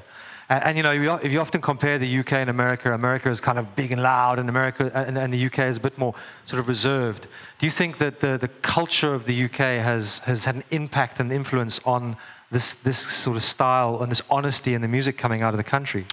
And, 0.48 0.64
and, 0.64 0.76
you 0.76 0.82
know, 0.82 1.18
if 1.22 1.32
you 1.32 1.40
often 1.40 1.60
compare 1.60 1.98
the 1.98 2.18
UK 2.18 2.34
and 2.34 2.50
America, 2.50 2.92
America 2.92 3.30
is 3.30 3.40
kind 3.40 3.58
of 3.58 3.74
big 3.76 3.92
and 3.92 4.02
loud, 4.02 4.38
and 4.38 4.48
America 4.48 4.90
and, 4.94 5.16
and, 5.16 5.32
the 5.32 5.46
UK 5.46 5.60
is 5.60 5.76
a 5.78 5.80
bit 5.80 5.96
more 5.98 6.14
sort 6.44 6.60
of 6.60 6.68
reserved. 6.68 7.26
Do 7.58 7.66
you 7.66 7.72
think 7.72 7.98
that 7.98 8.20
the, 8.20 8.36
the 8.38 8.48
culture 8.48 9.14
of 9.14 9.24
the 9.24 9.44
UK 9.44 9.58
has, 9.82 10.20
has 10.20 10.44
had 10.44 10.56
an 10.56 10.64
impact 10.70 11.18
and 11.18 11.32
influence 11.32 11.80
on 11.84 12.16
this, 12.50 12.74
this 12.74 12.98
sort 12.98 13.36
of 13.36 13.42
style 13.42 14.02
and 14.02 14.10
this 14.10 14.22
honesty 14.30 14.74
in 14.74 14.82
the 14.82 14.88
music 14.88 15.18
coming 15.18 15.42
out 15.42 15.52
of 15.52 15.58
the 15.58 15.64
country? 15.64 16.06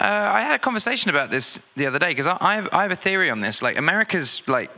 Uh, 0.00 0.04
I 0.34 0.40
had 0.42 0.54
a 0.56 0.58
conversation 0.58 1.10
about 1.10 1.30
this 1.30 1.58
the 1.74 1.86
other 1.86 1.98
day 1.98 2.08
because 2.08 2.26
I, 2.26 2.36
I, 2.40 2.54
have, 2.56 2.68
I 2.72 2.82
have 2.82 2.92
a 2.92 2.96
theory 2.96 3.30
on 3.30 3.40
this. 3.40 3.62
Like 3.62 3.78
America's 3.78 4.46
like, 4.46 4.70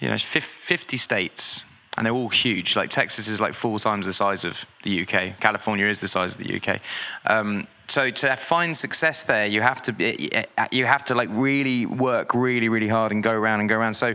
you 0.00 0.08
know, 0.08 0.16
50 0.16 0.96
states, 0.96 1.64
and 1.96 2.06
they're 2.06 2.14
all 2.14 2.30
huge. 2.30 2.76
Like 2.76 2.88
Texas 2.88 3.28
is 3.28 3.42
like 3.42 3.52
four 3.52 3.78
times 3.78 4.06
the 4.06 4.14
size 4.14 4.44
of 4.44 4.64
the 4.84 5.02
UK. 5.02 5.38
California 5.38 5.86
is 5.86 6.00
the 6.00 6.08
size 6.08 6.34
of 6.34 6.42
the 6.42 6.56
UK. 6.56 6.80
Um, 7.26 7.66
so 7.88 8.08
to 8.08 8.36
find 8.36 8.74
success 8.74 9.24
there, 9.24 9.46
you 9.46 9.60
have 9.60 9.82
to 9.82 9.92
be, 9.92 10.30
you 10.72 10.86
have 10.86 11.04
to 11.06 11.14
like 11.14 11.28
really 11.32 11.84
work 11.84 12.34
really 12.34 12.68
really 12.68 12.88
hard 12.88 13.12
and 13.12 13.22
go 13.22 13.32
around 13.32 13.60
and 13.60 13.68
go 13.68 13.76
around. 13.76 13.94
So 13.94 14.14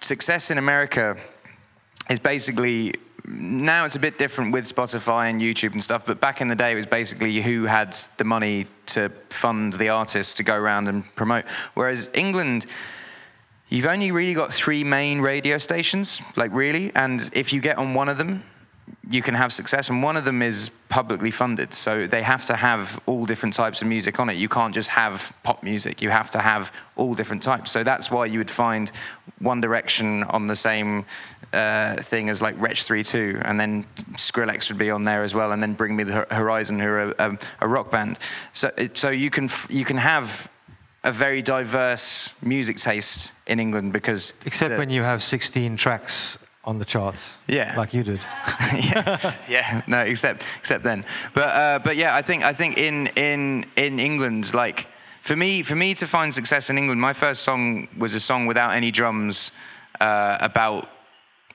success 0.00 0.50
in 0.50 0.58
America 0.58 1.16
is 2.10 2.18
basically 2.18 2.92
now 3.24 3.84
it's 3.84 3.94
a 3.94 4.00
bit 4.00 4.18
different 4.18 4.52
with 4.52 4.64
Spotify 4.64 5.30
and 5.30 5.40
YouTube 5.40 5.72
and 5.72 5.82
stuff, 5.82 6.04
but 6.04 6.20
back 6.20 6.40
in 6.40 6.48
the 6.48 6.56
day 6.56 6.72
it 6.72 6.76
was 6.76 6.86
basically 6.86 7.40
who 7.40 7.64
had 7.64 7.92
the 8.18 8.24
money 8.24 8.66
to 8.86 9.10
fund 9.30 9.74
the 9.74 9.88
artists 9.88 10.34
to 10.34 10.42
go 10.42 10.56
around 10.56 10.88
and 10.88 11.04
promote. 11.14 11.44
Whereas 11.74 12.10
England, 12.14 12.66
you've 13.68 13.86
only 13.86 14.10
really 14.10 14.34
got 14.34 14.52
three 14.52 14.84
main 14.84 15.20
radio 15.20 15.58
stations, 15.58 16.20
like 16.36 16.52
really, 16.52 16.90
and 16.94 17.30
if 17.32 17.52
you 17.52 17.60
get 17.60 17.78
on 17.78 17.94
one 17.94 18.08
of 18.08 18.18
them, 18.18 18.42
you 19.08 19.22
can 19.22 19.34
have 19.34 19.52
success, 19.52 19.88
and 19.88 20.02
one 20.02 20.16
of 20.16 20.24
them 20.24 20.42
is 20.42 20.70
publicly 20.88 21.30
funded. 21.30 21.74
So 21.74 22.06
they 22.06 22.22
have 22.22 22.44
to 22.46 22.54
have 22.56 23.00
all 23.06 23.26
different 23.26 23.54
types 23.54 23.82
of 23.82 23.88
music 23.88 24.20
on 24.20 24.28
it. 24.28 24.36
You 24.36 24.48
can't 24.48 24.74
just 24.74 24.90
have 24.90 25.32
pop 25.42 25.62
music. 25.62 26.02
You 26.02 26.10
have 26.10 26.30
to 26.30 26.38
have 26.38 26.72
all 26.96 27.14
different 27.14 27.42
types. 27.42 27.70
So 27.70 27.82
that's 27.84 28.10
why 28.10 28.26
you 28.26 28.38
would 28.38 28.50
find 28.50 28.90
One 29.38 29.60
Direction 29.60 30.24
on 30.24 30.46
the 30.46 30.56
same 30.56 31.04
uh, 31.52 31.96
thing 31.96 32.28
as 32.28 32.40
like 32.40 32.58
Wretch 32.60 32.84
32, 32.84 33.40
and 33.44 33.60
then 33.60 33.84
Skrillex 34.12 34.70
would 34.70 34.78
be 34.78 34.90
on 34.90 35.04
there 35.04 35.22
as 35.22 35.34
well, 35.34 35.52
and 35.52 35.62
then 35.62 35.74
Bring 35.74 35.96
Me 35.96 36.04
the 36.04 36.26
Horizon, 36.30 36.80
who 36.80 36.86
are 36.86 37.14
a, 37.18 37.38
a 37.60 37.68
rock 37.68 37.90
band. 37.90 38.18
So, 38.52 38.70
so 38.94 39.10
you 39.10 39.30
can 39.30 39.48
you 39.68 39.84
can 39.84 39.98
have 39.98 40.50
a 41.04 41.12
very 41.12 41.42
diverse 41.42 42.34
music 42.42 42.76
taste 42.76 43.32
in 43.46 43.58
England 43.58 43.92
because 43.92 44.34
except 44.46 44.72
the, 44.72 44.78
when 44.78 44.90
you 44.90 45.02
have 45.02 45.22
16 45.22 45.76
tracks 45.76 46.38
on 46.64 46.78
the 46.78 46.84
charts. 46.84 47.38
Yeah, 47.48 47.74
like 47.76 47.92
you 47.92 48.04
did. 48.04 48.20
yeah, 48.74 49.34
yeah, 49.48 49.82
no, 49.86 50.00
except 50.00 50.42
except 50.58 50.84
then. 50.84 51.04
But 51.34 51.48
uh, 51.48 51.78
but 51.80 51.96
yeah, 51.96 52.14
I 52.14 52.22
think 52.22 52.44
I 52.44 52.52
think 52.52 52.78
in 52.78 53.08
in 53.16 53.66
in 53.76 53.98
England, 53.98 54.54
like 54.54 54.86
for 55.22 55.36
me 55.36 55.62
for 55.62 55.74
me 55.74 55.94
to 55.94 56.06
find 56.06 56.32
success 56.32 56.70
in 56.70 56.78
England, 56.78 57.00
my 57.00 57.12
first 57.12 57.42
song 57.42 57.88
was 57.98 58.14
a 58.14 58.20
song 58.20 58.46
without 58.46 58.74
any 58.74 58.90
drums 58.90 59.50
uh, 60.00 60.38
about 60.40 60.88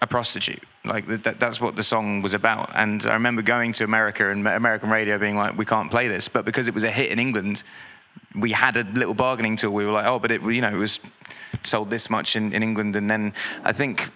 a 0.01 0.07
prostitute. 0.07 0.63
Like 0.85 1.07
that, 1.23 1.39
that's 1.39 1.59
what 1.59 1.75
the 1.75 1.83
song 1.83 2.21
was 2.21 2.33
about. 2.33 2.71
And 2.75 3.05
I 3.05 3.13
remember 3.13 3.41
going 3.41 3.71
to 3.73 3.83
America 3.83 4.29
and 4.29 4.47
American 4.47 4.89
radio 4.89 5.17
being 5.17 5.35
like, 5.35 5.57
"We 5.57 5.65
can't 5.65 5.91
play 5.91 6.07
this," 6.07 6.27
but 6.27 6.45
because 6.45 6.67
it 6.67 6.73
was 6.73 6.83
a 6.83 6.91
hit 6.91 7.11
in 7.11 7.19
England, 7.19 7.63
we 8.35 8.51
had 8.51 8.77
a 8.77 8.83
little 8.83 9.13
bargaining 9.13 9.55
tool. 9.55 9.73
We 9.73 9.85
were 9.85 9.91
like, 9.91 10.05
"Oh, 10.05 10.19
but 10.19 10.31
it, 10.31 10.41
you 10.41 10.61
know, 10.61 10.69
it 10.69 10.77
was 10.77 10.99
sold 11.63 11.89
this 11.89 12.09
much 12.09 12.35
in, 12.35 12.53
in 12.53 12.63
England." 12.63 12.95
And 12.95 13.09
then 13.09 13.33
I 13.63 13.73
think 13.73 14.09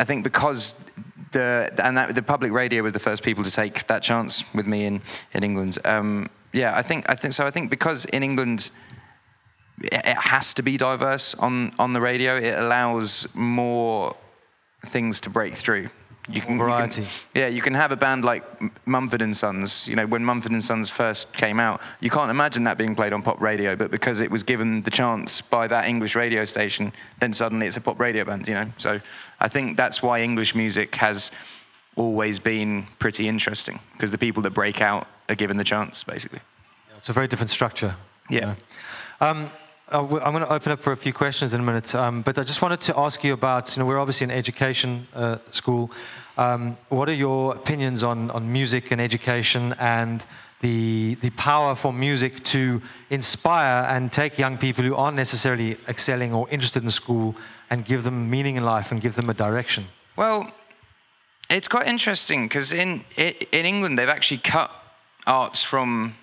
I 0.00 0.04
think 0.04 0.24
because 0.24 0.90
the 1.32 1.70
and 1.82 1.96
that, 1.96 2.14
the 2.14 2.22
public 2.22 2.52
radio 2.52 2.82
was 2.82 2.92
the 2.92 3.00
first 3.00 3.22
people 3.22 3.44
to 3.44 3.50
take 3.50 3.86
that 3.86 4.02
chance 4.02 4.44
with 4.54 4.66
me 4.66 4.86
in 4.86 5.02
in 5.32 5.44
England. 5.44 5.78
Um, 5.84 6.30
yeah, 6.52 6.76
I 6.76 6.82
think 6.82 7.10
I 7.10 7.14
think 7.14 7.34
so. 7.34 7.46
I 7.46 7.50
think 7.50 7.70
because 7.70 8.04
in 8.06 8.22
England 8.22 8.70
it 9.82 10.06
has 10.06 10.54
to 10.54 10.62
be 10.62 10.76
diverse 10.76 11.34
on 11.34 11.72
on 11.78 11.92
the 11.92 12.00
radio. 12.00 12.36
It 12.36 12.58
allows 12.58 13.28
more 13.34 14.16
things 14.84 15.20
to 15.22 15.30
break 15.30 15.54
through. 15.54 15.88
You 16.28 16.40
can, 16.40 16.56
variety. 16.56 17.02
You 17.02 17.06
can, 17.06 17.42
yeah, 17.42 17.48
you 17.48 17.60
can 17.60 17.74
have 17.74 17.92
a 17.92 17.96
band 17.96 18.24
like 18.24 18.42
Mumford 18.86 19.20
and 19.20 19.36
Sons. 19.36 19.86
You 19.86 19.94
know, 19.94 20.06
when 20.06 20.24
Mumford 20.24 20.52
and 20.52 20.64
Sons 20.64 20.88
first 20.88 21.34
came 21.34 21.60
out, 21.60 21.82
you 22.00 22.08
can't 22.08 22.30
imagine 22.30 22.64
that 22.64 22.78
being 22.78 22.94
played 22.94 23.12
on 23.12 23.22
pop 23.22 23.42
radio. 23.42 23.76
But 23.76 23.90
because 23.90 24.22
it 24.22 24.30
was 24.30 24.42
given 24.42 24.80
the 24.82 24.90
chance 24.90 25.42
by 25.42 25.68
that 25.68 25.86
English 25.86 26.16
radio 26.16 26.46
station, 26.46 26.94
then 27.18 27.34
suddenly 27.34 27.66
it's 27.66 27.76
a 27.76 27.80
pop 27.80 28.00
radio 28.00 28.24
band. 28.24 28.48
You 28.48 28.54
know, 28.54 28.70
so 28.78 29.00
I 29.38 29.48
think 29.48 29.76
that's 29.76 30.02
why 30.02 30.22
English 30.22 30.54
music 30.54 30.94
has 30.94 31.30
always 31.96 32.38
been 32.38 32.86
pretty 32.98 33.28
interesting 33.28 33.80
because 33.92 34.10
the 34.10 34.18
people 34.18 34.42
that 34.44 34.54
break 34.54 34.80
out 34.80 35.06
are 35.28 35.34
given 35.34 35.58
the 35.58 35.64
chance, 35.64 36.04
basically. 36.04 36.40
Yeah, 36.88 36.96
it's 36.96 37.10
a 37.10 37.12
very 37.12 37.28
different 37.28 37.50
structure. 37.50 37.96
Yeah. 38.30 38.40
You 38.40 38.46
know. 38.46 38.56
um, 39.20 39.50
I'm 39.88 40.08
going 40.08 40.40
to 40.40 40.52
open 40.52 40.72
up 40.72 40.80
for 40.80 40.92
a 40.92 40.96
few 40.96 41.12
questions 41.12 41.52
in 41.52 41.60
a 41.60 41.62
minute, 41.62 41.94
um, 41.94 42.22
but 42.22 42.38
I 42.38 42.42
just 42.42 42.62
wanted 42.62 42.80
to 42.82 42.98
ask 42.98 43.22
you 43.22 43.34
about, 43.34 43.76
you 43.76 43.82
know, 43.82 43.86
we're 43.86 43.98
obviously 43.98 44.24
an 44.24 44.30
education 44.30 45.06
uh, 45.14 45.36
school. 45.50 45.90
Um, 46.38 46.76
what 46.88 47.08
are 47.10 47.14
your 47.14 47.54
opinions 47.54 48.02
on, 48.02 48.30
on 48.30 48.50
music 48.50 48.90
and 48.92 49.00
education 49.00 49.74
and 49.78 50.24
the, 50.62 51.16
the 51.16 51.28
power 51.30 51.74
for 51.74 51.92
music 51.92 52.42
to 52.44 52.80
inspire 53.10 53.84
and 53.90 54.10
take 54.10 54.38
young 54.38 54.56
people 54.56 54.82
who 54.82 54.94
aren't 54.96 55.16
necessarily 55.16 55.76
excelling 55.86 56.32
or 56.32 56.48
interested 56.48 56.82
in 56.82 56.90
school 56.90 57.36
and 57.68 57.84
give 57.84 58.04
them 58.04 58.30
meaning 58.30 58.56
in 58.56 58.64
life 58.64 58.90
and 58.90 59.02
give 59.02 59.14
them 59.16 59.28
a 59.28 59.34
direction? 59.34 59.84
Well, 60.16 60.50
it's 61.50 61.68
quite 61.68 61.86
interesting 61.86 62.48
because 62.48 62.72
in, 62.72 63.04
in 63.18 63.66
England, 63.66 63.98
they've 63.98 64.08
actually 64.08 64.38
cut 64.38 64.70
arts 65.26 65.62
from 65.62 66.14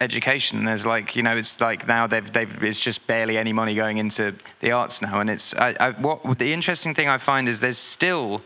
education. 0.00 0.64
There's 0.64 0.86
like 0.86 1.14
you 1.14 1.22
know, 1.22 1.36
it's 1.36 1.60
like 1.60 1.86
now 1.86 2.06
they've 2.06 2.32
they've 2.32 2.62
it's 2.62 2.80
just 2.80 3.06
barely 3.06 3.38
any 3.38 3.52
money 3.52 3.74
going 3.74 3.98
into 3.98 4.34
the 4.60 4.72
arts 4.72 5.02
now, 5.02 5.20
and 5.20 5.30
it's 5.30 5.54
I, 5.54 5.74
I, 5.80 5.90
what 5.92 6.38
the 6.38 6.52
interesting 6.52 6.94
thing 6.94 7.08
I 7.08 7.18
find 7.18 7.48
is 7.48 7.60
there's 7.60 7.78
still 7.78 8.42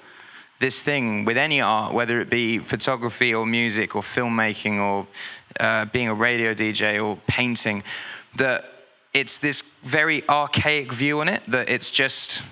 this 0.59 0.83
thing 0.83 1.25
with 1.25 1.37
any 1.37 1.61
art, 1.61 1.93
whether 1.93 2.21
it 2.21 2.31
be 2.31 2.59
photography 2.59 3.35
or 3.35 3.45
music 3.45 3.97
or 3.97 4.03
filmmaking 4.03 4.79
or 4.79 5.07
uh, 5.61 5.85
being 5.87 6.09
a 6.09 6.15
radio 6.15 6.55
DJ 6.55 7.05
or 7.05 7.19
painting, 7.27 7.83
that 8.37 8.65
it's 9.13 9.39
this 9.39 9.63
very 9.83 10.27
archaic 10.29 10.93
view 10.93 11.21
on 11.21 11.29
it 11.29 11.43
that 11.47 11.69
it's 11.69 11.91
just 11.91 12.43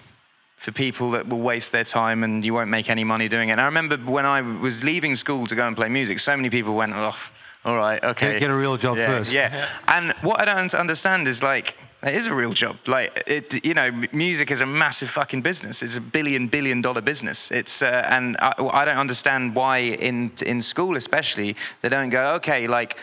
for 0.57 0.71
people 0.71 1.11
that 1.11 1.29
will 1.29 1.41
waste 1.41 1.73
their 1.73 1.83
time 1.83 2.23
and 2.23 2.45
you 2.45 2.55
won't 2.55 2.71
make 2.71 2.89
any 2.89 3.03
money 3.03 3.29
doing 3.29 3.49
it. 3.49 3.53
And 3.53 3.61
I 3.61 3.65
remember 3.65 3.97
when 3.97 4.25
I 4.25 4.43
was 4.43 4.85
leaving 4.85 5.17
school 5.17 5.47
to 5.47 5.57
go 5.57 5.67
and 5.67 5.77
play 5.77 5.89
music, 5.89 6.21
so 6.21 6.37
many 6.37 6.51
people 6.51 6.77
went, 6.77 6.93
oh, 6.95 7.17
all 7.65 7.77
right, 7.77 8.03
okay. 8.03 8.33
Get, 8.33 8.41
get 8.41 8.51
a 8.51 8.55
real 8.55 8.77
job 8.77 8.97
yeah, 8.97 9.07
first. 9.07 9.33
Yeah. 9.33 9.69
And 9.89 10.13
what 10.23 10.41
I 10.41 10.45
don't 10.45 10.75
understand 10.75 11.29
is 11.29 11.43
like, 11.43 11.77
it 12.03 12.15
is 12.15 12.27
a 12.27 12.35
real 12.35 12.53
job. 12.53 12.77
Like, 12.87 13.23
it, 13.29 13.65
you 13.65 13.75
know, 13.75 13.91
music 14.13 14.51
is 14.51 14.61
a 14.61 14.67
massive 14.67 15.09
fucking 15.09 15.43
business. 15.43 15.83
It's 15.83 15.97
a 15.97 16.01
billion, 16.01 16.49
billion 16.49 16.83
dollar 16.83 17.01
business. 17.01 17.53
It's, 17.53 17.81
uh, 17.81 18.05
and 18.11 18.37
I, 18.41 18.53
I, 18.59 18.85
don't 18.85 18.97
understand 18.97 19.55
why 19.55 19.79
in 19.79 20.33
in 20.45 20.61
school, 20.61 20.97
especially, 20.97 21.55
they 21.81 21.89
don't 21.89 22.11
go, 22.11 22.35
okay, 22.37 22.67
like, 22.67 22.99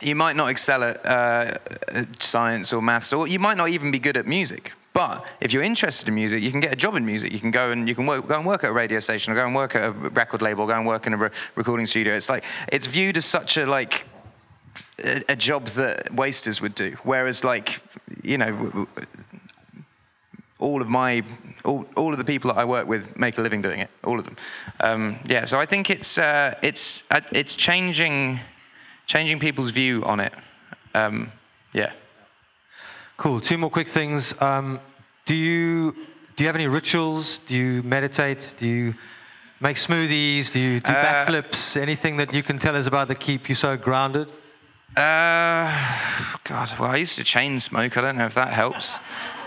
you 0.00 0.14
might 0.14 0.36
not 0.36 0.48
excel 0.48 0.84
at 0.84 1.04
uh, 1.04 1.58
science 2.20 2.72
or 2.72 2.80
maths, 2.80 3.12
or 3.12 3.26
you 3.26 3.40
might 3.40 3.56
not 3.56 3.68
even 3.68 3.90
be 3.90 3.98
good 3.98 4.16
at 4.16 4.26
music. 4.26 4.72
But 4.92 5.24
if 5.40 5.52
you're 5.52 5.62
interested 5.62 6.08
in 6.08 6.14
music, 6.14 6.42
you 6.42 6.50
can 6.50 6.60
get 6.60 6.72
a 6.72 6.76
job 6.76 6.96
in 6.96 7.06
music. 7.06 7.32
You 7.32 7.38
can 7.38 7.50
go 7.50 7.70
and 7.70 7.88
you 7.88 7.94
can 7.94 8.06
work, 8.06 8.26
go 8.26 8.36
and 8.36 8.46
work 8.46 8.64
at 8.64 8.70
a 8.70 8.72
radio 8.72 9.00
station, 9.00 9.32
or 9.32 9.36
go 9.36 9.46
and 9.46 9.54
work 9.54 9.76
at 9.76 9.88
a 9.88 9.90
record 9.92 10.42
label, 10.42 10.62
or 10.62 10.66
go 10.66 10.74
and 10.74 10.86
work 10.86 11.06
in 11.06 11.14
a 11.14 11.16
re- 11.16 11.30
recording 11.54 11.86
studio. 11.86 12.14
It's 12.14 12.28
like 12.28 12.44
it's 12.72 12.86
viewed 12.86 13.16
as 13.16 13.24
such 13.24 13.56
a 13.56 13.66
like 13.66 14.06
a, 15.04 15.22
a 15.28 15.36
job 15.36 15.66
that 15.68 16.12
wasters 16.14 16.60
would 16.60 16.74
do. 16.74 16.96
Whereas 17.04 17.44
like 17.44 17.80
you 18.22 18.38
know 18.38 18.88
all 20.58 20.82
of 20.82 20.88
my 20.88 21.22
all, 21.64 21.86
all 21.96 22.12
of 22.12 22.18
the 22.18 22.24
people 22.24 22.52
that 22.52 22.58
I 22.58 22.64
work 22.64 22.86
with 22.86 23.16
make 23.16 23.38
a 23.38 23.42
living 23.42 23.62
doing 23.62 23.80
it. 23.80 23.90
All 24.04 24.18
of 24.18 24.24
them. 24.24 24.36
Um, 24.80 25.18
yeah. 25.26 25.44
So 25.44 25.58
I 25.58 25.66
think 25.66 25.90
it's 25.90 26.18
uh, 26.18 26.54
it's 26.62 27.04
uh, 27.10 27.20
it's 27.32 27.56
changing 27.56 28.40
changing 29.06 29.38
people's 29.38 29.70
view 29.70 30.04
on 30.04 30.20
it. 30.20 30.32
Um. 30.94 31.32
Cool. 33.18 33.40
Two 33.40 33.58
more 33.58 33.68
quick 33.68 33.88
things. 33.88 34.40
Um, 34.40 34.78
do 35.24 35.34
you 35.34 35.90
do 36.36 36.44
you 36.44 36.46
have 36.46 36.54
any 36.54 36.68
rituals? 36.68 37.40
Do 37.46 37.56
you 37.56 37.82
meditate? 37.82 38.54
Do 38.56 38.64
you 38.64 38.94
make 39.60 39.76
smoothies? 39.76 40.52
Do 40.52 40.60
you 40.60 40.78
do 40.78 40.92
uh, 40.92 41.04
backflips? 41.04 41.76
Anything 41.76 42.18
that 42.18 42.32
you 42.32 42.44
can 42.44 42.60
tell 42.60 42.76
us 42.76 42.86
about 42.86 43.08
that 43.08 43.18
keep 43.18 43.48
you 43.48 43.56
so 43.56 43.76
grounded? 43.76 44.28
Uh, 44.96 45.66
God, 46.44 46.72
well, 46.78 46.92
I 46.92 46.96
used 46.96 47.18
to 47.18 47.24
chain 47.24 47.58
smoke. 47.58 47.96
I 47.96 48.02
don't 48.02 48.16
know 48.16 48.24
if 48.24 48.34
that 48.34 48.52
helps. 48.52 49.00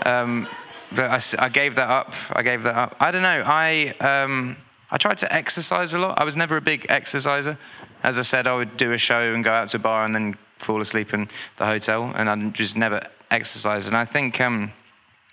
Um, 0.04 0.46
but 0.94 1.10
I, 1.10 1.46
I, 1.46 1.48
gave 1.48 1.74
that 1.76 1.88
up. 1.88 2.12
I 2.34 2.42
gave 2.42 2.64
that 2.64 2.76
up. 2.76 2.94
I 3.00 3.10
don't 3.10 3.22
know. 3.22 3.42
I 3.46 3.94
um, 4.00 4.58
I 4.90 4.98
tried 4.98 5.16
to 5.16 5.34
exercise 5.34 5.94
a 5.94 5.98
lot. 5.98 6.20
I 6.20 6.24
was 6.24 6.36
never 6.36 6.58
a 6.58 6.60
big 6.60 6.84
exerciser. 6.90 7.56
As 8.02 8.18
I 8.18 8.22
said, 8.22 8.46
I 8.46 8.54
would 8.54 8.76
do 8.76 8.92
a 8.92 8.98
show 8.98 9.32
and 9.32 9.42
go 9.42 9.50
out 9.50 9.68
to 9.68 9.78
a 9.78 9.80
bar 9.80 10.04
and 10.04 10.14
then 10.14 10.36
fall 10.58 10.82
asleep 10.82 11.14
in 11.14 11.30
the 11.56 11.64
hotel, 11.64 12.12
and 12.14 12.28
I 12.28 12.50
just 12.50 12.76
never 12.76 13.00
exercise. 13.32 13.88
And 13.88 13.96
I 13.96 14.04
think 14.04 14.40
um, 14.40 14.72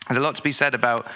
there's 0.07 0.17
a 0.17 0.21
lot 0.21 0.35
to 0.35 0.43
be 0.43 0.51
said 0.51 0.73
about 0.73 1.07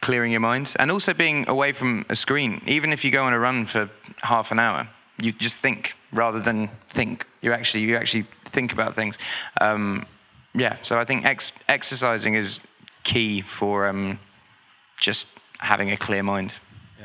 clearing 0.00 0.30
your 0.30 0.40
mind 0.40 0.74
and 0.78 0.90
also 0.90 1.14
being 1.14 1.48
away 1.48 1.72
from 1.72 2.04
a 2.08 2.16
screen. 2.16 2.62
Even 2.66 2.92
if 2.92 3.04
you 3.04 3.10
go 3.10 3.24
on 3.24 3.32
a 3.32 3.38
run 3.38 3.64
for 3.64 3.88
half 4.22 4.52
an 4.52 4.58
hour, 4.58 4.88
you 5.18 5.32
just 5.32 5.58
think 5.58 5.94
rather 6.12 6.40
than 6.40 6.68
think. 6.88 7.26
You 7.40 7.52
actually 7.52 7.84
you 7.84 7.96
actually 7.96 8.26
think 8.44 8.72
about 8.72 8.94
things. 8.94 9.18
Um, 9.60 10.06
yeah, 10.54 10.76
so 10.82 10.98
I 10.98 11.04
think 11.04 11.24
ex- 11.24 11.52
exercising 11.68 12.34
is 12.34 12.60
key 13.04 13.40
for 13.40 13.86
um, 13.86 14.18
just 14.98 15.28
having 15.58 15.90
a 15.90 15.96
clear 15.96 16.22
mind. 16.22 16.54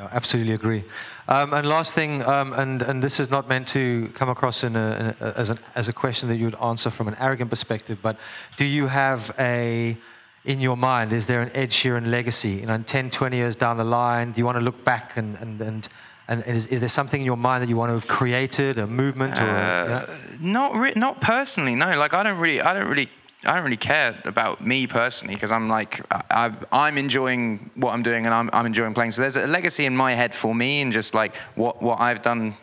Yeah, 0.02 0.10
absolutely 0.14 0.54
agree. 0.54 0.84
Um, 1.28 1.54
and 1.54 1.68
last 1.68 1.94
thing, 1.94 2.24
um, 2.24 2.54
and, 2.54 2.82
and 2.82 3.04
this 3.04 3.20
is 3.20 3.30
not 3.30 3.48
meant 3.48 3.68
to 3.70 4.10
come 4.16 4.30
across 4.30 4.64
in 4.64 4.76
a, 4.76 4.92
in 4.94 5.06
a, 5.28 5.34
as, 5.38 5.52
an, 5.52 5.60
as 5.76 5.88
a 5.88 5.94
question 5.94 6.28
that 6.30 6.38
you 6.38 6.46
would 6.46 6.56
answer 6.56 6.90
from 6.90 7.08
an 7.08 7.16
arrogant 7.20 7.52
perspective, 7.52 8.00
but 8.02 8.18
do 8.58 8.66
you 8.66 8.88
have 8.88 9.32
a, 9.38 9.96
in 10.44 10.60
your 10.60 10.76
mind, 10.76 11.14
is 11.14 11.28
there 11.28 11.44
an 11.44 11.52
Ed 11.54 11.70
Sheeran 11.70 12.08
legacy? 12.08 12.50
You 12.50 12.66
know, 12.66 12.74
in 12.74 12.84
10, 12.84 13.12
20 13.12 13.38
years 13.38 13.56
down 13.56 13.78
the 13.78 13.84
line, 13.84 14.32
do 14.32 14.40
you 14.40 14.46
want 14.46 14.58
to 14.58 14.64
look 14.64 14.84
back 14.84 15.18
and, 15.18 15.38
and, 15.38 15.62
and, 15.62 15.88
and 16.28 16.44
is, 16.48 16.66
is 16.68 16.80
there 16.80 16.90
something 16.90 17.22
in 17.22 17.26
your 17.26 17.38
mind 17.38 17.62
that 17.62 17.70
you 17.70 17.78
want 17.78 17.90
to 17.90 17.94
have 17.94 18.08
created, 18.08 18.80
a 18.80 18.88
movement? 18.88 19.38
Or, 19.38 19.44
uh, 19.44 19.46
yeah? 19.46 20.18
Not, 20.40 20.76
re- 20.76 20.94
not 20.96 21.22
personally, 21.22 21.76
no. 21.76 21.96
Like, 21.96 22.16
I 22.16 22.24
don't 22.24 22.40
really, 22.40 22.60
I 22.60 22.74
don't 22.74 22.90
really 22.90 23.10
I 23.44 23.56
don't 23.56 23.64
really 23.64 23.78
care 23.78 24.16
about 24.26 24.66
me 24.66 24.86
personally 24.86 25.34
because 25.34 25.52
I'm 25.52 25.68
like 25.68 26.02
I, 26.12 26.52
am 26.72 26.98
enjoying 26.98 27.72
what 27.76 27.94
I'm 27.94 28.04
doing 28.04 28.26
and 28.26 28.36
I'm, 28.36 28.50
I'm 28.54 28.68
enjoying 28.68 28.94
playing. 28.94 29.12
So 29.12 29.22
there's 29.22 29.36
a 29.36 29.48
legacy 29.48 29.86
in 29.86 29.96
my 29.96 30.14
head 30.14 30.36
for 30.36 30.54
me 30.54 30.82
and 30.82 30.94
just 30.94 31.16
like 31.16 31.36
what 31.56 31.82
what 31.82 32.00
I've 32.00 32.22
done. 32.22 32.56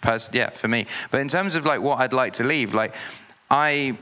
Pers- 0.00 0.30
yeah, 0.32 0.50
for 0.50 0.66
me. 0.66 0.86
But 1.12 1.20
in 1.20 1.28
terms 1.28 1.54
of 1.54 1.64
like 1.64 1.80
what 1.80 2.00
I'd 2.00 2.12
like 2.12 2.32
to 2.34 2.44
leave, 2.44 2.74
like 2.74 2.92
I 3.48 3.96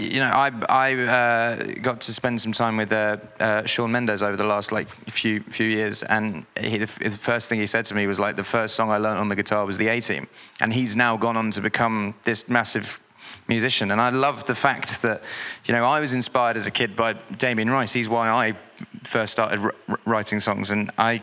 you 0.00 0.20
know, 0.20 0.30
I 0.32 0.50
I 0.68 0.94
uh, 0.94 1.64
got 1.82 2.00
to 2.02 2.12
spend 2.12 2.40
some 2.40 2.52
time 2.52 2.76
with 2.76 2.92
uh, 2.92 3.16
uh, 3.38 3.64
Shawn 3.66 3.92
Mendes 3.92 4.22
over 4.22 4.36
the 4.36 4.44
last 4.44 4.72
like 4.72 4.88
few 4.88 5.40
few 5.40 5.66
years, 5.66 6.02
and 6.04 6.46
he, 6.58 6.78
the, 6.78 6.86
the 6.86 7.10
first 7.10 7.48
thing 7.48 7.58
he 7.58 7.66
said 7.66 7.84
to 7.86 7.94
me 7.94 8.06
was 8.06 8.18
like 8.18 8.36
the 8.36 8.44
first 8.44 8.76
song 8.76 8.90
I 8.90 8.96
learned 8.96 9.18
on 9.18 9.28
the 9.28 9.36
guitar 9.36 9.66
was 9.66 9.78
the 9.78 9.88
A 9.88 10.00
Team, 10.00 10.28
and 10.60 10.72
he's 10.72 10.96
now 10.96 11.16
gone 11.16 11.36
on 11.36 11.50
to 11.50 11.60
become 11.60 12.14
this 12.24 12.48
massive 12.48 13.00
musician. 13.48 13.90
And 13.90 14.00
I 14.00 14.10
love 14.10 14.46
the 14.46 14.54
fact 14.54 15.02
that, 15.02 15.22
you 15.64 15.74
know, 15.74 15.84
I 15.84 16.00
was 16.00 16.14
inspired 16.14 16.56
as 16.56 16.66
a 16.66 16.70
kid 16.70 16.96
by 16.96 17.14
Damien 17.38 17.70
Rice. 17.70 17.92
He's 17.92 18.08
why 18.08 18.28
I 18.28 18.56
first 19.04 19.32
started 19.32 19.60
r- 19.60 19.74
writing 20.04 20.40
songs, 20.40 20.70
and 20.70 20.90
I. 20.96 21.22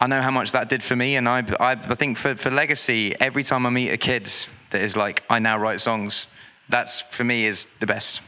I 0.00 0.06
know 0.06 0.22
how 0.22 0.30
much 0.30 0.52
that 0.52 0.68
did 0.68 0.84
for 0.84 0.94
me, 0.94 1.16
and 1.16 1.28
I, 1.28 1.38
I, 1.58 1.72
I 1.72 1.94
think 1.96 2.18
for, 2.18 2.36
for 2.36 2.52
legacy, 2.52 3.16
every 3.18 3.42
time 3.42 3.66
I 3.66 3.70
meet 3.70 3.90
a 3.90 3.96
kid 3.96 4.32
that 4.70 4.80
is 4.80 4.96
like, 4.96 5.24
I 5.28 5.40
now 5.40 5.58
write 5.58 5.80
songs, 5.80 6.28
that's 6.68 7.00
for 7.00 7.24
me 7.24 7.46
is 7.46 7.64
the 7.80 7.86
best 7.86 8.22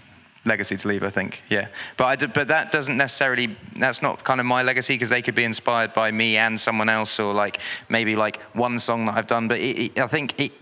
legacy 0.45 0.77
to 0.77 0.89
leave. 0.89 1.05
I 1.05 1.11
think, 1.11 1.45
yeah. 1.49 1.69
But 1.97 2.23
I 2.23 2.27
but 2.27 2.49
that 2.49 2.73
doesn't 2.73 2.97
necessarily. 2.97 3.57
That's 3.79 4.03
not 4.03 4.25
kind 4.25 4.41
of 4.41 4.47
my 4.47 4.65
legacy 4.65 4.95
because 4.95 5.11
they 5.11 5.23
could 5.23 5.37
be 5.37 5.45
inspired 5.45 5.93
by 5.93 6.11
me 6.11 6.37
and 6.37 6.59
someone 6.59 6.89
else, 6.89 7.21
or 7.21 7.33
like 7.33 7.61
maybe 7.89 8.17
like 8.17 8.41
one 8.53 8.81
song 8.81 9.07
that 9.07 9.17
I've 9.17 9.29
done. 9.29 9.47
But 9.47 9.59
it, 9.59 9.79
it, 9.79 10.01
I 10.01 10.09
think 10.09 10.41
it, 10.41 10.53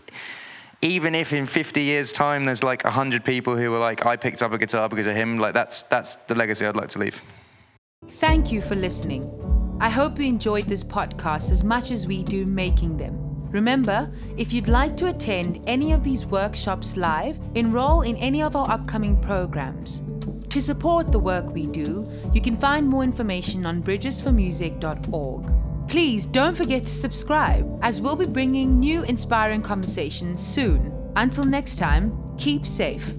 even 0.81 1.14
if 1.14 1.33
in 1.33 1.47
50 1.47 1.83
years' 1.83 2.12
time 2.12 2.45
there's 2.45 2.62
like 2.62 2.85
100 2.85 3.24
people 3.24 3.57
who 3.57 3.70
were 3.70 3.79
like, 3.79 4.07
I 4.07 4.16
picked 4.16 4.43
up 4.43 4.53
a 4.53 4.59
guitar 4.59 4.89
because 4.89 5.07
of 5.07 5.16
him, 5.16 5.39
like 5.39 5.55
that's, 5.55 5.83
that's 5.85 6.16
the 6.26 6.35
legacy 6.35 6.66
I'd 6.66 6.76
like 6.76 6.89
to 6.91 6.99
leave. 6.99 7.22
Thank 8.09 8.53
you 8.53 8.61
for 8.61 8.76
listening. 8.76 9.29
I 9.81 9.91
hope 9.91 10.18
you 10.18 10.26
enjoyed 10.26 10.66
this 10.66 10.85
podcast 10.85 11.51
as 11.51 11.64
much 11.64 11.91
as 11.91 12.07
we 12.07 12.22
do 12.22 12.47
making 12.47 12.97
them. 12.97 13.16
Remember, 13.51 14.11
if 14.37 14.53
you'd 14.53 14.68
like 14.68 14.97
to 14.99 15.07
attend 15.07 15.62
any 15.66 15.93
of 15.93 16.05
these 16.05 16.26
workshops 16.26 16.97
live, 16.97 17.39
enroll 17.55 18.03
in 18.03 18.16
any 18.16 18.43
of 18.43 18.57
our 18.57 18.68
upcoming 18.70 19.20
programs. 19.20 20.03
To 20.51 20.61
support 20.61 21.12
the 21.12 21.18
work 21.18 21.53
we 21.53 21.66
do, 21.66 22.11
you 22.33 22.41
can 22.41 22.57
find 22.57 22.87
more 22.87 23.05
information 23.05 23.66
on 23.66 23.83
bridgesformusic.org. 23.83 25.67
Please 25.89 26.26
don't 26.26 26.55
forget 26.55 26.84
to 26.84 26.93
subscribe, 26.93 27.66
as 27.80 27.99
we'll 27.99 28.14
be 28.14 28.26
bringing 28.26 28.78
new 28.78 29.05
inspiring 29.05 29.62
conversations 29.62 30.47
soon. 30.47 30.93
Until 31.16 31.45
next 31.45 31.78
time, 31.78 32.12
keep 32.36 32.66
safe. 32.66 33.14